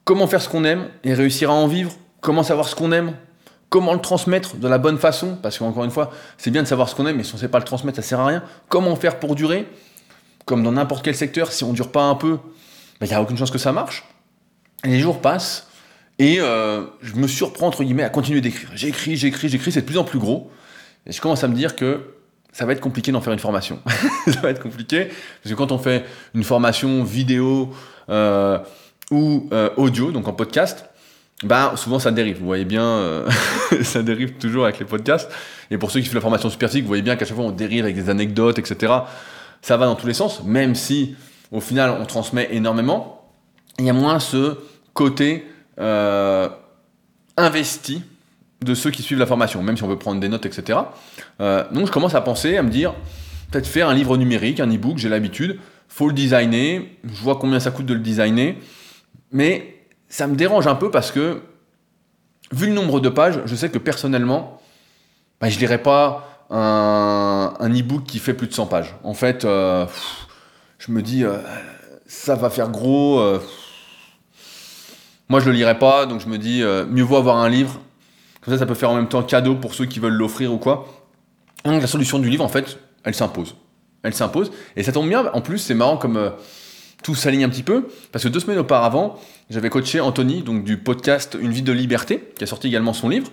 comment 0.04 0.28
faire 0.28 0.42
ce 0.42 0.50
qu'on 0.50 0.66
aime 0.66 0.90
et 1.06 1.14
réussir 1.14 1.50
à 1.50 1.54
en 1.54 1.68
vivre, 1.68 1.94
comment 2.20 2.44
savoir 2.44 2.68
ce 2.68 2.76
qu'on 2.76 2.92
aime, 2.92 3.14
comment 3.74 3.94
le 3.96 4.00
transmettre 4.00 4.58
de 4.58 4.68
la 4.68 4.78
bonne 4.78 5.00
façon, 5.00 5.36
parce 5.42 5.58
qu'encore 5.58 5.84
une 5.84 5.90
fois, 5.90 6.12
c'est 6.38 6.52
bien 6.52 6.62
de 6.62 6.68
savoir 6.68 6.88
ce 6.88 6.94
qu'on 6.94 7.08
aime, 7.08 7.18
mais 7.18 7.24
si 7.24 7.34
on 7.34 7.38
ne 7.38 7.42
sait 7.42 7.48
pas 7.48 7.58
le 7.58 7.66
transmettre, 7.66 7.96
ça 7.96 8.04
sert 8.04 8.20
à 8.20 8.28
rien. 8.28 8.44
Comment 8.70 8.96
faire 8.96 9.18
pour 9.18 9.34
durer? 9.34 9.68
Comme 10.46 10.62
dans 10.62 10.74
n'importe 10.74 11.04
quel 11.04 11.16
secteur, 11.16 11.52
si 11.52 11.64
on 11.64 11.70
ne 11.70 11.74
dure 11.74 11.92
pas 11.92 12.04
un 12.04 12.14
peu, 12.14 12.38
ben, 13.00 13.08
il 13.08 13.10
n'y 13.10 13.16
a 13.16 13.22
aucune 13.24 13.36
chance 13.36 13.50
que 13.50 13.58
ça 13.58 13.72
marche. 13.72 14.04
Les 14.84 15.00
jours 15.00 15.22
passent, 15.22 15.70
et 16.20 16.40
euh, 16.40 16.84
je 17.02 17.16
me 17.16 17.26
surprends, 17.26 17.66
entre 17.66 17.84
guillemets, 17.84 18.04
à 18.04 18.10
continuer 18.10 18.42
d'écrire. 18.42 18.70
J'écris, 18.76 19.16
j'écris, 19.16 19.50
j'écris, 19.50 19.72
c'est 19.72 19.82
de 19.82 19.88
plus 19.88 19.98
en 19.98 20.04
plus 20.04 20.20
gros. 20.20 20.52
Et 21.08 21.12
je 21.12 21.20
commence 21.20 21.44
à 21.44 21.48
me 21.48 21.56
dire 21.56 21.76
que 21.76 22.14
ça 22.52 22.68
va 22.68 22.74
être 22.74 22.80
compliqué 22.80 23.12
d'en 23.12 23.22
faire 23.22 23.34
une 23.34 23.40
formation. 23.40 23.80
ça 24.28 24.40
va 24.42 24.52
être 24.52 24.62
compliqué, 24.62 25.06
parce 25.42 25.52
que 25.52 25.56
quand 25.56 25.72
on 25.72 25.80
fait 25.80 26.06
une 26.36 26.44
formation 26.44 27.04
vidéo 27.04 27.74
euh, 28.10 28.60
ou 29.10 29.50
euh, 29.52 29.72
audio, 29.78 30.12
donc 30.12 30.28
en 30.28 30.34
podcast, 30.34 30.86
bah, 31.44 31.74
souvent 31.76 32.00
ça 32.00 32.12
dérive. 32.12 32.40
Vous 32.40 32.46
voyez 32.46 32.66
bien, 32.66 32.86
euh, 32.86 33.30
ça 33.84 34.04
dérive 34.04 34.34
toujours 34.34 34.66
avec 34.66 34.80
les 34.80 34.86
podcasts. 34.86 35.32
Et 35.72 35.78
pour 35.78 35.92
ceux 35.92 36.00
qui 36.00 36.08
font 36.08 36.16
la 36.16 36.22
formation 36.22 36.50
super 36.50 36.70
vous 36.70 36.82
voyez 36.88 37.04
bien 37.04 37.16
qu'à 37.16 37.26
chaque 37.26 37.36
fois 37.36 37.46
on 37.46 37.52
dérive 37.52 37.84
avec 37.84 37.96
des 37.96 38.10
anecdotes, 38.10 38.60
etc. 38.60 38.94
Ça 39.62 39.78
va 39.78 39.86
dans 39.86 39.96
tous 39.96 40.08
les 40.08 40.14
sens, 40.14 40.44
même 40.44 40.76
si 40.76 41.16
au 41.52 41.62
final 41.62 41.96
on 42.00 42.06
transmet 42.06 42.50
énormément. 42.52 43.30
Il 43.80 43.86
y 43.86 43.90
a 43.90 43.94
moins 43.94 44.20
ce 44.20 44.58
côté 44.94 45.48
investi 47.38 48.04
de 48.64 48.74
ceux 48.74 48.92
qui 48.92 49.04
suivent 49.04 49.20
la 49.20 49.26
formation, 49.26 49.62
même 49.62 49.78
si 49.78 49.84
on 49.84 49.88
veut 49.88 49.98
prendre 49.98 50.20
des 50.20 50.30
notes, 50.30 50.46
etc. 50.46 50.80
Euh, 51.42 51.64
donc 51.72 51.88
je 51.88 51.92
commence 51.92 52.16
à 52.16 52.22
penser, 52.22 52.58
à 52.58 52.64
me 52.64 52.70
dire, 52.70 52.94
peut-être 53.52 53.68
faire 53.68 53.90
un 53.90 53.94
livre 53.94 54.18
numérique, 54.18 54.60
un 54.60 54.72
e-book, 54.72 54.98
j'ai 54.98 55.10
l'habitude, 55.10 55.60
faut 55.88 56.08
le 56.08 56.14
designer, 56.14 56.82
je 57.04 57.22
vois 57.22 57.36
combien 57.36 57.60
ça 57.60 57.72
coûte 57.72 57.86
de 57.86 57.94
le 57.94 58.00
designer, 58.00 58.56
mais 59.32 59.73
ça 60.14 60.28
me 60.28 60.36
dérange 60.36 60.68
un 60.68 60.76
peu 60.76 60.92
parce 60.92 61.10
que, 61.10 61.42
vu 62.52 62.68
le 62.68 62.74
nombre 62.74 63.00
de 63.00 63.10
pages, 63.10 63.40
je 63.46 63.56
sais 63.56 63.70
que 63.70 63.80
personnellement, 63.80 64.62
bah, 65.42 65.50
je 65.50 65.58
lirai 65.58 65.80
pas 65.80 66.46
un, 66.52 67.56
e-book 67.60 68.04
qui 68.04 68.20
fait 68.20 68.36
plus 68.36 68.46
de 68.46 68.54
100 68.54 68.68
pages. 68.68 68.94
En 69.02 69.16
fait, 69.16 69.44
euh, 69.44 69.88
je 70.78 70.92
me 70.92 71.02
dis, 71.02 71.24
euh, 71.24 71.40
ça 72.06 72.36
va 72.36 72.52
faire 72.52 72.70
gros. 72.70 73.18
euh, 73.22 73.40
moi, 75.30 75.40
je 75.40 75.50
le 75.50 75.54
lirai 75.54 75.80
pas, 75.80 76.06
donc 76.06 76.22
je 76.22 76.28
me 76.28 76.38
dis, 76.38 76.62
mieux 76.62 77.02
vaut 77.02 77.18
avoir 77.18 77.38
un 77.38 77.50
livre. 77.50 77.80
Comme 78.42 78.54
ça, 78.54 78.60
ça 78.60 78.68
peut 78.68 78.76
faire 78.76 78.92
en 78.92 78.96
même 78.96 79.10
temps 79.10 79.24
cadeau 79.24 79.56
pour 79.56 79.74
ceux 79.74 79.86
qui 79.86 80.00
veulent 80.00 80.14
l'offrir 80.14 80.54
ou 80.54 80.60
quoi. 80.60 80.86
Donc, 81.66 81.82
la 81.82 81.88
solution 81.88 82.20
du 82.20 82.30
livre, 82.30 82.44
en 82.44 82.50
fait, 82.50 82.78
elle 83.04 83.16
s'impose. 83.16 83.56
Elle 84.04 84.14
s'impose. 84.14 84.52
Et 84.76 84.84
ça 84.84 84.92
tombe 84.92 85.10
bien, 85.10 85.32
en 85.34 85.42
plus, 85.42 85.58
c'est 85.58 85.74
marrant 85.74 85.98
comme 85.98 86.34
tout 87.04 87.16
s'aligne 87.16 87.44
un 87.44 87.50
petit 87.50 87.64
peu, 87.64 87.88
parce 88.12 88.24
que 88.24 88.30
deux 88.30 88.40
semaines 88.40 88.60
auparavant, 88.60 89.20
j'avais 89.50 89.70
coaché 89.70 90.00
Anthony, 90.00 90.42
donc 90.42 90.64
du 90.64 90.78
podcast 90.78 91.38
Une 91.40 91.52
vie 91.52 91.62
de 91.62 91.72
liberté, 91.72 92.32
qui 92.36 92.44
a 92.44 92.48
sorti 92.48 92.68
également 92.68 92.94
son 92.94 93.10
livre. 93.10 93.30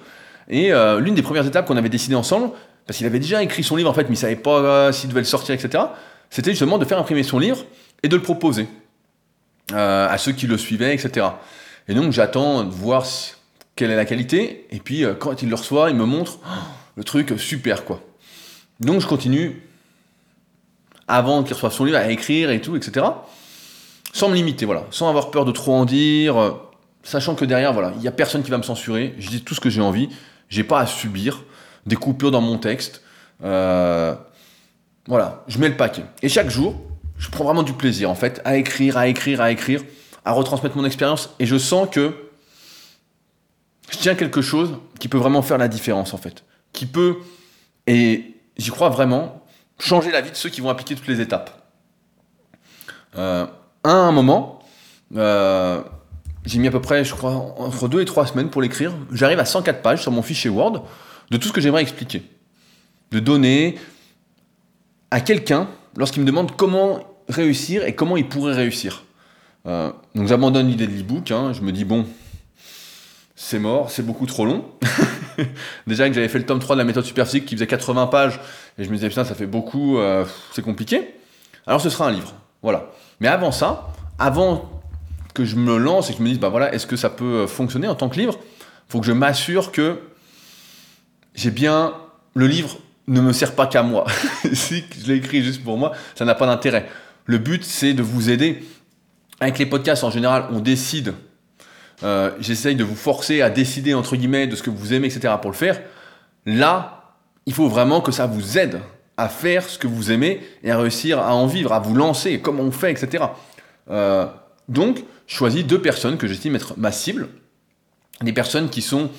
Et 0.48 0.72
euh, 0.72 1.00
l'une 1.00 1.14
des 1.14 1.22
premières 1.22 1.46
étapes 1.46 1.66
qu'on 1.66 1.76
avait 1.76 1.88
décidé 1.88 2.14
ensemble, 2.14 2.50
parce 2.86 2.98
qu'il 2.98 3.06
avait 3.06 3.20
déjà 3.20 3.42
écrit 3.42 3.62
son 3.62 3.76
livre 3.76 3.88
en 3.88 3.94
fait, 3.94 4.08
mais 4.08 4.14
il 4.14 4.18
savait 4.18 4.36
pas 4.36 4.58
euh, 4.58 4.92
s'il 4.92 5.08
devait 5.08 5.20
le 5.20 5.26
sortir, 5.26 5.54
etc. 5.54 5.84
C'était 6.28 6.50
justement 6.50 6.76
de 6.76 6.84
faire 6.84 6.98
imprimer 6.98 7.22
son 7.22 7.38
livre 7.38 7.64
et 8.02 8.08
de 8.08 8.16
le 8.16 8.22
proposer 8.22 8.66
euh, 9.72 10.08
à 10.08 10.18
ceux 10.18 10.32
qui 10.32 10.48
le 10.48 10.58
suivaient, 10.58 10.92
etc. 10.92 11.26
Et 11.86 11.94
donc 11.94 12.12
j'attends 12.12 12.64
de 12.64 12.70
voir 12.70 13.04
quelle 13.76 13.92
est 13.92 13.96
la 13.96 14.04
qualité, 14.04 14.66
et 14.70 14.80
puis 14.80 15.04
euh, 15.04 15.14
quand 15.14 15.42
il 15.42 15.48
le 15.48 15.54
reçoit, 15.54 15.90
il 15.90 15.96
me 15.96 16.04
montre 16.04 16.38
oh, 16.44 16.48
le 16.96 17.04
truc 17.04 17.34
super 17.38 17.84
quoi. 17.84 18.00
Donc 18.80 19.00
je 19.00 19.06
continue 19.06 19.62
avant 21.06 21.42
qu'il 21.42 21.54
reçoive 21.54 21.72
son 21.72 21.84
livre 21.84 21.98
à 21.98 22.10
écrire 22.10 22.50
et 22.50 22.60
tout, 22.60 22.76
etc. 22.76 23.06
Sans 24.12 24.28
me 24.28 24.34
limiter, 24.34 24.64
voilà, 24.66 24.84
sans 24.90 25.08
avoir 25.08 25.30
peur 25.30 25.44
de 25.44 25.52
trop 25.52 25.72
en 25.72 25.84
dire, 25.84 26.36
euh, 26.36 26.50
sachant 27.02 27.34
que 27.34 27.44
derrière, 27.44 27.72
voilà, 27.72 27.92
il 27.96 28.02
y 28.02 28.08
a 28.08 28.12
personne 28.12 28.42
qui 28.42 28.50
va 28.50 28.58
me 28.58 28.62
censurer. 28.62 29.14
Je 29.18 29.28
dis 29.28 29.42
tout 29.42 29.54
ce 29.54 29.60
que 29.60 29.70
j'ai 29.70 29.80
envie. 29.80 30.08
J'ai 30.48 30.64
pas 30.64 30.80
à 30.80 30.86
subir 30.86 31.44
des 31.86 31.96
coupures 31.96 32.30
dans 32.30 32.40
mon 32.40 32.58
texte. 32.58 33.02
Euh, 33.42 34.14
voilà, 35.06 35.44
je 35.48 35.58
mets 35.58 35.68
le 35.68 35.76
paquet. 35.76 36.04
Et 36.22 36.28
chaque 36.28 36.50
jour, 36.50 36.74
je 37.18 37.28
prends 37.28 37.44
vraiment 37.44 37.62
du 37.62 37.72
plaisir 37.72 38.10
en 38.10 38.14
fait 38.14 38.40
à 38.44 38.56
écrire, 38.56 38.96
à 38.96 39.06
écrire, 39.06 39.40
à 39.40 39.50
écrire, 39.50 39.82
à 40.24 40.32
retransmettre 40.32 40.76
mon 40.76 40.84
expérience. 40.84 41.30
Et 41.38 41.46
je 41.46 41.56
sens 41.56 41.88
que 41.90 42.14
je 43.90 43.98
tiens 43.98 44.14
quelque 44.14 44.42
chose 44.42 44.76
qui 44.98 45.08
peut 45.08 45.18
vraiment 45.18 45.42
faire 45.42 45.58
la 45.58 45.68
différence 45.68 46.14
en 46.14 46.18
fait, 46.18 46.44
qui 46.72 46.86
peut 46.86 47.16
et 47.86 48.36
j'y 48.56 48.70
crois 48.70 48.88
vraiment 48.88 49.44
changer 49.78 50.10
la 50.10 50.20
vie 50.20 50.30
de 50.30 50.36
ceux 50.36 50.50
qui 50.50 50.60
vont 50.60 50.68
appliquer 50.68 50.94
toutes 50.94 51.08
les 51.08 51.20
étapes. 51.20 51.50
Euh, 53.16 53.46
à 53.84 53.92
un 53.92 54.12
moment, 54.12 54.60
euh, 55.16 55.82
j'ai 56.44 56.58
mis 56.58 56.68
à 56.68 56.70
peu 56.70 56.80
près, 56.80 57.04
je 57.04 57.14
crois, 57.14 57.54
entre 57.58 57.88
deux 57.88 58.00
et 58.00 58.04
trois 58.04 58.26
semaines 58.26 58.50
pour 58.50 58.62
l'écrire. 58.62 58.92
J'arrive 59.12 59.38
à 59.38 59.44
104 59.44 59.82
pages 59.82 60.02
sur 60.02 60.12
mon 60.12 60.22
fichier 60.22 60.50
Word 60.50 60.84
de 61.30 61.36
tout 61.36 61.48
ce 61.48 61.52
que 61.52 61.60
j'aimerais 61.60 61.82
expliquer. 61.82 62.22
De 63.10 63.20
donner 63.20 63.76
à 65.10 65.20
quelqu'un, 65.20 65.68
lorsqu'il 65.96 66.22
me 66.22 66.26
demande 66.26 66.56
comment 66.56 67.04
réussir 67.28 67.84
et 67.84 67.94
comment 67.94 68.16
il 68.16 68.28
pourrait 68.28 68.54
réussir. 68.54 69.04
Euh, 69.66 69.92
donc 70.14 70.28
j'abandonne 70.28 70.68
l'idée 70.68 70.86
de 70.86 70.92
l'e-book, 70.92 71.30
hein. 71.30 71.52
je 71.52 71.60
me 71.60 71.72
dis, 71.72 71.84
bon, 71.84 72.06
c'est 73.36 73.58
mort, 73.58 73.90
c'est 73.90 74.04
beaucoup 74.04 74.26
trop 74.26 74.44
long. 74.46 74.64
Déjà 75.86 76.08
que 76.08 76.14
j'avais 76.14 76.28
fait 76.28 76.38
le 76.38 76.46
tome 76.46 76.60
3 76.60 76.76
de 76.76 76.80
la 76.80 76.84
méthode 76.84 77.04
superphysique 77.04 77.46
qui 77.46 77.54
faisait 77.56 77.66
80 77.66 78.06
pages, 78.06 78.40
et 78.78 78.84
je 78.84 78.90
me 78.90 78.94
disais, 78.94 79.08
putain, 79.08 79.24
ça 79.24 79.34
fait 79.34 79.46
beaucoup, 79.46 79.98
euh, 79.98 80.24
c'est 80.52 80.62
compliqué. 80.62 81.14
Alors 81.66 81.80
ce 81.80 81.90
sera 81.90 82.08
un 82.08 82.12
livre, 82.12 82.34
voilà. 82.62 82.90
Mais 83.20 83.28
avant 83.28 83.52
ça, 83.52 83.92
avant 84.18 84.70
que 85.34 85.44
je 85.44 85.56
me 85.56 85.76
lance 85.76 86.10
et 86.10 86.12
que 86.12 86.18
je 86.18 86.22
me 86.22 86.28
dise, 86.28 86.40
bah 86.40 86.48
voilà, 86.48 86.74
est-ce 86.74 86.86
que 86.86 86.96
ça 86.96 87.10
peut 87.10 87.46
fonctionner 87.46 87.86
en 87.88 87.94
tant 87.94 88.08
que 88.08 88.18
livre 88.18 88.38
faut 88.90 88.98
que 88.98 89.06
je 89.06 89.12
m'assure 89.12 89.70
que 89.70 90.00
j'ai 91.34 91.52
bien. 91.52 91.94
Le 92.34 92.48
livre 92.48 92.76
ne 93.06 93.20
me 93.20 93.32
sert 93.32 93.54
pas 93.54 93.68
qu'à 93.68 93.82
moi. 93.82 94.04
si 94.52 94.84
je 95.00 95.06
l'ai 95.06 95.18
écrit 95.18 95.44
juste 95.44 95.62
pour 95.62 95.78
moi, 95.78 95.92
ça 96.16 96.24
n'a 96.24 96.34
pas 96.34 96.46
d'intérêt. 96.46 96.88
Le 97.24 97.38
but, 97.38 97.64
c'est 97.64 97.94
de 97.94 98.02
vous 98.02 98.30
aider. 98.30 98.64
Avec 99.38 99.58
les 99.58 99.66
podcasts, 99.66 100.02
en 100.02 100.10
général, 100.10 100.46
on 100.50 100.58
décide. 100.58 101.14
Euh, 102.02 102.32
J'essaye 102.40 102.74
de 102.74 102.82
vous 102.82 102.96
forcer 102.96 103.42
à 103.42 103.50
décider, 103.50 103.94
entre 103.94 104.16
guillemets, 104.16 104.48
de 104.48 104.56
ce 104.56 104.62
que 104.62 104.70
vous 104.70 104.92
aimez, 104.92 105.06
etc. 105.06 105.34
pour 105.40 105.52
le 105.52 105.56
faire. 105.56 105.80
Là, 106.44 107.14
il 107.46 107.54
faut 107.54 107.68
vraiment 107.68 108.00
que 108.00 108.10
ça 108.10 108.26
vous 108.26 108.58
aide 108.58 108.80
à 109.20 109.28
faire 109.28 109.68
ce 109.68 109.78
que 109.78 109.86
vous 109.86 110.10
aimez 110.10 110.40
et 110.64 110.70
à 110.70 110.78
réussir 110.78 111.18
à 111.18 111.34
en 111.34 111.46
vivre, 111.46 111.74
à 111.74 111.78
vous 111.78 111.94
lancer, 111.94 112.40
comment 112.40 112.62
on 112.62 112.70
fait, 112.70 112.90
etc. 112.90 113.24
Euh, 113.90 114.26
donc, 114.68 115.04
je 115.26 115.34
choisis 115.34 115.66
deux 115.66 115.82
personnes 115.82 116.16
que 116.16 116.26
j'estime 116.26 116.56
être 116.56 116.74
ma 116.78 116.90
cible. 116.90 117.28
Des 118.22 118.32
personnes 118.32 118.70
qui 118.70 118.80
sont 118.80 119.10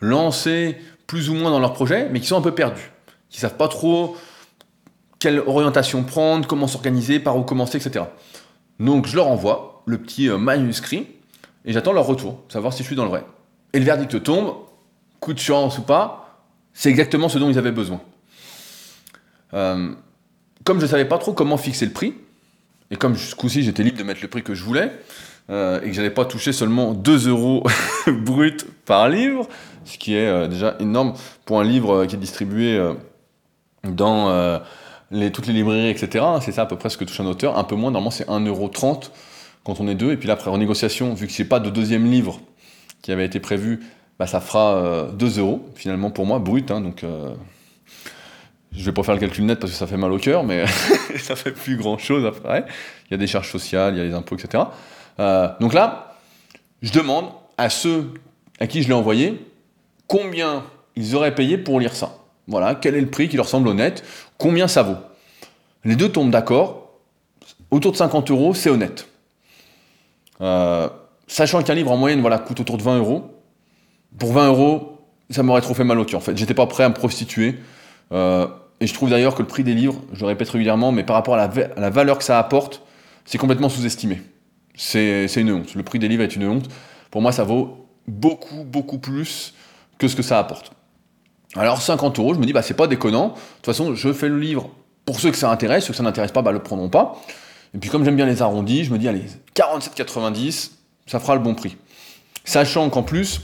lancées 0.00 0.76
plus 1.06 1.30
ou 1.30 1.34
moins 1.34 1.52
dans 1.52 1.60
leur 1.60 1.72
projet, 1.72 2.08
mais 2.10 2.18
qui 2.18 2.26
sont 2.26 2.36
un 2.36 2.42
peu 2.42 2.54
perdues, 2.54 2.90
qui 3.30 3.38
savent 3.38 3.56
pas 3.56 3.68
trop 3.68 4.16
quelle 5.20 5.38
orientation 5.38 6.02
prendre, 6.02 6.48
comment 6.48 6.66
s'organiser, 6.66 7.20
par 7.20 7.36
où 7.36 7.42
commencer, 7.42 7.78
etc. 7.78 8.06
Donc, 8.80 9.06
je 9.06 9.14
leur 9.14 9.28
envoie 9.28 9.84
le 9.86 9.98
petit 9.98 10.28
euh, 10.28 10.36
manuscrit 10.36 11.06
et 11.64 11.72
j'attends 11.72 11.92
leur 11.92 12.06
retour, 12.06 12.40
savoir 12.48 12.72
si 12.72 12.82
je 12.82 12.88
suis 12.88 12.96
dans 12.96 13.04
le 13.04 13.10
vrai. 13.10 13.24
Et 13.72 13.78
le 13.78 13.84
verdict 13.84 14.20
tombe, 14.24 14.54
coup 15.20 15.32
de 15.32 15.38
chance 15.38 15.78
ou 15.78 15.82
pas, 15.82 16.42
c'est 16.72 16.90
exactement 16.90 17.28
ce 17.28 17.38
dont 17.38 17.48
ils 17.48 17.58
avaient 17.58 17.70
besoin. 17.70 18.00
Euh, 19.54 19.90
comme 20.64 20.78
je 20.78 20.84
ne 20.84 20.90
savais 20.90 21.04
pas 21.04 21.18
trop 21.18 21.32
comment 21.32 21.56
fixer 21.56 21.86
le 21.86 21.92
prix, 21.92 22.14
et 22.90 22.96
comme 22.96 23.16
coup-ci 23.36 23.62
j'étais 23.62 23.82
libre 23.82 23.98
de 23.98 24.02
mettre 24.02 24.20
le 24.22 24.28
prix 24.28 24.42
que 24.42 24.54
je 24.54 24.64
voulais, 24.64 24.92
euh, 25.50 25.80
et 25.82 25.88
que 25.88 25.92
j'allais 25.92 26.10
pas 26.10 26.24
toucher 26.24 26.52
seulement 26.52 26.92
2 26.92 27.28
euros 27.28 27.64
brut 28.06 28.66
par 28.84 29.08
livre, 29.08 29.48
ce 29.84 29.98
qui 29.98 30.14
est 30.14 30.26
euh, 30.26 30.48
déjà 30.48 30.76
énorme 30.80 31.14
pour 31.44 31.60
un 31.60 31.64
livre 31.64 32.06
qui 32.06 32.16
est 32.16 32.18
distribué 32.18 32.80
dans 33.84 34.60
toutes 35.32 35.46
les 35.46 35.52
librairies, 35.52 35.90
etc. 35.90 36.24
C'est 36.40 36.52
ça 36.52 36.62
à 36.62 36.66
peu 36.66 36.76
près 36.76 36.88
ce 36.88 36.96
que 36.96 37.04
touche 37.04 37.20
un 37.20 37.26
auteur. 37.26 37.58
Un 37.58 37.64
peu 37.64 37.76
moins, 37.76 37.90
normalement 37.90 38.10
c'est 38.10 38.28
1,30€ 38.28 39.10
quand 39.62 39.80
on 39.80 39.88
est 39.88 39.94
deux. 39.94 40.12
Et 40.12 40.16
puis 40.16 40.26
là, 40.28 40.34
après 40.34 40.50
renégociation, 40.50 41.14
vu 41.14 41.26
que 41.26 41.32
c'est 41.32 41.44
pas 41.44 41.60
de 41.60 41.70
deuxième 41.70 42.10
livre 42.10 42.40
qui 43.02 43.12
avait 43.12 43.26
été 43.26 43.40
prévu, 43.40 43.80
bah, 44.18 44.26
ça 44.26 44.40
fera 44.40 44.76
euh, 44.76 45.12
2 45.12 45.38
euros 45.38 45.68
finalement 45.74 46.10
pour 46.10 46.24
moi, 46.24 46.38
brut. 46.38 46.70
hein, 46.70 46.80
donc 46.80 47.04
je 48.76 48.84
vais 48.84 48.92
pas 48.92 49.02
faire 49.02 49.14
le 49.14 49.20
calcul 49.20 49.44
net 49.44 49.58
parce 49.60 49.72
que 49.72 49.78
ça 49.78 49.86
fait 49.86 49.96
mal 49.96 50.12
au 50.12 50.18
cœur, 50.18 50.44
mais 50.44 50.64
ça 51.18 51.36
fait 51.36 51.52
plus 51.52 51.76
grand 51.76 51.98
chose 51.98 52.26
après. 52.26 52.66
Il 53.08 53.12
y 53.12 53.14
a 53.14 53.18
des 53.18 53.26
charges 53.26 53.50
sociales, 53.50 53.94
il 53.94 53.98
y 53.98 54.00
a 54.00 54.04
les 54.04 54.14
impôts, 54.14 54.36
etc. 54.36 54.64
Euh, 55.20 55.48
donc 55.60 55.74
là, 55.74 56.16
je 56.82 56.92
demande 56.92 57.26
à 57.56 57.70
ceux 57.70 58.10
à 58.60 58.66
qui 58.66 58.82
je 58.82 58.88
l'ai 58.88 58.94
envoyé 58.94 59.46
combien 60.06 60.64
ils 60.96 61.14
auraient 61.14 61.34
payé 61.34 61.58
pour 61.58 61.80
lire 61.80 61.94
ça. 61.94 62.18
Voilà, 62.46 62.74
quel 62.74 62.94
est 62.94 63.00
le 63.00 63.08
prix 63.08 63.28
qui 63.28 63.36
leur 63.36 63.48
semble 63.48 63.68
honnête, 63.68 64.04
combien 64.38 64.68
ça 64.68 64.82
vaut. 64.82 64.96
Les 65.84 65.96
deux 65.96 66.10
tombent 66.10 66.30
d'accord, 66.30 66.92
autour 67.70 67.92
de 67.92 67.96
50 67.96 68.30
euros, 68.30 68.54
c'est 68.54 68.70
honnête. 68.70 69.08
Euh, 70.40 70.88
sachant 71.26 71.62
qu'un 71.62 71.74
livre 71.74 71.90
en 71.90 71.96
moyenne 71.96 72.20
voilà, 72.20 72.38
coûte 72.38 72.60
autour 72.60 72.76
de 72.76 72.82
20 72.82 72.98
euros, 72.98 73.30
pour 74.18 74.32
20 74.32 74.48
euros, 74.48 74.98
ça 75.30 75.42
m'aurait 75.42 75.60
trop 75.60 75.74
fait 75.74 75.84
mal 75.84 75.98
au 75.98 76.04
cœur 76.04 76.18
en 76.18 76.22
fait. 76.22 76.36
J'étais 76.36 76.54
pas 76.54 76.66
prêt 76.66 76.84
à 76.84 76.88
me 76.88 76.94
prostituer. 76.94 77.56
Euh, 78.12 78.46
et 78.80 78.86
je 78.86 78.94
trouve 78.94 79.10
d'ailleurs 79.10 79.34
que 79.34 79.42
le 79.42 79.48
prix 79.48 79.64
des 79.64 79.74
livres, 79.74 80.00
je 80.12 80.20
le 80.20 80.26
répète 80.26 80.48
régulièrement, 80.50 80.92
mais 80.92 81.04
par 81.04 81.16
rapport 81.16 81.34
à 81.34 81.48
la, 81.76 81.90
valeur 81.90 82.18
que 82.18 82.24
ça 82.24 82.38
apporte, 82.38 82.82
c'est 83.24 83.38
complètement 83.38 83.68
sous-estimé. 83.68 84.22
C'est 84.74 85.28
c'est 85.28 85.40
une 85.40 85.52
honte. 85.52 85.74
Le 85.74 85.82
prix 85.82 85.98
des 85.98 86.08
livres 86.08 86.22
est 86.22 86.34
une 86.34 86.46
honte. 86.46 86.68
Pour 87.10 87.22
moi, 87.22 87.32
ça 87.32 87.44
vaut 87.44 87.88
beaucoup, 88.08 88.64
beaucoup 88.64 88.98
plus 88.98 89.54
que 89.98 90.08
ce 90.08 90.16
que 90.16 90.22
ça 90.22 90.38
apporte. 90.38 90.72
Alors 91.56 91.80
50 91.80 92.18
euros, 92.18 92.34
je 92.34 92.40
me 92.40 92.46
dis, 92.46 92.52
bah 92.52 92.62
c'est 92.62 92.74
pas 92.74 92.88
déconnant. 92.88 93.28
De 93.28 93.34
toute 93.34 93.66
façon, 93.66 93.94
je 93.94 94.12
fais 94.12 94.28
le 94.28 94.38
livre 94.38 94.70
pour 95.04 95.20
ceux 95.20 95.30
que 95.30 95.36
ça 95.36 95.50
intéresse, 95.50 95.84
ceux 95.84 95.92
que 95.92 95.96
ça 95.96 96.02
n'intéresse 96.02 96.32
pas, 96.32 96.42
bah 96.42 96.50
le 96.50 96.58
prendront 96.58 96.88
pas. 96.88 97.20
Et 97.74 97.78
puis 97.78 97.90
comme 97.90 98.04
j'aime 98.04 98.16
bien 98.16 98.26
les 98.26 98.42
arrondis, 98.42 98.84
je 98.84 98.92
me 98.92 98.98
dis, 98.98 99.08
allez, 99.08 99.24
47,90, 99.54 100.70
ça 101.06 101.20
fera 101.20 101.34
le 101.34 101.40
bon 101.40 101.54
prix. 101.54 101.76
Sachant 102.44 102.90
qu'en 102.90 103.02
plus, 103.02 103.40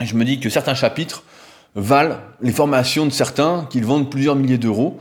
je 0.00 0.14
me 0.14 0.24
dis 0.24 0.40
que 0.40 0.50
certains 0.50 0.74
chapitres 0.74 1.24
valent 1.74 2.16
les 2.40 2.52
formations 2.52 3.06
de 3.06 3.10
certains 3.10 3.66
qu'ils 3.70 3.84
vendent 3.84 4.10
plusieurs 4.10 4.36
milliers 4.36 4.58
d'euros. 4.58 4.98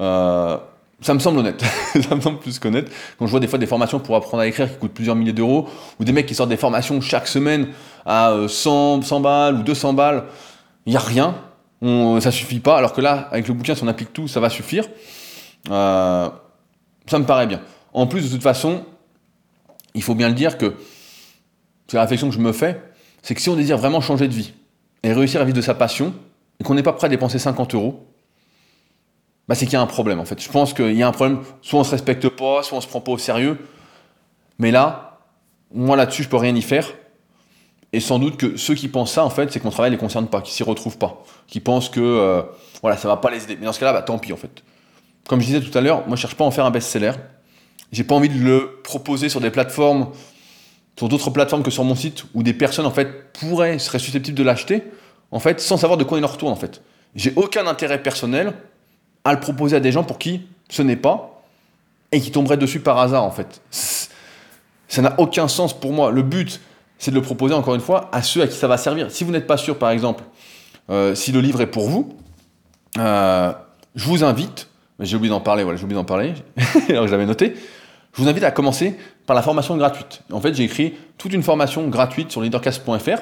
Euh, 0.00 0.56
ça 1.00 1.12
me 1.12 1.18
semble 1.18 1.38
honnête. 1.38 1.62
ça 2.08 2.14
me 2.14 2.20
semble 2.20 2.38
plus 2.38 2.58
qu'honnête. 2.58 2.90
Quand 3.18 3.26
je 3.26 3.30
vois 3.30 3.40
des 3.40 3.46
fois 3.46 3.58
des 3.58 3.66
formations 3.66 4.00
pour 4.00 4.16
apprendre 4.16 4.42
à 4.42 4.46
écrire 4.46 4.70
qui 4.70 4.78
coûtent 4.78 4.94
plusieurs 4.94 5.16
milliers 5.16 5.32
d'euros, 5.32 5.68
ou 6.00 6.04
des 6.04 6.12
mecs 6.12 6.26
qui 6.26 6.34
sortent 6.34 6.50
des 6.50 6.56
formations 6.56 7.00
chaque 7.00 7.26
semaine 7.26 7.68
à 8.06 8.30
euh, 8.30 8.48
100, 8.48 9.02
100 9.02 9.20
balles 9.20 9.56
ou 9.56 9.62
200 9.62 9.92
balles, 9.92 10.24
il 10.86 10.90
n'y 10.90 10.96
a 10.96 11.00
rien. 11.00 11.36
On, 11.82 12.20
ça 12.20 12.30
suffit 12.30 12.60
pas. 12.60 12.78
Alors 12.78 12.94
que 12.94 13.00
là, 13.00 13.28
avec 13.30 13.46
le 13.48 13.54
bouquin, 13.54 13.74
si 13.74 13.82
on 13.82 13.88
applique 13.88 14.12
tout, 14.12 14.28
ça 14.28 14.40
va 14.40 14.48
suffire. 14.48 14.86
Euh, 15.70 16.28
ça 17.06 17.18
me 17.18 17.24
paraît 17.24 17.46
bien. 17.46 17.60
En 17.92 18.06
plus, 18.06 18.24
de 18.24 18.28
toute 18.28 18.42
façon, 18.42 18.84
il 19.94 20.02
faut 20.02 20.14
bien 20.14 20.28
le 20.28 20.34
dire 20.34 20.56
que 20.56 20.74
c'est 21.86 21.96
la 21.96 22.02
réflexion 22.02 22.28
que 22.28 22.34
je 22.34 22.40
me 22.40 22.52
fais, 22.52 22.80
c'est 23.22 23.34
que 23.34 23.40
si 23.40 23.50
on 23.50 23.56
désire 23.56 23.76
vraiment 23.76 24.00
changer 24.00 24.26
de 24.26 24.32
vie 24.32 24.54
et 25.04 25.12
réussir 25.12 25.40
à 25.40 25.44
vivre 25.44 25.56
de 25.56 25.62
sa 25.62 25.74
passion, 25.74 26.12
et 26.58 26.64
qu'on 26.64 26.74
n'est 26.74 26.82
pas 26.82 26.92
prêt 26.92 27.06
à 27.06 27.10
dépenser 27.10 27.38
50 27.38 27.74
euros, 27.74 28.06
bah 29.46 29.54
c'est 29.54 29.66
qu'il 29.66 29.74
y 29.74 29.76
a 29.76 29.82
un 29.82 29.86
problème 29.86 30.18
en 30.18 30.24
fait. 30.24 30.42
Je 30.42 30.48
pense 30.48 30.72
qu'il 30.72 30.94
y 30.94 31.02
a 31.02 31.08
un 31.08 31.12
problème, 31.12 31.40
soit 31.60 31.78
on 31.78 31.84
se 31.84 31.90
respecte 31.90 32.28
pas, 32.30 32.62
soit 32.62 32.78
on 32.78 32.80
se 32.80 32.88
prend 32.88 33.00
pas 33.00 33.12
au 33.12 33.18
sérieux. 33.18 33.58
Mais 34.58 34.70
là, 34.70 35.20
moi 35.72 35.96
là-dessus, 35.96 36.22
je 36.22 36.28
peux 36.28 36.38
rien 36.38 36.54
y 36.56 36.62
faire. 36.62 36.88
Et 37.92 38.00
sans 38.00 38.18
doute 38.18 38.38
que 38.38 38.56
ceux 38.56 38.74
qui 38.74 38.88
pensent 38.88 39.12
ça, 39.12 39.24
en 39.24 39.30
fait, 39.30 39.52
c'est 39.52 39.60
que 39.60 39.64
mon 39.64 39.70
travail 39.70 39.90
les 39.90 39.98
concerne 39.98 40.26
pas, 40.26 40.40
qu'ils 40.40 40.54
s'y 40.54 40.62
retrouvent 40.62 40.98
pas, 40.98 41.22
qui 41.46 41.60
pensent 41.60 41.88
que 41.88 42.00
euh, 42.00 42.42
voilà, 42.80 42.96
ça 42.96 43.06
va 43.06 43.18
pas 43.18 43.30
les 43.30 43.44
aider. 43.44 43.56
Mais 43.60 43.66
dans 43.66 43.72
ce 43.72 43.80
cas-là, 43.80 43.92
bah, 43.92 44.02
tant 44.02 44.18
pis 44.18 44.32
en 44.32 44.36
fait. 44.36 44.64
Comme 45.28 45.40
je 45.40 45.46
disais 45.46 45.60
tout 45.60 45.76
à 45.76 45.80
l'heure, 45.80 46.06
moi 46.06 46.16
je 46.16 46.22
cherche 46.22 46.34
pas 46.34 46.44
à 46.44 46.46
en 46.46 46.50
faire 46.50 46.64
un 46.64 46.70
best-seller. 46.70 47.12
J'ai 47.92 48.04
pas 48.04 48.14
envie 48.14 48.28
de 48.28 48.42
le 48.42 48.80
proposer 48.82 49.28
sur 49.28 49.40
des 49.40 49.50
plateformes, 49.50 50.08
sur 50.96 51.08
d'autres 51.08 51.30
plateformes 51.30 51.62
que 51.62 51.70
sur 51.70 51.84
mon 51.84 51.94
site, 51.94 52.24
où 52.34 52.42
des 52.42 52.54
personnes 52.54 52.86
en 52.86 52.90
fait 52.90 53.32
pourraient, 53.32 53.78
seraient 53.78 53.98
susceptibles 53.98 54.36
de 54.36 54.42
l'acheter, 54.42 54.82
en 55.30 55.40
fait, 55.40 55.60
sans 55.60 55.76
savoir 55.76 55.96
de 55.96 56.04
quoi 56.04 56.18
il 56.18 56.24
en 56.24 56.28
retourne 56.28 56.52
en 56.52 56.56
fait. 56.56 56.82
J'ai 57.14 57.32
aucun 57.36 57.66
intérêt 57.66 58.02
personnel 58.02 58.52
à 59.24 59.32
le 59.32 59.40
proposer 59.40 59.76
à 59.76 59.80
des 59.80 59.92
gens 59.92 60.04
pour 60.04 60.18
qui 60.18 60.42
ce 60.68 60.82
n'est 60.82 60.96
pas 60.96 61.42
et 62.12 62.20
qui 62.20 62.30
tomberaient 62.30 62.56
dessus 62.56 62.80
par 62.80 62.98
hasard 62.98 63.24
en 63.24 63.30
fait. 63.30 63.60
Ça 63.70 65.02
n'a 65.02 65.14
aucun 65.18 65.48
sens 65.48 65.78
pour 65.78 65.92
moi. 65.92 66.10
Le 66.10 66.22
but, 66.22 66.60
c'est 66.98 67.10
de 67.10 67.16
le 67.16 67.22
proposer 67.22 67.54
encore 67.54 67.74
une 67.74 67.80
fois 67.80 68.08
à 68.12 68.22
ceux 68.22 68.42
à 68.42 68.46
qui 68.46 68.56
ça 68.56 68.68
va 68.68 68.76
servir. 68.76 69.10
Si 69.10 69.24
vous 69.24 69.32
n'êtes 69.32 69.46
pas 69.46 69.56
sûr, 69.56 69.78
par 69.78 69.90
exemple, 69.90 70.22
euh, 70.90 71.14
si 71.14 71.32
le 71.32 71.40
livre 71.40 71.60
est 71.60 71.66
pour 71.66 71.88
vous, 71.88 72.16
euh, 72.98 73.52
je 73.94 74.04
vous 74.04 74.22
invite, 74.22 74.68
j'ai 75.00 75.16
oublié 75.16 75.30
d'en 75.30 75.40
parler, 75.40 75.64
voilà, 75.64 75.76
j'ai 75.76 75.84
oublié 75.84 75.96
d'en 75.96 76.04
parler, 76.04 76.34
alors 76.88 77.04
que 77.04 77.10
j'avais 77.10 77.26
noté, 77.26 77.54
je 78.14 78.22
vous 78.22 78.28
invite 78.28 78.44
à 78.44 78.50
commencer 78.50 78.96
par 79.26 79.36
la 79.36 79.42
formation 79.42 79.76
gratuite. 79.76 80.22
En 80.32 80.40
fait, 80.40 80.54
j'ai 80.54 80.64
écrit 80.64 80.94
toute 81.18 81.32
une 81.32 81.42
formation 81.42 81.88
gratuite 81.88 82.30
sur 82.30 82.40
leadercast.fr. 82.40 83.20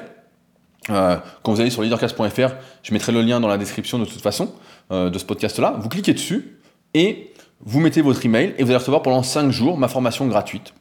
Euh, 0.89 1.17
quand 1.41 1.53
vous 1.53 1.61
allez 1.61 1.69
sur 1.69 1.81
leadercast.fr, 1.81 2.53
je 2.83 2.93
mettrai 2.93 3.11
le 3.11 3.21
lien 3.21 3.39
dans 3.39 3.47
la 3.47 3.57
description 3.57 3.99
de 3.99 4.05
toute 4.05 4.21
façon 4.21 4.53
de 4.91 5.17
ce 5.17 5.25
podcast-là. 5.25 5.75
Vous 5.79 5.89
cliquez 5.89 6.13
dessus 6.13 6.59
et 6.93 7.33
vous 7.61 7.79
mettez 7.79 8.01
votre 8.01 8.23
email 8.25 8.53
et 8.57 8.63
vous 8.63 8.69
allez 8.69 8.77
recevoir 8.77 9.01
pendant 9.01 9.23
5 9.23 9.49
jours 9.49 9.77
ma 9.77 9.87
formation 9.87 10.27
gratuite. 10.27 10.73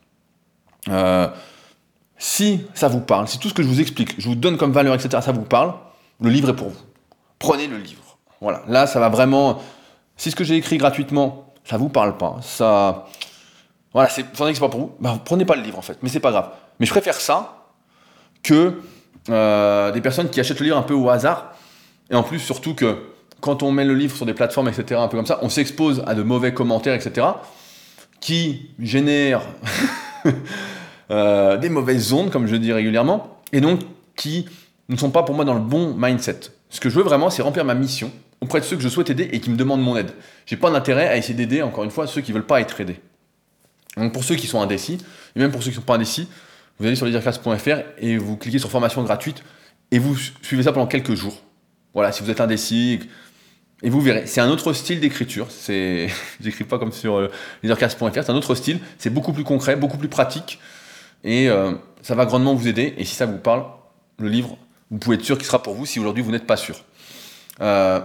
si 2.18 2.60
ça 2.74 2.88
vous 2.88 3.00
parle, 3.00 3.28
si 3.28 3.38
tout 3.38 3.48
ce 3.48 3.54
que 3.54 3.62
je 3.62 3.68
vous 3.68 3.80
explique, 3.80 4.20
je 4.20 4.28
vous 4.28 4.34
donne 4.34 4.58
comme 4.58 4.72
valeur, 4.72 4.94
etc., 4.94 5.22
ça 5.24 5.32
vous 5.32 5.42
parle, 5.42 5.72
le 6.20 6.30
livre 6.30 6.50
est 6.50 6.56
pour 6.56 6.68
vous. 6.68 6.80
Prenez 7.38 7.66
le 7.66 7.76
livre. 7.76 8.18
Voilà, 8.40 8.62
là, 8.68 8.86
ça 8.86 9.00
va 9.00 9.08
vraiment. 9.08 9.60
Si 10.16 10.30
ce 10.30 10.36
que 10.36 10.44
j'ai 10.44 10.56
écrit 10.56 10.78
gratuitement, 10.78 11.52
ça 11.64 11.76
vous 11.76 11.88
parle 11.88 12.16
pas, 12.16 12.36
ça. 12.42 13.06
Voilà, 13.94 14.08
c'est, 14.08 14.22
que 14.22 14.58
pas 14.60 14.68
pour 14.68 14.80
vous, 14.80 14.92
bah, 15.00 15.18
prenez 15.24 15.44
pas 15.44 15.54
le 15.54 15.62
livre 15.62 15.78
en 15.78 15.82
fait, 15.82 15.98
mais 16.02 16.08
c'est 16.08 16.20
pas 16.20 16.30
grave. 16.30 16.50
Mais 16.80 16.86
je 16.86 16.90
préfère 16.90 17.20
ça 17.20 17.66
que 18.42 18.80
euh, 19.28 19.92
des 19.92 20.00
personnes 20.00 20.30
qui 20.30 20.40
achètent 20.40 20.60
le 20.60 20.64
livre 20.64 20.78
un 20.78 20.82
peu 20.82 20.94
au 20.94 21.10
hasard. 21.10 21.54
Et 22.10 22.14
en 22.14 22.22
plus, 22.22 22.38
surtout 22.38 22.74
que 22.74 22.98
quand 23.40 23.62
on 23.62 23.70
met 23.70 23.84
le 23.84 23.94
livre 23.94 24.16
sur 24.16 24.26
des 24.26 24.34
plateformes, 24.34 24.68
etc., 24.68 25.00
un 25.00 25.08
peu 25.08 25.16
comme 25.16 25.26
ça, 25.26 25.38
on 25.42 25.48
s'expose 25.48 26.02
à 26.06 26.14
de 26.14 26.22
mauvais 26.22 26.54
commentaires, 26.54 26.94
etc., 26.94 27.26
qui 28.20 28.70
génèrent 28.78 29.42
euh, 31.10 31.56
des 31.58 31.68
mauvaises 31.68 32.12
ondes, 32.12 32.30
comme 32.30 32.46
je 32.46 32.56
dis 32.56 32.72
régulièrement, 32.72 33.38
et 33.52 33.60
donc 33.60 33.80
qui 34.16 34.46
ne 34.88 34.96
sont 34.96 35.10
pas 35.10 35.22
pour 35.22 35.34
moi 35.34 35.44
dans 35.44 35.54
le 35.54 35.60
bon 35.60 35.94
mindset. 35.96 36.40
Ce 36.70 36.80
que 36.80 36.88
je 36.88 36.96
veux 36.96 37.02
vraiment, 37.02 37.30
c'est 37.30 37.42
remplir 37.42 37.64
ma 37.64 37.74
mission 37.74 38.10
auprès 38.40 38.60
de 38.60 38.64
ceux 38.64 38.76
que 38.76 38.82
je 38.82 38.88
souhaite 38.88 39.10
aider 39.10 39.28
et 39.32 39.40
qui 39.40 39.50
me 39.50 39.56
demandent 39.56 39.82
mon 39.82 39.96
aide. 39.96 40.12
J'ai 40.46 40.56
pas 40.56 40.70
d'intérêt 40.70 41.08
à 41.08 41.16
essayer 41.16 41.34
d'aider, 41.34 41.62
encore 41.62 41.84
une 41.84 41.90
fois, 41.90 42.06
ceux 42.06 42.20
qui 42.20 42.32
veulent 42.32 42.46
pas 42.46 42.60
être 42.60 42.80
aidés. 42.80 43.00
Donc 43.96 44.12
pour 44.12 44.24
ceux 44.24 44.36
qui 44.36 44.46
sont 44.46 44.60
indécis, 44.60 44.98
et 45.36 45.38
même 45.38 45.50
pour 45.50 45.62
ceux 45.62 45.70
qui 45.70 45.76
ne 45.76 45.80
sont 45.80 45.86
pas 45.86 45.94
indécis, 45.94 46.28
vous 46.78 46.86
allez 46.86 46.96
sur 46.96 47.06
leaderclass.fr 47.06 47.82
et 47.98 48.16
vous 48.16 48.36
cliquez 48.36 48.58
sur 48.58 48.70
formation 48.70 49.02
gratuite 49.02 49.42
et 49.90 49.98
vous 49.98 50.16
suivez 50.42 50.62
ça 50.62 50.72
pendant 50.72 50.86
quelques 50.86 51.14
jours. 51.14 51.42
Voilà, 51.94 52.10
si 52.12 52.22
vous 52.22 52.30
êtes 52.30 52.40
indécis, 52.40 53.00
et 53.82 53.90
vous 53.90 54.00
verrez, 54.00 54.26
c'est 54.26 54.40
un 54.40 54.48
autre 54.48 54.72
style 54.72 55.00
d'écriture. 55.00 55.48
C'est, 55.50 56.08
j'écris 56.40 56.64
pas 56.64 56.78
comme 56.78 56.92
sur 56.92 57.16
euh, 57.16 57.30
leaderclass.fr, 57.62 58.14
c'est 58.14 58.30
un 58.30 58.34
autre 58.34 58.54
style. 58.54 58.80
C'est 58.98 59.10
beaucoup 59.10 59.32
plus 59.32 59.44
concret, 59.44 59.76
beaucoup 59.76 59.98
plus 59.98 60.08
pratique, 60.08 60.58
et 61.24 61.48
euh, 61.50 61.72
ça 62.00 62.14
va 62.14 62.24
grandement 62.24 62.54
vous 62.54 62.68
aider. 62.68 62.94
Et 62.96 63.04
si 63.04 63.14
ça 63.14 63.26
vous 63.26 63.38
parle, 63.38 63.64
le 64.18 64.28
livre 64.28 64.56
vous 64.92 64.98
pouvez 64.98 65.16
être 65.16 65.24
sûr 65.24 65.38
qu'il 65.38 65.46
sera 65.46 65.62
pour 65.62 65.74
vous 65.74 65.86
si 65.86 65.98
aujourd'hui 65.98 66.22
vous 66.22 66.30
n'êtes 66.30 66.46
pas 66.46 66.58
sûr. 66.58 66.76
Euh, 67.62 68.00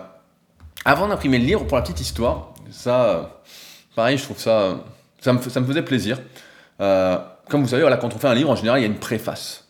avant 0.86 1.10
d'imprimer 1.10 1.38
le 1.38 1.46
livre, 1.46 1.66
pour 1.66 1.76
la 1.76 1.84
petite 1.84 2.00
histoire, 2.00 2.54
ça, 2.72 3.04
euh, 3.04 3.24
pareil, 3.94 4.18
je 4.18 4.24
trouve 4.24 4.40
ça, 4.40 4.86
ça 5.20 5.34
me, 5.34 5.40
faisait 5.40 5.82
plaisir. 5.82 6.20
Euh, 6.82 7.18
comme 7.50 7.62
vous 7.62 7.70
savez, 7.70 7.84
quand 8.00 8.14
on 8.14 8.20
fait 8.20 8.28
un 8.28 8.36
livre, 8.36 8.50
en 8.50 8.56
général, 8.56 8.80
il 8.80 8.84
y 8.84 8.86
a 8.86 8.90
une 8.90 9.00
préface. 9.00 9.68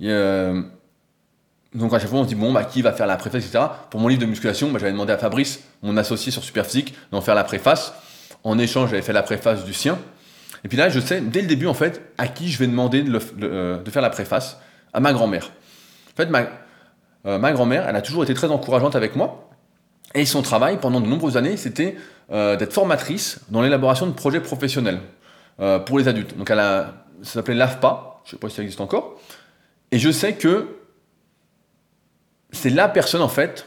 donc 0.00 1.92
à 1.92 1.98
chaque 1.98 2.08
fois, 2.08 2.20
on 2.20 2.24
se 2.24 2.28
dit, 2.28 2.34
bon, 2.34 2.52
bah, 2.52 2.64
qui 2.64 2.82
va 2.82 2.92
faire 2.92 3.06
la 3.06 3.16
préface, 3.16 3.44
etc. 3.44 3.64
Pour 3.90 4.00
mon 4.00 4.08
livre 4.08 4.20
de 4.20 4.26
musculation, 4.26 4.70
bah, 4.70 4.78
j'avais 4.78 4.92
demandé 4.92 5.12
à 5.12 5.18
Fabrice, 5.18 5.60
mon 5.82 5.96
associé 5.96 6.32
sur 6.32 6.42
Superphysique, 6.42 6.94
d'en 7.12 7.20
faire 7.20 7.34
la 7.34 7.44
préface. 7.44 7.94
En 8.44 8.58
échange, 8.58 8.90
j'avais 8.90 9.02
fait 9.02 9.12
la 9.12 9.22
préface 9.22 9.64
du 9.64 9.72
sien. 9.72 9.98
Et 10.64 10.68
puis 10.68 10.76
là, 10.76 10.88
je 10.88 11.00
sais, 11.00 11.20
dès 11.20 11.42
le 11.42 11.48
début, 11.48 11.66
en 11.66 11.74
fait, 11.74 12.00
à 12.18 12.28
qui 12.28 12.50
je 12.50 12.58
vais 12.58 12.66
demander 12.66 13.02
de, 13.02 13.82
de 13.82 13.90
faire 13.90 14.02
la 14.02 14.10
préface. 14.10 14.58
À 14.92 15.00
ma 15.00 15.12
grand-mère. 15.12 15.50
En 16.14 16.16
fait, 16.16 16.28
euh, 17.26 17.38
ma, 17.38 17.52
grand-mère, 17.52 17.86
elle 17.88 17.96
a 17.96 18.02
toujours 18.02 18.22
été 18.22 18.32
très 18.32 18.50
encourageante 18.50 18.96
avec 18.96 19.16
moi. 19.16 19.50
Et 20.16 20.24
son 20.24 20.40
travail, 20.40 20.78
pendant 20.80 21.02
de 21.02 21.06
nombreuses 21.06 21.36
années, 21.36 21.58
c'était 21.58 21.94
euh, 22.32 22.56
d'être 22.56 22.72
formatrice 22.72 23.40
dans 23.50 23.60
l'élaboration 23.60 24.06
de 24.06 24.12
projets 24.12 24.40
professionnels 24.40 24.98
euh, 25.60 25.78
pour 25.78 25.98
les 25.98 26.08
adultes. 26.08 26.36
Donc, 26.38 26.50
elle 26.50 26.58
a, 26.58 27.04
ça 27.22 27.34
s'appelait 27.34 27.54
l'AFPA, 27.54 28.22
je 28.24 28.30
ne 28.30 28.30
sais 28.32 28.36
pas 28.38 28.48
si 28.48 28.56
ça 28.56 28.62
existe 28.62 28.80
encore. 28.80 29.20
Et 29.92 29.98
je 29.98 30.10
sais 30.10 30.32
que 30.32 30.68
c'est 32.50 32.70
la 32.70 32.88
personne, 32.88 33.20
en 33.20 33.28
fait, 33.28 33.66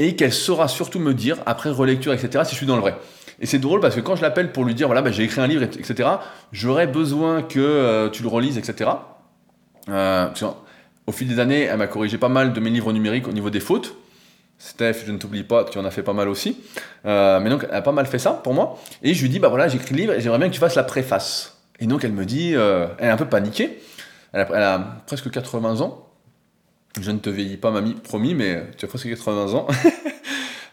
et 0.00 0.16
qu'elle 0.16 0.32
saura 0.32 0.66
surtout 0.66 0.98
me 0.98 1.14
dire, 1.14 1.38
après 1.46 1.70
relecture, 1.70 2.12
etc., 2.12 2.42
si 2.44 2.50
je 2.50 2.56
suis 2.56 2.66
dans 2.66 2.74
le 2.74 2.82
vrai. 2.82 2.96
Et 3.38 3.46
c'est 3.46 3.60
drôle 3.60 3.78
parce 3.78 3.94
que 3.94 4.00
quand 4.00 4.16
je 4.16 4.22
l'appelle 4.22 4.50
pour 4.50 4.64
lui 4.64 4.74
dire, 4.74 4.88
voilà, 4.88 5.00
bah, 5.00 5.12
j'ai 5.12 5.22
écrit 5.22 5.42
un 5.42 5.46
livre, 5.46 5.62
etc., 5.62 6.08
j'aurais 6.50 6.88
besoin 6.88 7.42
que 7.42 8.08
tu 8.08 8.24
le 8.24 8.28
relises, 8.28 8.58
etc., 8.58 8.90
euh, 9.88 10.28
au 11.06 11.12
fil 11.12 11.28
des 11.28 11.38
années, 11.38 11.62
elle 11.62 11.78
m'a 11.78 11.86
corrigé 11.86 12.18
pas 12.18 12.28
mal 12.28 12.52
de 12.52 12.58
mes 12.58 12.70
livres 12.70 12.92
numériques 12.92 13.28
au 13.28 13.32
niveau 13.32 13.50
des 13.50 13.60
fautes. 13.60 13.94
Steph, 14.64 15.04
je 15.04 15.12
ne 15.12 15.18
t'oublie 15.18 15.44
pas, 15.44 15.64
tu 15.64 15.76
en 15.76 15.84
as 15.84 15.90
fait 15.90 16.02
pas 16.02 16.14
mal 16.14 16.26
aussi. 16.26 16.56
Euh, 17.04 17.38
mais 17.38 17.50
donc, 17.50 17.66
elle 17.68 17.76
a 17.76 17.82
pas 17.82 17.92
mal 17.92 18.06
fait 18.06 18.18
ça 18.18 18.30
pour 18.30 18.54
moi. 18.54 18.78
Et 19.02 19.12
je 19.12 19.20
lui 19.20 19.28
dis, 19.28 19.38
bah 19.38 19.48
voilà, 19.48 19.68
j'écris 19.68 19.94
le 19.94 20.00
livre 20.00 20.12
et 20.14 20.22
j'aimerais 20.22 20.38
bien 20.38 20.48
que 20.48 20.54
tu 20.54 20.60
fasses 20.60 20.74
la 20.74 20.84
préface. 20.84 21.58
Et 21.80 21.86
donc, 21.86 22.02
elle 22.02 22.12
me 22.12 22.24
dit, 22.24 22.52
euh, 22.54 22.86
elle 22.98 23.08
est 23.08 23.10
un 23.10 23.18
peu 23.18 23.26
paniquée. 23.26 23.82
Elle 24.32 24.40
a, 24.40 25.02
presque 25.06 25.30
80 25.30 25.82
ans. 25.82 26.08
Je 26.98 27.10
ne 27.10 27.18
te 27.18 27.28
vieillis 27.28 27.58
pas, 27.58 27.70
mamie, 27.70 27.92
promis, 27.92 28.34
mais 28.34 28.70
tu 28.78 28.86
as 28.86 28.88
presque 28.88 29.06
80 29.06 29.52
ans. 29.52 29.66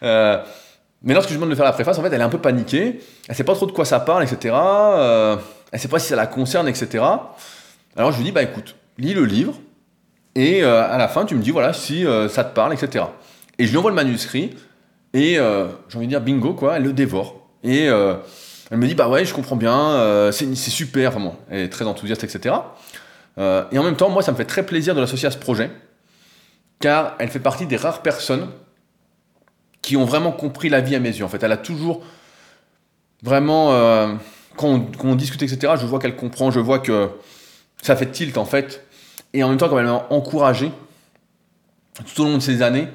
mais 1.02 1.12
lorsque 1.12 1.28
je 1.28 1.34
demande 1.34 1.50
de 1.50 1.54
faire 1.54 1.66
la 1.66 1.72
préface, 1.72 1.98
en 1.98 2.02
fait, 2.02 2.12
elle 2.14 2.20
est 2.22 2.24
un 2.24 2.30
peu 2.30 2.40
paniquée. 2.40 2.98
Elle 3.28 3.36
sait 3.36 3.44
pas 3.44 3.54
trop 3.54 3.66
de 3.66 3.72
quoi 3.72 3.84
ça 3.84 4.00
parle, 4.00 4.24
etc. 4.24 4.56
elle 5.70 5.80
sait 5.80 5.88
pas 5.88 5.98
si 5.98 6.08
ça 6.08 6.16
la 6.16 6.26
concerne, 6.26 6.66
etc. 6.66 7.04
Alors, 7.94 8.10
je 8.10 8.16
lui 8.16 8.24
dis, 8.24 8.32
bah 8.32 8.42
écoute, 8.42 8.74
lis 8.96 9.12
le 9.12 9.26
livre, 9.26 9.54
et 10.34 10.62
euh, 10.64 10.82
à 10.82 10.96
la 10.96 11.08
fin, 11.08 11.24
tu 11.24 11.34
me 11.34 11.42
dis, 11.42 11.50
voilà, 11.50 11.72
si 11.72 12.06
euh, 12.06 12.28
ça 12.28 12.44
te 12.44 12.54
parle, 12.54 12.72
etc. 12.72 13.04
Et 13.62 13.66
je 13.66 13.70
lui 13.70 13.78
envoie 13.78 13.92
le 13.92 13.94
manuscrit, 13.94 14.50
et 15.14 15.38
euh, 15.38 15.68
j'ai 15.88 15.96
envie 15.96 16.08
de 16.08 16.10
dire, 16.10 16.20
bingo, 16.20 16.52
quoi, 16.52 16.78
elle 16.78 16.82
le 16.82 16.92
dévore. 16.92 17.46
Et 17.62 17.84
elle 17.84 18.78
me 18.78 18.88
dit, 18.88 18.96
bah 18.96 19.08
ouais, 19.08 19.24
je 19.24 19.32
comprends 19.32 19.54
bien, 19.54 20.32
c'est 20.32 20.52
super, 20.56 21.12
vraiment, 21.12 21.36
elle 21.48 21.60
est 21.60 21.68
très 21.68 21.84
enthousiaste, 21.84 22.24
etc. 22.24 22.56
et 23.38 23.78
en 23.78 23.84
même 23.84 23.94
temps, 23.94 24.10
moi, 24.10 24.24
ça 24.24 24.32
me 24.32 24.36
fait 24.36 24.46
très 24.46 24.66
plaisir 24.66 24.96
de 24.96 25.00
l'associer 25.00 25.28
à 25.28 25.30
ce 25.30 25.38
projet, 25.38 25.70
car 26.80 27.14
elle 27.20 27.28
fait 27.28 27.38
partie 27.38 27.66
des 27.66 27.76
rares 27.76 28.02
personnes 28.02 28.48
qui 29.80 29.96
ont 29.96 30.06
vraiment 30.06 30.32
compris 30.32 30.68
la 30.68 30.80
vie 30.80 30.96
à 30.96 30.98
mes 30.98 31.10
yeux. 31.10 31.24
En 31.24 31.28
fait, 31.28 31.44
elle 31.44 31.52
a 31.52 31.56
toujours 31.56 32.02
vraiment, 33.22 33.68
quand 34.56 34.66
on, 34.66 34.80
quand, 34.80 35.08
on, 35.08 35.14
discute, 35.14 35.40
etc., 35.40 35.74
je 35.80 35.86
vois 35.86 36.00
qu'elle 36.00 36.16
comprend, 36.16 36.50
je 36.50 36.58
vois 36.58 36.80
que 36.80 37.10
ça 37.80 37.94
fait 37.94 38.10
tilt 38.10 38.36
en 38.38 38.44
fait. 38.44 38.84
Et 39.34 39.44
en 39.44 39.50
même 39.50 39.58
temps, 39.58 39.68
comme 39.68 39.78
elle 39.78 39.86
m'a 39.86 40.06
encouragé 40.10 40.72
tout 41.94 42.22
au 42.22 42.24
long 42.24 42.34
de 42.34 42.42
ces 42.42 42.62
années, 42.62 42.88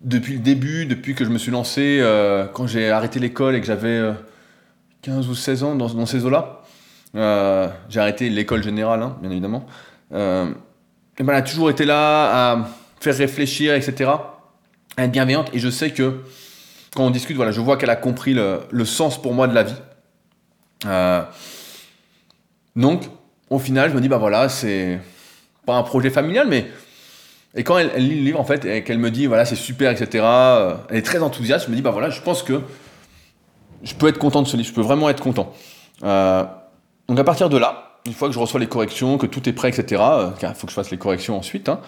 depuis 0.00 0.34
le 0.34 0.38
début, 0.38 0.86
depuis 0.86 1.14
que 1.14 1.24
je 1.24 1.30
me 1.30 1.38
suis 1.38 1.50
lancé, 1.50 1.98
euh, 2.00 2.46
quand 2.46 2.66
j'ai 2.66 2.90
arrêté 2.90 3.18
l'école 3.18 3.56
et 3.56 3.60
que 3.60 3.66
j'avais 3.66 4.00
15 5.02 5.26
euh, 5.26 5.30
ou 5.30 5.34
16 5.34 5.62
ans 5.64 5.74
dans, 5.74 6.06
ces 6.06 6.24
eaux-là, 6.24 6.62
euh, 7.16 7.68
j'ai 7.88 8.00
arrêté 8.00 8.30
l'école 8.30 8.62
générale, 8.62 9.02
hein, 9.02 9.16
bien 9.20 9.30
évidemment. 9.30 9.66
et 10.12 10.14
ben, 10.14 10.54
elle 11.18 11.30
a 11.30 11.42
toujours 11.42 11.70
été 11.70 11.84
là 11.84 12.52
à 12.52 12.68
faire 13.00 13.16
réfléchir, 13.16 13.74
etc., 13.74 14.10
à 14.96 15.04
être 15.04 15.12
bienveillante. 15.12 15.50
Et 15.52 15.58
je 15.58 15.68
sais 15.68 15.90
que 15.90 16.22
quand 16.94 17.04
on 17.04 17.10
discute, 17.10 17.36
voilà, 17.36 17.52
je 17.52 17.60
vois 17.60 17.76
qu'elle 17.76 17.90
a 17.90 17.96
compris 17.96 18.34
le, 18.34 18.60
le, 18.70 18.84
sens 18.84 19.20
pour 19.20 19.34
moi 19.34 19.48
de 19.48 19.54
la 19.54 19.64
vie. 19.64 19.74
donc, 22.76 23.02
au 23.50 23.58
final, 23.58 23.90
je 23.90 23.96
me 23.96 24.00
dis, 24.00 24.08
bah 24.08 24.18
voilà, 24.18 24.48
c'est 24.48 25.00
pas 25.66 25.74
un 25.74 25.82
projet 25.82 26.10
familial, 26.10 26.46
mais. 26.48 26.66
Et 27.54 27.64
quand 27.64 27.78
elle, 27.78 27.90
lit 27.96 28.18
le 28.18 28.24
livre, 28.24 28.40
en 28.40 28.44
fait, 28.44 28.64
et 28.64 28.84
qu'elle 28.84 28.98
me 28.98 29.10
dit, 29.10 29.26
voilà, 29.26 29.44
c'est 29.44 29.56
super, 29.56 29.90
etc., 29.90 30.24
euh, 30.24 30.74
elle 30.90 30.98
est 30.98 31.02
très 31.02 31.22
enthousiaste, 31.22 31.66
je 31.66 31.70
me 31.70 31.76
dis, 31.76 31.82
bah 31.82 31.90
voilà, 31.90 32.10
je 32.10 32.20
pense 32.20 32.42
que 32.42 32.60
je 33.82 33.94
peux 33.94 34.08
être 34.08 34.18
content 34.18 34.42
de 34.42 34.48
ce 34.48 34.56
livre, 34.56 34.68
je 34.68 34.74
peux 34.74 34.82
vraiment 34.82 35.08
être 35.08 35.22
content. 35.22 35.52
Euh, 36.04 36.44
donc 37.08 37.18
à 37.18 37.24
partir 37.24 37.48
de 37.48 37.56
là, 37.56 38.00
une 38.06 38.12
fois 38.12 38.28
que 38.28 38.34
je 38.34 38.38
reçois 38.38 38.60
les 38.60 38.66
corrections, 38.66 39.16
que 39.16 39.26
tout 39.26 39.48
est 39.48 39.52
prêt, 39.52 39.70
etc., 39.70 39.86
il 39.90 40.44
euh, 40.46 40.54
faut 40.54 40.66
que 40.66 40.70
je 40.70 40.74
fasse 40.74 40.90
les 40.90 40.98
corrections 40.98 41.38
ensuite, 41.38 41.70
hein, 41.70 41.80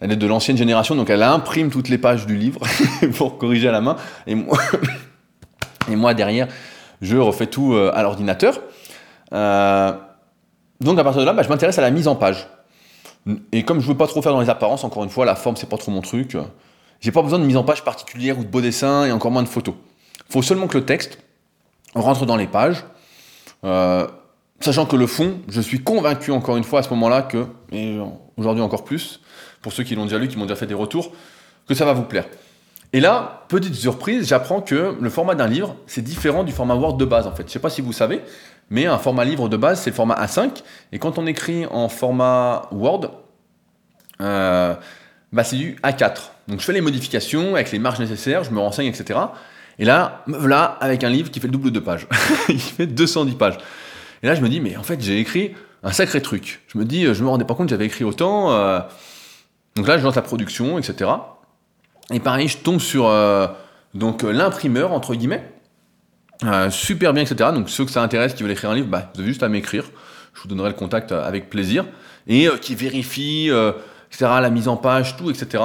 elle 0.00 0.12
est 0.12 0.16
de 0.16 0.26
l'ancienne 0.26 0.56
génération, 0.56 0.94
donc 0.94 1.10
elle 1.10 1.22
imprime 1.22 1.70
toutes 1.70 1.88
les 1.88 1.98
pages 1.98 2.24
du 2.24 2.36
livre 2.36 2.60
pour 3.16 3.38
corriger 3.38 3.68
à 3.68 3.72
la 3.72 3.80
main, 3.80 3.96
et 4.28 4.36
moi, 4.36 4.58
et 5.90 5.96
moi 5.96 6.14
derrière, 6.14 6.46
je 7.00 7.16
refais 7.16 7.48
tout 7.48 7.74
à 7.74 8.02
l'ordinateur. 8.02 8.60
Donc 9.32 10.98
à 10.98 11.04
partir 11.04 11.20
de 11.20 11.26
là, 11.26 11.32
bah, 11.32 11.42
je 11.42 11.48
m'intéresse 11.48 11.78
à 11.78 11.82
la 11.82 11.90
mise 11.90 12.06
en 12.06 12.14
page. 12.14 12.46
Et 13.52 13.64
comme 13.64 13.80
je 13.80 13.86
veux 13.86 13.96
pas 13.96 14.06
trop 14.06 14.22
faire 14.22 14.32
dans 14.32 14.40
les 14.40 14.50
apparences, 14.50 14.84
encore 14.84 15.04
une 15.04 15.10
fois, 15.10 15.24
la 15.24 15.36
forme, 15.36 15.56
c'est 15.56 15.68
pas 15.68 15.78
trop 15.78 15.92
mon 15.92 16.00
truc. 16.00 16.36
J'ai 17.00 17.12
pas 17.12 17.22
besoin 17.22 17.38
de 17.38 17.44
mise 17.44 17.56
en 17.56 17.64
page 17.64 17.84
particulière 17.84 18.38
ou 18.38 18.44
de 18.44 18.48
beaux 18.48 18.60
dessins 18.60 19.06
et 19.06 19.12
encore 19.12 19.30
moins 19.30 19.42
de 19.42 19.48
photos. 19.48 19.74
Faut 20.28 20.42
seulement 20.42 20.66
que 20.66 20.78
le 20.78 20.84
texte 20.84 21.18
rentre 21.94 22.26
dans 22.26 22.36
les 22.36 22.46
pages. 22.46 22.84
Euh, 23.64 24.06
sachant 24.60 24.86
que 24.86 24.96
le 24.96 25.06
fond, 25.06 25.38
je 25.48 25.60
suis 25.60 25.82
convaincu 25.82 26.32
encore 26.32 26.56
une 26.56 26.64
fois 26.64 26.80
à 26.80 26.82
ce 26.82 26.90
moment-là 26.90 27.22
que, 27.22 27.46
et 27.70 27.98
aujourd'hui 28.36 28.62
encore 28.62 28.84
plus, 28.84 29.20
pour 29.60 29.72
ceux 29.72 29.84
qui 29.84 29.94
l'ont 29.94 30.04
déjà 30.04 30.18
lu, 30.18 30.28
qui 30.28 30.36
m'ont 30.36 30.44
déjà 30.44 30.56
fait 30.56 30.66
des 30.66 30.74
retours, 30.74 31.12
que 31.66 31.74
ça 31.74 31.84
va 31.84 31.92
vous 31.92 32.04
plaire. 32.04 32.26
Et 32.92 33.00
là, 33.00 33.44
petite 33.48 33.74
surprise, 33.74 34.28
j'apprends 34.28 34.60
que 34.60 34.96
le 35.00 35.10
format 35.10 35.34
d'un 35.34 35.46
livre, 35.46 35.76
c'est 35.86 36.02
différent 36.02 36.44
du 36.44 36.52
format 36.52 36.74
Word 36.74 36.98
de 36.98 37.04
base 37.04 37.26
en 37.26 37.32
fait. 37.32 37.44
Je 37.46 37.52
sais 37.52 37.58
pas 37.58 37.70
si 37.70 37.80
vous 37.80 37.92
savez, 37.92 38.20
mais 38.72 38.86
un 38.86 38.96
format 38.96 39.26
livre 39.26 39.50
de 39.50 39.58
base, 39.58 39.82
c'est 39.82 39.90
le 39.90 39.94
format 39.94 40.14
A5. 40.14 40.62
Et 40.92 40.98
quand 40.98 41.18
on 41.18 41.26
écrit 41.26 41.66
en 41.66 41.90
format 41.90 42.70
Word, 42.72 43.10
euh, 44.22 44.74
bah, 45.30 45.44
c'est 45.44 45.56
du 45.56 45.76
A4. 45.82 46.30
Donc 46.48 46.60
je 46.60 46.64
fais 46.64 46.72
les 46.72 46.80
modifications 46.80 47.54
avec 47.54 47.70
les 47.70 47.78
marges 47.78 48.00
nécessaires, 48.00 48.44
je 48.44 48.50
me 48.50 48.58
renseigne, 48.58 48.86
etc. 48.86 49.20
Et 49.78 49.84
là, 49.84 50.22
me 50.26 50.38
voilà 50.38 50.78
avec 50.80 51.04
un 51.04 51.10
livre 51.10 51.30
qui 51.30 51.38
fait 51.38 51.48
le 51.48 51.52
double 51.52 51.70
de 51.70 51.80
pages. 51.80 52.08
Il 52.48 52.58
fait 52.58 52.86
210 52.86 53.34
pages. 53.34 53.58
Et 54.22 54.26
là, 54.26 54.34
je 54.34 54.40
me 54.40 54.48
dis, 54.48 54.58
mais 54.58 54.78
en 54.78 54.82
fait, 54.82 55.02
j'ai 55.02 55.18
écrit 55.18 55.54
un 55.82 55.92
sacré 55.92 56.22
truc. 56.22 56.62
Je 56.68 56.78
me 56.78 56.86
dis, 56.86 57.12
je 57.12 57.22
me 57.22 57.28
rendais 57.28 57.44
pas 57.44 57.54
compte 57.54 57.68
j'avais 57.68 57.84
écrit 57.84 58.04
autant. 58.04 58.52
Euh. 58.52 58.80
Donc 59.76 59.86
là, 59.86 59.98
je 59.98 60.02
lance 60.02 60.14
la 60.14 60.22
production, 60.22 60.78
etc. 60.78 61.10
Et 62.10 62.20
pareil, 62.20 62.48
je 62.48 62.56
tombe 62.56 62.80
sur 62.80 63.06
euh, 63.06 63.48
donc 63.92 64.22
l'imprimeur, 64.22 64.92
entre 64.92 65.14
guillemets. 65.14 65.51
Euh, 66.44 66.70
super 66.70 67.12
bien, 67.12 67.22
etc. 67.22 67.50
Donc 67.54 67.70
ceux 67.70 67.84
que 67.84 67.90
ça 67.90 68.02
intéresse, 68.02 68.34
qui 68.34 68.42
veulent 68.42 68.52
écrire 68.52 68.70
un 68.70 68.74
livre, 68.74 68.88
bah, 68.88 69.10
vous 69.14 69.20
avez 69.20 69.28
juste 69.28 69.42
à 69.42 69.48
m'écrire. 69.48 69.84
Je 70.34 70.42
vous 70.42 70.48
donnerai 70.48 70.68
le 70.68 70.74
contact 70.74 71.12
avec 71.12 71.50
plaisir. 71.50 71.84
Et 72.26 72.48
qui 72.60 72.74
vérifie, 72.74 73.50
etc., 74.10 74.30
la 74.40 74.50
mise 74.50 74.68
en 74.68 74.76
page, 74.76 75.16
tout, 75.16 75.30
etc. 75.30 75.62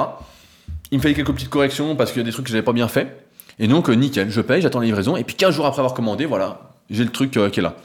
Il 0.90 0.98
me 0.98 1.02
fallait 1.02 1.14
quelques 1.14 1.32
petites 1.32 1.48
corrections 1.48 1.94
parce 1.94 2.10
qu'il 2.10 2.20
y 2.20 2.24
a 2.24 2.24
des 2.24 2.32
trucs 2.32 2.46
que 2.46 2.50
j'avais 2.50 2.64
pas 2.64 2.72
bien 2.72 2.88
fait. 2.88 3.26
Et 3.58 3.68
donc, 3.68 3.88
nickel, 3.88 4.30
je 4.30 4.40
paye, 4.40 4.60
j'attends 4.60 4.80
la 4.80 4.86
livraison. 4.86 5.16
Et 5.16 5.24
puis 5.24 5.36
15 5.36 5.54
jours 5.54 5.66
après 5.66 5.80
avoir 5.80 5.94
commandé, 5.94 6.26
voilà, 6.26 6.72
j'ai 6.90 7.04
le 7.04 7.10
truc 7.10 7.30
qui 7.30 7.38
est 7.38 7.62
là. 7.62 7.76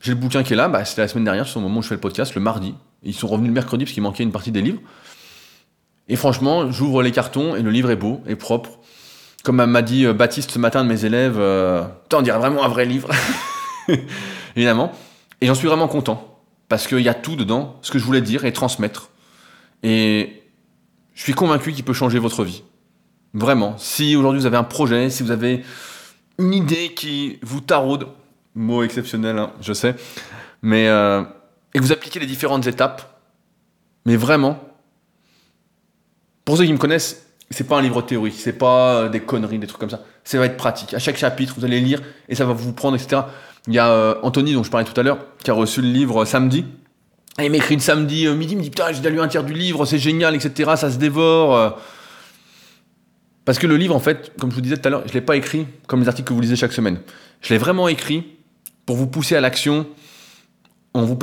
J'ai 0.00 0.12
le 0.12 0.18
bouquin 0.18 0.42
qui 0.42 0.52
est 0.52 0.56
là, 0.56 0.68
bah, 0.68 0.84
c'était 0.84 1.02
la 1.02 1.08
semaine 1.08 1.24
dernière, 1.24 1.48
c'est 1.48 1.56
au 1.56 1.60
moment 1.60 1.80
où 1.80 1.82
je 1.82 1.88
fais 1.88 1.94
le 1.94 2.00
podcast, 2.00 2.34
le 2.34 2.40
mardi. 2.40 2.74
Ils 3.02 3.14
sont 3.14 3.28
revenus 3.28 3.48
le 3.48 3.54
mercredi 3.54 3.84
parce 3.84 3.92
qu'il 3.92 4.02
manquait 4.02 4.22
une 4.22 4.32
partie 4.32 4.52
des 4.52 4.62
livres. 4.62 4.80
Et 6.08 6.16
franchement, 6.16 6.70
j'ouvre 6.70 7.02
les 7.02 7.10
cartons 7.10 7.56
et 7.56 7.62
le 7.62 7.70
livre 7.70 7.90
est 7.90 7.96
beau 7.96 8.22
et 8.26 8.36
propre. 8.36 8.78
Comme 9.46 9.64
m'a 9.64 9.82
dit 9.82 10.06
euh, 10.06 10.12
Baptiste 10.12 10.50
ce 10.50 10.58
matin 10.58 10.82
de 10.82 10.88
mes 10.88 11.04
élèves, 11.04 11.36
euh, 11.38 11.84
on 12.12 12.20
dirait 12.20 12.36
vraiment 12.36 12.64
un 12.64 12.68
vrai 12.68 12.84
livre. 12.84 13.10
Évidemment. 14.56 14.90
Et 15.40 15.46
j'en 15.46 15.54
suis 15.54 15.68
vraiment 15.68 15.86
content. 15.86 16.40
Parce 16.68 16.88
qu'il 16.88 16.98
y 16.98 17.08
a 17.08 17.14
tout 17.14 17.36
dedans, 17.36 17.78
ce 17.80 17.92
que 17.92 18.00
je 18.00 18.04
voulais 18.04 18.22
dire 18.22 18.44
et 18.44 18.52
transmettre. 18.52 19.08
Et 19.84 20.42
je 21.14 21.22
suis 21.22 21.32
convaincu 21.32 21.72
qu'il 21.72 21.84
peut 21.84 21.92
changer 21.92 22.18
votre 22.18 22.42
vie. 22.42 22.64
Vraiment. 23.34 23.78
Si 23.78 24.16
aujourd'hui 24.16 24.40
vous 24.40 24.46
avez 24.46 24.56
un 24.56 24.64
projet, 24.64 25.10
si 25.10 25.22
vous 25.22 25.30
avez 25.30 25.62
une 26.40 26.52
idée 26.52 26.92
qui 26.94 27.38
vous 27.42 27.60
taraude, 27.60 28.08
mot 28.56 28.82
exceptionnel, 28.82 29.38
hein, 29.38 29.52
je 29.60 29.72
sais, 29.72 29.94
mais 30.62 30.88
euh, 30.88 31.22
et 31.72 31.78
que 31.78 31.84
vous 31.84 31.92
appliquez 31.92 32.18
les 32.18 32.26
différentes 32.26 32.66
étapes, 32.66 33.22
mais 34.06 34.16
vraiment, 34.16 34.58
pour 36.44 36.56
ceux 36.56 36.64
qui 36.64 36.72
me 36.72 36.78
connaissent, 36.78 37.25
c'est 37.50 37.64
pas 37.64 37.78
un 37.78 37.82
livre 37.82 38.02
théorique, 38.02 38.34
c'est 38.36 38.52
pas 38.52 38.94
euh, 38.94 39.08
des 39.08 39.20
conneries, 39.20 39.58
des 39.58 39.66
trucs 39.66 39.80
comme 39.80 39.90
ça. 39.90 40.02
Ça 40.24 40.38
va 40.38 40.46
être 40.46 40.56
pratique. 40.56 40.94
À 40.94 40.98
chaque 40.98 41.16
chapitre, 41.16 41.54
vous 41.56 41.64
allez 41.64 41.80
lire 41.80 42.02
et 42.28 42.34
ça 42.34 42.44
va 42.44 42.52
vous 42.52 42.72
prendre, 42.72 42.96
etc. 42.96 43.22
Il 43.68 43.74
y 43.74 43.78
a 43.78 43.88
euh, 43.88 44.14
Anthony, 44.22 44.52
dont 44.52 44.62
je 44.62 44.70
parlais 44.70 44.86
tout 44.86 44.98
à 44.98 45.02
l'heure, 45.02 45.18
qui 45.42 45.50
a 45.50 45.54
reçu 45.54 45.80
le 45.80 45.88
livre 45.88 46.24
samedi. 46.24 46.64
Et 47.38 47.46
il 47.46 47.50
m'écrit 47.50 47.74
le 47.76 47.80
samedi 47.80 48.26
midi, 48.28 48.52
il 48.52 48.58
me 48.58 48.62
dit 48.62 48.70
Putain, 48.70 48.92
j'ai 48.92 49.10
lu 49.10 49.20
un 49.20 49.28
tiers 49.28 49.44
du 49.44 49.52
livre, 49.52 49.84
c'est 49.84 49.98
génial, 49.98 50.34
etc. 50.34 50.72
Ça 50.76 50.90
se 50.90 50.96
dévore. 50.96 51.78
Parce 53.46 53.58
que 53.58 53.66
le 53.68 53.76
livre, 53.76 53.94
en 53.94 54.00
fait, 54.00 54.32
comme 54.40 54.50
je 54.50 54.56
vous 54.56 54.60
disais 54.60 54.76
tout 54.76 54.88
à 54.88 54.90
l'heure, 54.90 55.02
je 55.04 55.10
ne 55.10 55.14
l'ai 55.14 55.20
pas 55.20 55.36
écrit 55.36 55.66
comme 55.86 56.00
les 56.00 56.08
articles 56.08 56.28
que 56.28 56.34
vous 56.34 56.40
lisez 56.40 56.56
chaque 56.56 56.72
semaine. 56.72 56.98
Je 57.42 57.54
l'ai 57.54 57.58
vraiment 57.58 57.86
écrit 57.86 58.26
pour 58.86 58.96
vous 58.96 59.06
pousser 59.06 59.36
à 59.36 59.40
l'action 59.40 59.86
en 60.94 61.04
vous, 61.04 61.16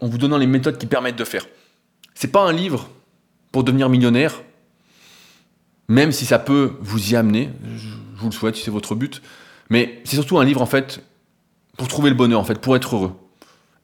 en 0.00 0.08
vous 0.08 0.18
donnant 0.18 0.38
les 0.38 0.46
méthodes 0.46 0.78
qui 0.78 0.86
permettent 0.86 1.16
de 1.16 1.24
faire. 1.24 1.46
C'est 2.14 2.32
pas 2.32 2.42
un 2.42 2.52
livre 2.52 2.88
pour 3.52 3.62
devenir 3.62 3.90
millionnaire, 3.90 4.42
même 5.88 6.12
si 6.12 6.26
ça 6.26 6.38
peut 6.38 6.76
vous 6.80 7.12
y 7.12 7.16
amener, 7.16 7.50
je 7.76 7.88
vous 8.16 8.26
le 8.26 8.32
souhaite 8.32 8.56
c'est 8.56 8.70
votre 8.70 8.94
but, 8.94 9.22
mais 9.70 10.00
c'est 10.04 10.16
surtout 10.16 10.38
un 10.38 10.44
livre 10.44 10.62
en 10.62 10.66
fait 10.66 11.02
pour 11.76 11.88
trouver 11.88 12.10
le 12.10 12.16
bonheur 12.16 12.40
en 12.40 12.44
fait, 12.44 12.60
pour 12.60 12.76
être 12.76 12.96
heureux. 12.96 13.14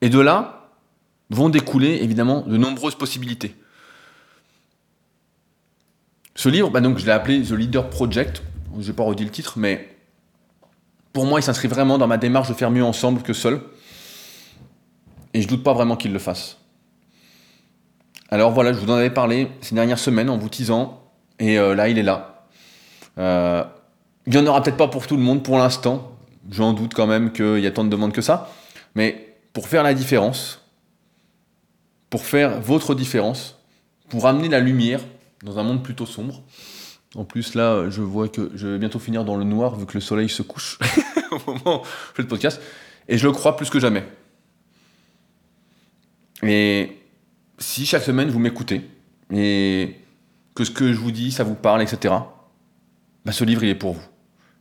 Et 0.01 0.09
de 0.09 0.19
là 0.19 0.71
vont 1.31 1.49
découler 1.49 1.99
évidemment 2.03 2.43
de 2.43 2.57
nombreuses 2.57 2.95
possibilités. 2.95 3.57
Ce 6.35 6.49
livre, 6.49 6.71
bah 6.71 6.81
donc, 6.81 6.99
je 6.99 7.05
l'ai 7.05 7.13
appelé 7.13 7.43
The 7.43 7.53
Leader 7.53 7.91
Project. 7.91 8.43
Je 8.79 8.87
n'ai 8.87 8.93
pas 8.95 9.03
redit 9.03 9.25
le 9.25 9.31
titre, 9.31 9.59
mais 9.59 9.97
pour 11.13 11.27
moi, 11.27 11.41
il 11.41 11.43
s'inscrit 11.43 11.69
vraiment 11.69 11.99
dans 11.99 12.07
ma 12.07 12.17
démarche 12.17 12.49
de 12.49 12.55
faire 12.55 12.71
mieux 12.71 12.85
ensemble 12.85 13.23
que 13.23 13.33
seul. 13.33 13.61
Et 15.35 15.43
je 15.43 15.49
doute 15.49 15.63
pas 15.63 15.75
vraiment 15.75 15.97
qu'il 15.97 16.13
le 16.13 16.19
fasse. 16.19 16.59
Alors 18.31 18.51
voilà, 18.51 18.73
je 18.73 18.79
vous 18.79 18.91
en 18.91 18.95
avais 18.95 19.11
parlé 19.11 19.49
ces 19.61 19.75
dernières 19.75 19.99
semaines 19.99 20.31
en 20.31 20.39
vous 20.39 20.49
teasant, 20.49 21.02
et 21.43 21.59
euh, 21.59 21.75
là, 21.75 21.89
il 21.89 21.99
est 21.99 22.05
là. 22.05 22.47
Euh, 23.19 23.65
il 24.27 24.33
n'y 24.33 24.39
en 24.39 24.47
aura 24.47 24.63
peut-être 24.63 24.77
pas 24.77 24.87
pour 24.87 25.09
tout 25.09 25.17
le 25.17 25.23
monde 25.23 25.43
pour 25.43 25.59
l'instant. 25.59 26.17
J'en 26.49 26.73
doute 26.73 26.95
quand 26.95 27.09
même 27.09 27.33
qu'il 27.33 27.59
y 27.59 27.67
a 27.67 27.73
tant 27.73 27.83
de 27.83 27.89
demandes 27.89 28.13
que 28.13 28.23
ça. 28.23 28.53
Mais 28.95 29.35
pour 29.53 29.67
faire 29.67 29.83
la 29.83 29.93
différence, 29.93 30.61
pour 32.11 32.25
faire 32.25 32.61
votre 32.61 32.95
différence, 32.95 33.59
pour 34.09 34.27
amener 34.27 34.49
la 34.49 34.61
lumière, 34.61 35.01
dans 35.43 35.59
un 35.59 35.65
monde 35.65 35.83
plutôt 35.83 36.07
sombre. 36.07 36.45
En 37.17 37.25
plus, 37.25 37.57
là, 37.57 37.91
je 37.91 38.03
vois 38.03 38.29
que 38.29 38.53
je 38.55 38.69
vais 38.69 38.79
bientôt 38.79 39.01
finir 39.01 39.25
dans 39.25 39.37
le 39.37 39.45
noir 39.45 39.75
vu 39.75 39.85
que 39.85 39.95
le 39.95 40.01
soleil 40.01 40.29
se 40.29 40.43
couche 40.43 40.79
au 41.33 41.41
moment 41.51 41.83
où 41.83 41.85
je 41.85 42.15
fais 42.15 42.23
le 42.23 42.29
podcast. 42.29 42.63
Et 43.09 43.19
je 43.19 43.27
le 43.27 43.33
crois 43.33 43.57
plus 43.57 43.69
que 43.69 43.81
jamais. 43.81 44.05
Et 46.45 46.99
si 47.59 47.85
chaque 47.85 48.05
semaine 48.05 48.31
vous 48.31 48.39
m'écoutez 48.39 48.89
et 49.33 49.97
que 50.55 50.65
ce 50.65 50.71
que 50.71 50.93
je 50.93 50.99
vous 50.99 51.13
dis, 51.13 51.33
ça 51.33 51.45
vous 51.45 51.55
parle, 51.55 51.83
etc., 51.83 52.15
bah 53.25 53.33
ce 53.33 53.45
livre, 53.45 53.63
il 53.63 53.71
est 53.71 53.75
pour 53.75 53.93
vous. 53.93 54.03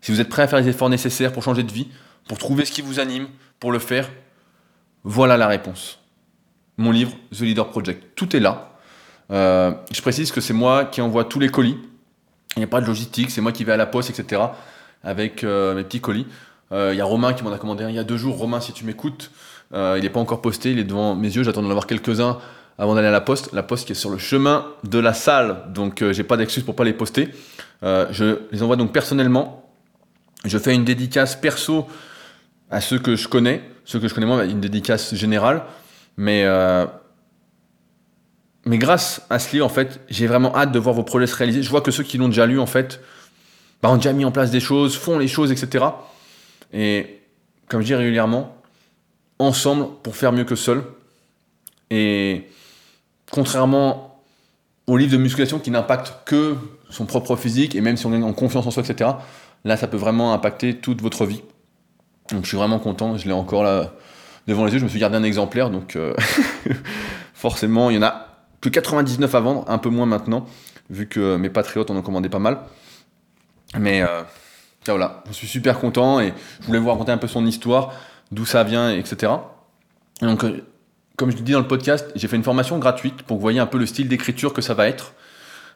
Si 0.02 0.12
vous 0.12 0.22
êtes 0.22 0.30
prêt 0.30 0.44
à 0.44 0.48
faire 0.48 0.60
les 0.60 0.68
efforts 0.68 0.90
nécessaires 0.90 1.32
pour 1.32 1.44
changer 1.44 1.64
de 1.64 1.72
vie, 1.72 1.88
pour 2.28 2.38
trouver 2.38 2.66
ce 2.66 2.72
qui 2.72 2.82
vous 2.82 3.00
anime, 3.00 3.28
pour 3.60 3.72
le 3.72 3.80
faire, 3.80 4.10
voilà 5.04 5.38
la 5.38 5.48
réponse. 5.48 6.00
Mon 6.78 6.92
livre, 6.92 7.12
The 7.32 7.42
Leader 7.42 7.70
Project. 7.70 8.16
Tout 8.16 8.36
est 8.36 8.40
là. 8.40 8.78
Euh, 9.32 9.72
je 9.92 10.02
précise 10.02 10.32
que 10.32 10.42
c'est 10.42 10.54
moi 10.54 10.86
qui 10.86 11.02
envoie 11.02 11.26
tous 11.26 11.40
les 11.40 11.50
colis. 11.50 11.78
Il 12.56 12.60
n'y 12.60 12.66
a 12.66 12.68
pas 12.68 12.82
de 12.82 12.86
logistique, 12.86 13.32
c'est 13.32 13.42
moi 13.42 13.52
qui 13.52 13.64
vais 13.64 13.72
à 13.72 13.78
la 13.78 13.86
poste, 13.86 14.10
etc. 14.10 14.42
avec 15.04 15.44
euh, 15.44 15.74
mes 15.76 15.84
petits 15.84 16.02
colis. 16.02 16.28
Euh, 16.72 16.92
il 16.94 16.98
y 16.98 17.02
a 17.02 17.06
Romain 17.06 17.34
qui 17.34 17.44
m'en 17.44 17.52
a 17.52 17.58
commandé 17.58 17.84
un 17.84 17.90
il 17.90 17.96
y 17.96 18.00
a 18.00 18.04
deux 18.04 18.18
jours. 18.18 18.38
Romain, 18.38 18.60
si 18.60 18.74
tu 18.74 18.86
m'écoutes, 18.86 19.32
il 19.74 20.02
n'est 20.02 20.10
pas 20.10 20.20
encore 20.20 20.42
posté, 20.42 20.72
il 20.72 20.80
est 20.80 20.84
devant 20.84 21.16
mes 21.16 21.34
yeux. 21.34 21.44
J'attends 21.44 21.62
d'en 21.62 21.70
avoir 21.70 21.88
quelques-uns 21.88 22.40
avant 22.82 22.96
d'aller 22.96 23.08
à 23.08 23.12
la 23.12 23.22
poste. 23.22 23.54
La 23.54 23.64
poste 23.64 23.86
qui 23.86 23.94
est 23.94 23.96
sur 23.96 24.10
le 24.10 24.18
chemin 24.18 24.66
de 24.84 25.00
la 25.00 25.14
salle, 25.14 25.72
donc 25.74 26.04
j'ai 26.12 26.24
pas 26.24 26.36
d'excuse 26.36 26.64
pour 26.64 26.76
pas 26.76 26.84
les 26.84 26.94
poster. 26.94 27.30
je 27.82 28.40
les 28.52 28.64
envoie 28.64 28.76
donc 28.76 28.92
personnellement. 28.92 29.72
Je 30.44 30.58
fais 30.58 30.74
une 30.74 30.84
dédicace 30.84 31.36
perso 31.36 31.88
à 32.70 32.82
ceux 32.82 33.00
que 33.00 33.16
je 33.16 33.28
connais, 33.28 33.62
ceux 33.86 34.00
que 34.00 34.08
je 34.08 34.14
connais 34.14 34.26
moi, 34.26 34.44
une 34.46 34.60
dédicace 34.60 35.14
générale. 35.16 35.64
Mais 36.18 36.46
mais 38.66 38.78
grâce 38.78 39.26
à 39.30 39.40
ce 39.40 39.54
livre, 39.54 39.66
en 39.66 39.70
fait, 39.70 40.02
j'ai 40.10 40.28
vraiment 40.28 40.56
hâte 40.56 40.72
de 40.72 40.80
voir 40.80 40.94
vos 40.94 41.04
projets 41.04 41.28
se 41.28 41.36
réaliser. 41.36 41.64
Je 41.64 41.70
vois 41.70 41.82
que 41.82 41.92
ceux 41.92 42.04
qui 42.04 42.18
l'ont 42.18 42.28
déjà 42.28 42.46
lu, 42.46 42.60
en 42.60 42.68
fait, 42.68 43.02
bah, 43.82 43.90
ont 43.90 43.96
déjà 43.96 44.14
mis 44.14 44.26
en 44.26 44.32
place 44.32 44.52
des 44.52 44.60
choses, 44.60 44.96
font 44.96 45.18
les 45.18 45.28
choses, 45.28 45.52
etc. 45.52 45.86
Et 46.72 47.22
comme 47.68 47.82
je 47.82 47.88
dis 47.88 47.96
régulièrement, 47.96 48.56
ensemble 49.40 49.88
pour 50.04 50.16
faire 50.16 50.32
mieux 50.32 50.44
que 50.44 50.56
seul. 50.56 50.84
Et 51.90 52.48
contrairement 53.32 54.20
au 54.88 54.98
livre 54.98 55.12
de 55.12 55.18
musculation 55.18 55.60
qui 55.60 55.72
n'impacte 55.72 56.14
que 56.26 56.56
son 56.90 57.06
propre 57.06 57.36
physique, 57.36 57.76
et 57.76 57.82
même 57.82 57.98
si 57.98 58.06
on 58.06 58.14
est 58.14 58.22
en 58.22 58.34
confiance 58.34 58.66
en 58.68 58.72
soi, 58.72 58.84
etc., 58.84 59.12
là, 59.64 59.78
ça 59.78 59.88
peut 59.88 59.98
vraiment 59.98 60.34
impacter 60.34 60.78
toute 60.78 61.02
votre 61.02 61.26
vie. 61.26 61.42
Donc 62.32 62.44
je 62.44 62.48
suis 62.48 62.58
vraiment 62.58 62.80
content, 62.80 63.18
je 63.18 63.26
l'ai 63.28 63.34
encore 63.34 63.64
là 63.64 63.94
devant 64.48 64.66
les 64.66 64.74
yeux, 64.74 64.80
je 64.80 64.84
me 64.84 64.90
suis 64.90 65.00
gardé 65.00 65.18
un 65.18 65.24
exemplaire, 65.24 65.70
donc 65.70 65.96
euh, 65.96 66.14
forcément, 67.34 67.90
il 67.90 67.96
y 67.96 68.00
en 68.00 68.04
a 68.04 68.28
que 68.60 68.70
99 68.70 69.34
à 69.34 69.40
vendre, 69.40 69.66
un 69.68 69.78
peu 69.78 69.90
moins 69.90 70.06
maintenant, 70.06 70.46
vu 70.90 71.08
que 71.08 71.36
mes 71.36 71.50
patriotes 71.50 71.90
en 71.90 71.96
ont 71.96 72.02
commandé 72.02 72.30
pas 72.30 72.40
mal. 72.40 72.60
Mais 73.78 74.02
euh, 74.02 74.24
voilà, 74.88 75.24
je 75.28 75.34
suis 75.34 75.48
super 75.48 75.80
content 75.80 76.20
et 76.20 76.34
je 76.60 76.68
voulais 76.68 76.80
vous 76.80 76.90
raconter 76.90 77.12
un 77.12 77.18
peu 77.18 77.28
son 77.28 77.46
histoire, 77.46 77.94
d'où 78.32 78.46
ça 78.46 78.64
vient, 78.64 78.92
etc. 78.92 79.32
Donc, 80.22 80.44
euh, 80.44 80.64
comme 81.22 81.30
je 81.30 81.38
le 81.38 81.44
dis 81.44 81.52
dans 81.52 81.60
le 81.60 81.68
podcast, 81.68 82.12
j'ai 82.16 82.28
fait 82.28 82.36
une 82.36 82.44
formation 82.44 82.80
gratuite 82.80 83.22
pour 83.22 83.28
que 83.28 83.34
vous 83.34 83.42
voyez 83.42 83.60
un 83.60 83.68
peu 83.68 83.78
le 83.78 83.86
style 83.86 84.08
d'écriture 84.08 84.54
que 84.54 84.62
ça 84.64 84.74
va 84.74 84.88
être. 84.88 85.14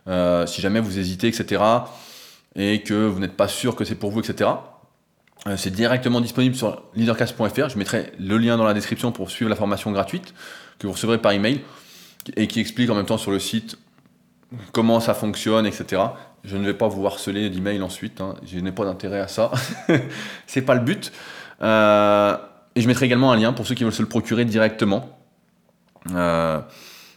Euh, 0.08 0.48
si 0.48 0.60
jamais 0.60 0.80
vous 0.80 0.98
hésitez, 0.98 1.28
etc. 1.28 1.62
Et 2.56 2.82
que 2.82 3.06
vous 3.06 3.20
n'êtes 3.20 3.38
pas 3.38 3.48
sûr 3.48 3.76
que 3.76 3.86
c'est 3.86 3.94
pour 3.94 4.10
vous, 4.10 4.22
etc. 4.22 4.50
c'est 5.56 5.70
directement 5.70 6.20
disponible 6.20 6.56
sur 6.56 6.82
leadercast.fr. 6.96 7.70
Je 7.70 7.78
mettrai 7.78 8.12
le 8.20 8.40
lien 8.40 8.58
dans 8.58 8.64
la 8.64 8.74
description 8.74 9.12
pour 9.12 9.30
suivre 9.30 9.48
la 9.48 9.56
formation 9.56 9.92
gratuite 9.92 10.34
que 10.80 10.88
vous 10.88 10.94
recevrez 10.94 11.20
par 11.20 11.32
email 11.32 11.62
et 12.36 12.48
qui 12.48 12.60
explique 12.60 12.90
en 12.90 12.96
même 12.96 13.06
temps 13.06 13.20
sur 13.20 13.30
le 13.30 13.38
site 13.38 13.78
comment 14.72 15.00
ça 15.00 15.14
fonctionne, 15.14 15.68
etc. 15.68 16.02
Je 16.44 16.58
ne 16.58 16.66
vais 16.66 16.74
pas 16.74 16.88
vous 16.88 17.06
harceler 17.06 17.52
d'emails 17.52 17.84
ensuite. 17.84 18.20
Hein. 18.20 18.34
Je 18.44 18.58
n'ai 18.58 18.72
pas 18.72 18.86
d'intérêt 18.86 19.20
à 19.20 19.28
ça. 19.28 19.52
c'est 20.48 20.64
pas 20.64 20.74
le 20.74 20.82
but. 20.82 21.12
Euh, 21.62 22.36
et 22.74 22.82
je 22.82 22.88
mettrai 22.88 23.06
également 23.06 23.32
un 23.32 23.38
lien 23.38 23.54
pour 23.54 23.68
ceux 23.68 23.76
qui 23.76 23.84
veulent 23.84 23.94
se 23.94 24.02
le 24.02 24.10
procurer 24.10 24.44
directement. 24.44 25.16
Euh, 26.12 26.60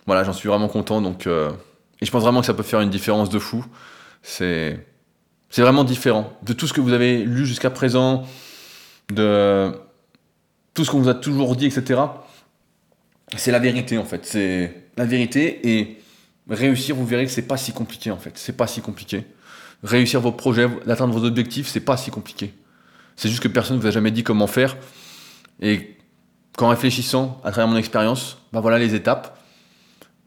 voilà, 0.06 0.24
j'en 0.24 0.32
suis 0.32 0.48
vraiment 0.48 0.68
content. 0.68 1.00
Donc, 1.00 1.26
euh, 1.26 1.50
et 2.00 2.06
je 2.06 2.10
pense 2.10 2.22
vraiment 2.22 2.40
que 2.40 2.46
ça 2.46 2.54
peut 2.54 2.62
faire 2.62 2.80
une 2.80 2.90
différence 2.90 3.30
de 3.30 3.38
fou. 3.38 3.64
C'est, 4.22 4.86
c'est 5.50 5.62
vraiment 5.62 5.84
différent 5.84 6.32
de 6.42 6.52
tout 6.52 6.66
ce 6.66 6.72
que 6.72 6.80
vous 6.80 6.92
avez 6.92 7.24
lu 7.24 7.46
jusqu'à 7.46 7.70
présent, 7.70 8.24
de 9.12 9.72
tout 10.74 10.84
ce 10.84 10.90
qu'on 10.90 11.00
vous 11.00 11.08
a 11.08 11.14
toujours 11.14 11.56
dit, 11.56 11.66
etc. 11.66 12.02
C'est 13.36 13.50
la 13.50 13.58
vérité 13.58 13.98
en 13.98 14.04
fait. 14.04 14.24
C'est 14.24 14.90
la 14.96 15.04
vérité 15.04 15.76
et 15.76 16.02
réussir, 16.48 16.96
vous 16.96 17.06
verrez 17.06 17.24
que 17.24 17.30
c'est 17.30 17.42
pas 17.42 17.56
si 17.56 17.72
compliqué 17.72 18.10
en 18.10 18.18
fait. 18.18 18.32
C'est 18.36 18.56
pas 18.56 18.66
si 18.66 18.80
compliqué. 18.80 19.26
Réussir 19.82 20.20
vos 20.20 20.32
projets, 20.32 20.68
d'atteindre 20.86 21.16
vos 21.16 21.24
objectifs, 21.24 21.68
c'est 21.68 21.80
pas 21.80 21.96
si 21.96 22.10
compliqué. 22.10 22.54
C'est 23.16 23.28
juste 23.28 23.42
que 23.42 23.48
personne 23.48 23.76
ne 23.76 23.82
vous 23.82 23.86
a 23.86 23.90
jamais 23.90 24.10
dit 24.10 24.22
comment 24.22 24.46
faire. 24.46 24.76
Et 25.60 25.96
qu'en 26.56 26.68
réfléchissant 26.68 27.40
à 27.44 27.50
travers 27.50 27.68
mon 27.68 27.76
expérience, 27.76 28.37
ben 28.52 28.60
voilà 28.60 28.78
les 28.78 28.94
étapes. 28.94 29.38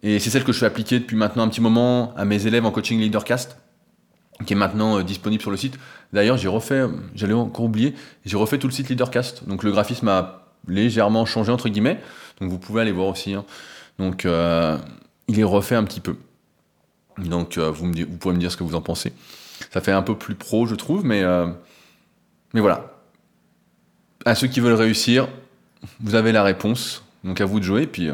Et 0.03 0.19
c'est 0.19 0.29
celle 0.29 0.43
que 0.43 0.51
je 0.51 0.59
fais 0.59 0.65
appliquer 0.65 0.99
depuis 0.99 1.15
maintenant 1.15 1.43
un 1.43 1.47
petit 1.47 1.61
moment 1.61 2.13
à 2.15 2.25
mes 2.25 2.47
élèves 2.47 2.65
en 2.65 2.71
coaching 2.71 2.99
Leadercast, 2.99 3.57
qui 4.45 4.53
est 4.53 4.55
maintenant 4.55 4.97
euh, 4.97 5.03
disponible 5.03 5.41
sur 5.41 5.51
le 5.51 5.57
site. 5.57 5.77
D'ailleurs, 6.11 6.37
j'ai 6.37 6.47
refait, 6.47 6.85
j'allais 7.13 7.33
encore 7.33 7.65
oublier, 7.65 7.93
j'ai 8.25 8.37
refait 8.37 8.57
tout 8.57 8.67
le 8.67 8.73
site 8.73 8.89
Leadercast. 8.89 9.47
Donc 9.47 9.63
le 9.63 9.71
graphisme 9.71 10.07
a 10.07 10.47
légèrement 10.67 11.25
changé 11.25 11.51
entre 11.51 11.69
guillemets. 11.69 11.99
Donc 12.39 12.49
vous 12.49 12.57
pouvez 12.57 12.81
aller 12.81 12.91
voir 12.91 13.07
aussi. 13.07 13.33
Hein. 13.33 13.45
Donc 13.99 14.25
euh, 14.25 14.77
il 15.27 15.39
est 15.39 15.43
refait 15.43 15.75
un 15.75 15.83
petit 15.83 15.99
peu. 15.99 16.15
Donc 17.17 17.57
euh, 17.57 17.69
vous, 17.69 17.85
me, 17.85 18.05
pouvez 18.05 18.33
me 18.33 18.39
dire 18.39 18.51
ce 18.51 18.57
que 18.57 18.63
vous 18.63 18.75
en 18.75 18.81
pensez. 18.81 19.13
Ça 19.71 19.81
fait 19.81 19.91
un 19.91 20.01
peu 20.01 20.17
plus 20.17 20.33
pro, 20.33 20.65
je 20.65 20.73
trouve, 20.73 21.05
mais, 21.05 21.23
mais 22.55 22.61
voilà. 22.61 22.95
À 24.25 24.33
ceux 24.33 24.47
qui 24.47 24.59
veulent 24.59 24.73
réussir, 24.73 25.27
vous 25.99 26.15
avez 26.15 26.31
la 26.31 26.41
réponse. 26.41 27.03
Donc 27.23 27.41
à 27.41 27.45
vous 27.45 27.59
de 27.59 27.65
jouer. 27.65 27.87
Puis 27.87 28.09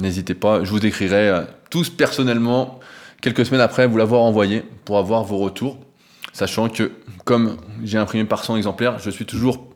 N'hésitez 0.00 0.34
pas, 0.34 0.64
je 0.64 0.70
vous 0.70 0.84
écrirai 0.84 1.28
euh, 1.28 1.42
tous 1.70 1.90
personnellement 1.90 2.80
quelques 3.20 3.46
semaines 3.46 3.60
après 3.60 3.86
vous 3.86 3.96
l'avoir 3.96 4.22
envoyé 4.22 4.62
pour 4.84 4.98
avoir 4.98 5.24
vos 5.24 5.38
retours. 5.38 5.78
Sachant 6.32 6.68
que, 6.68 6.92
comme 7.24 7.56
j'ai 7.82 7.98
imprimé 7.98 8.24
par 8.24 8.44
100 8.44 8.56
exemplaires, 8.56 8.98
je 8.98 9.10
suis 9.10 9.26
toujours, 9.26 9.66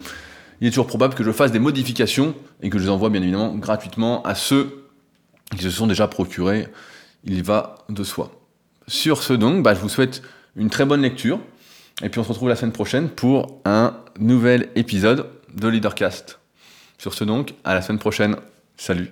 il 0.60 0.68
est 0.68 0.70
toujours 0.70 0.86
probable 0.86 1.14
que 1.14 1.24
je 1.24 1.32
fasse 1.32 1.50
des 1.50 1.58
modifications 1.58 2.34
et 2.62 2.70
que 2.70 2.78
je 2.78 2.84
les 2.84 2.90
envoie 2.90 3.10
bien 3.10 3.22
évidemment 3.22 3.54
gratuitement 3.54 4.22
à 4.22 4.34
ceux 4.34 4.86
qui 5.56 5.62
se 5.62 5.70
sont 5.70 5.86
déjà 5.86 6.06
procurés. 6.06 6.68
Il 7.24 7.42
va 7.42 7.76
de 7.88 8.04
soi. 8.04 8.30
Sur 8.86 9.22
ce 9.22 9.32
donc, 9.32 9.62
bah, 9.62 9.74
je 9.74 9.80
vous 9.80 9.88
souhaite 9.88 10.22
une 10.56 10.70
très 10.70 10.84
bonne 10.84 11.02
lecture. 11.02 11.40
Et 12.02 12.08
puis 12.08 12.20
on 12.20 12.24
se 12.24 12.28
retrouve 12.28 12.48
la 12.48 12.56
semaine 12.56 12.72
prochaine 12.72 13.08
pour 13.08 13.60
un 13.64 13.96
nouvel 14.18 14.70
épisode 14.74 15.26
de 15.54 15.68
Leadercast. 15.68 16.41
Sur 17.02 17.14
ce 17.14 17.24
donc, 17.24 17.54
à 17.64 17.74
la 17.74 17.82
semaine 17.82 17.98
prochaine. 17.98 18.36
Salut 18.76 19.10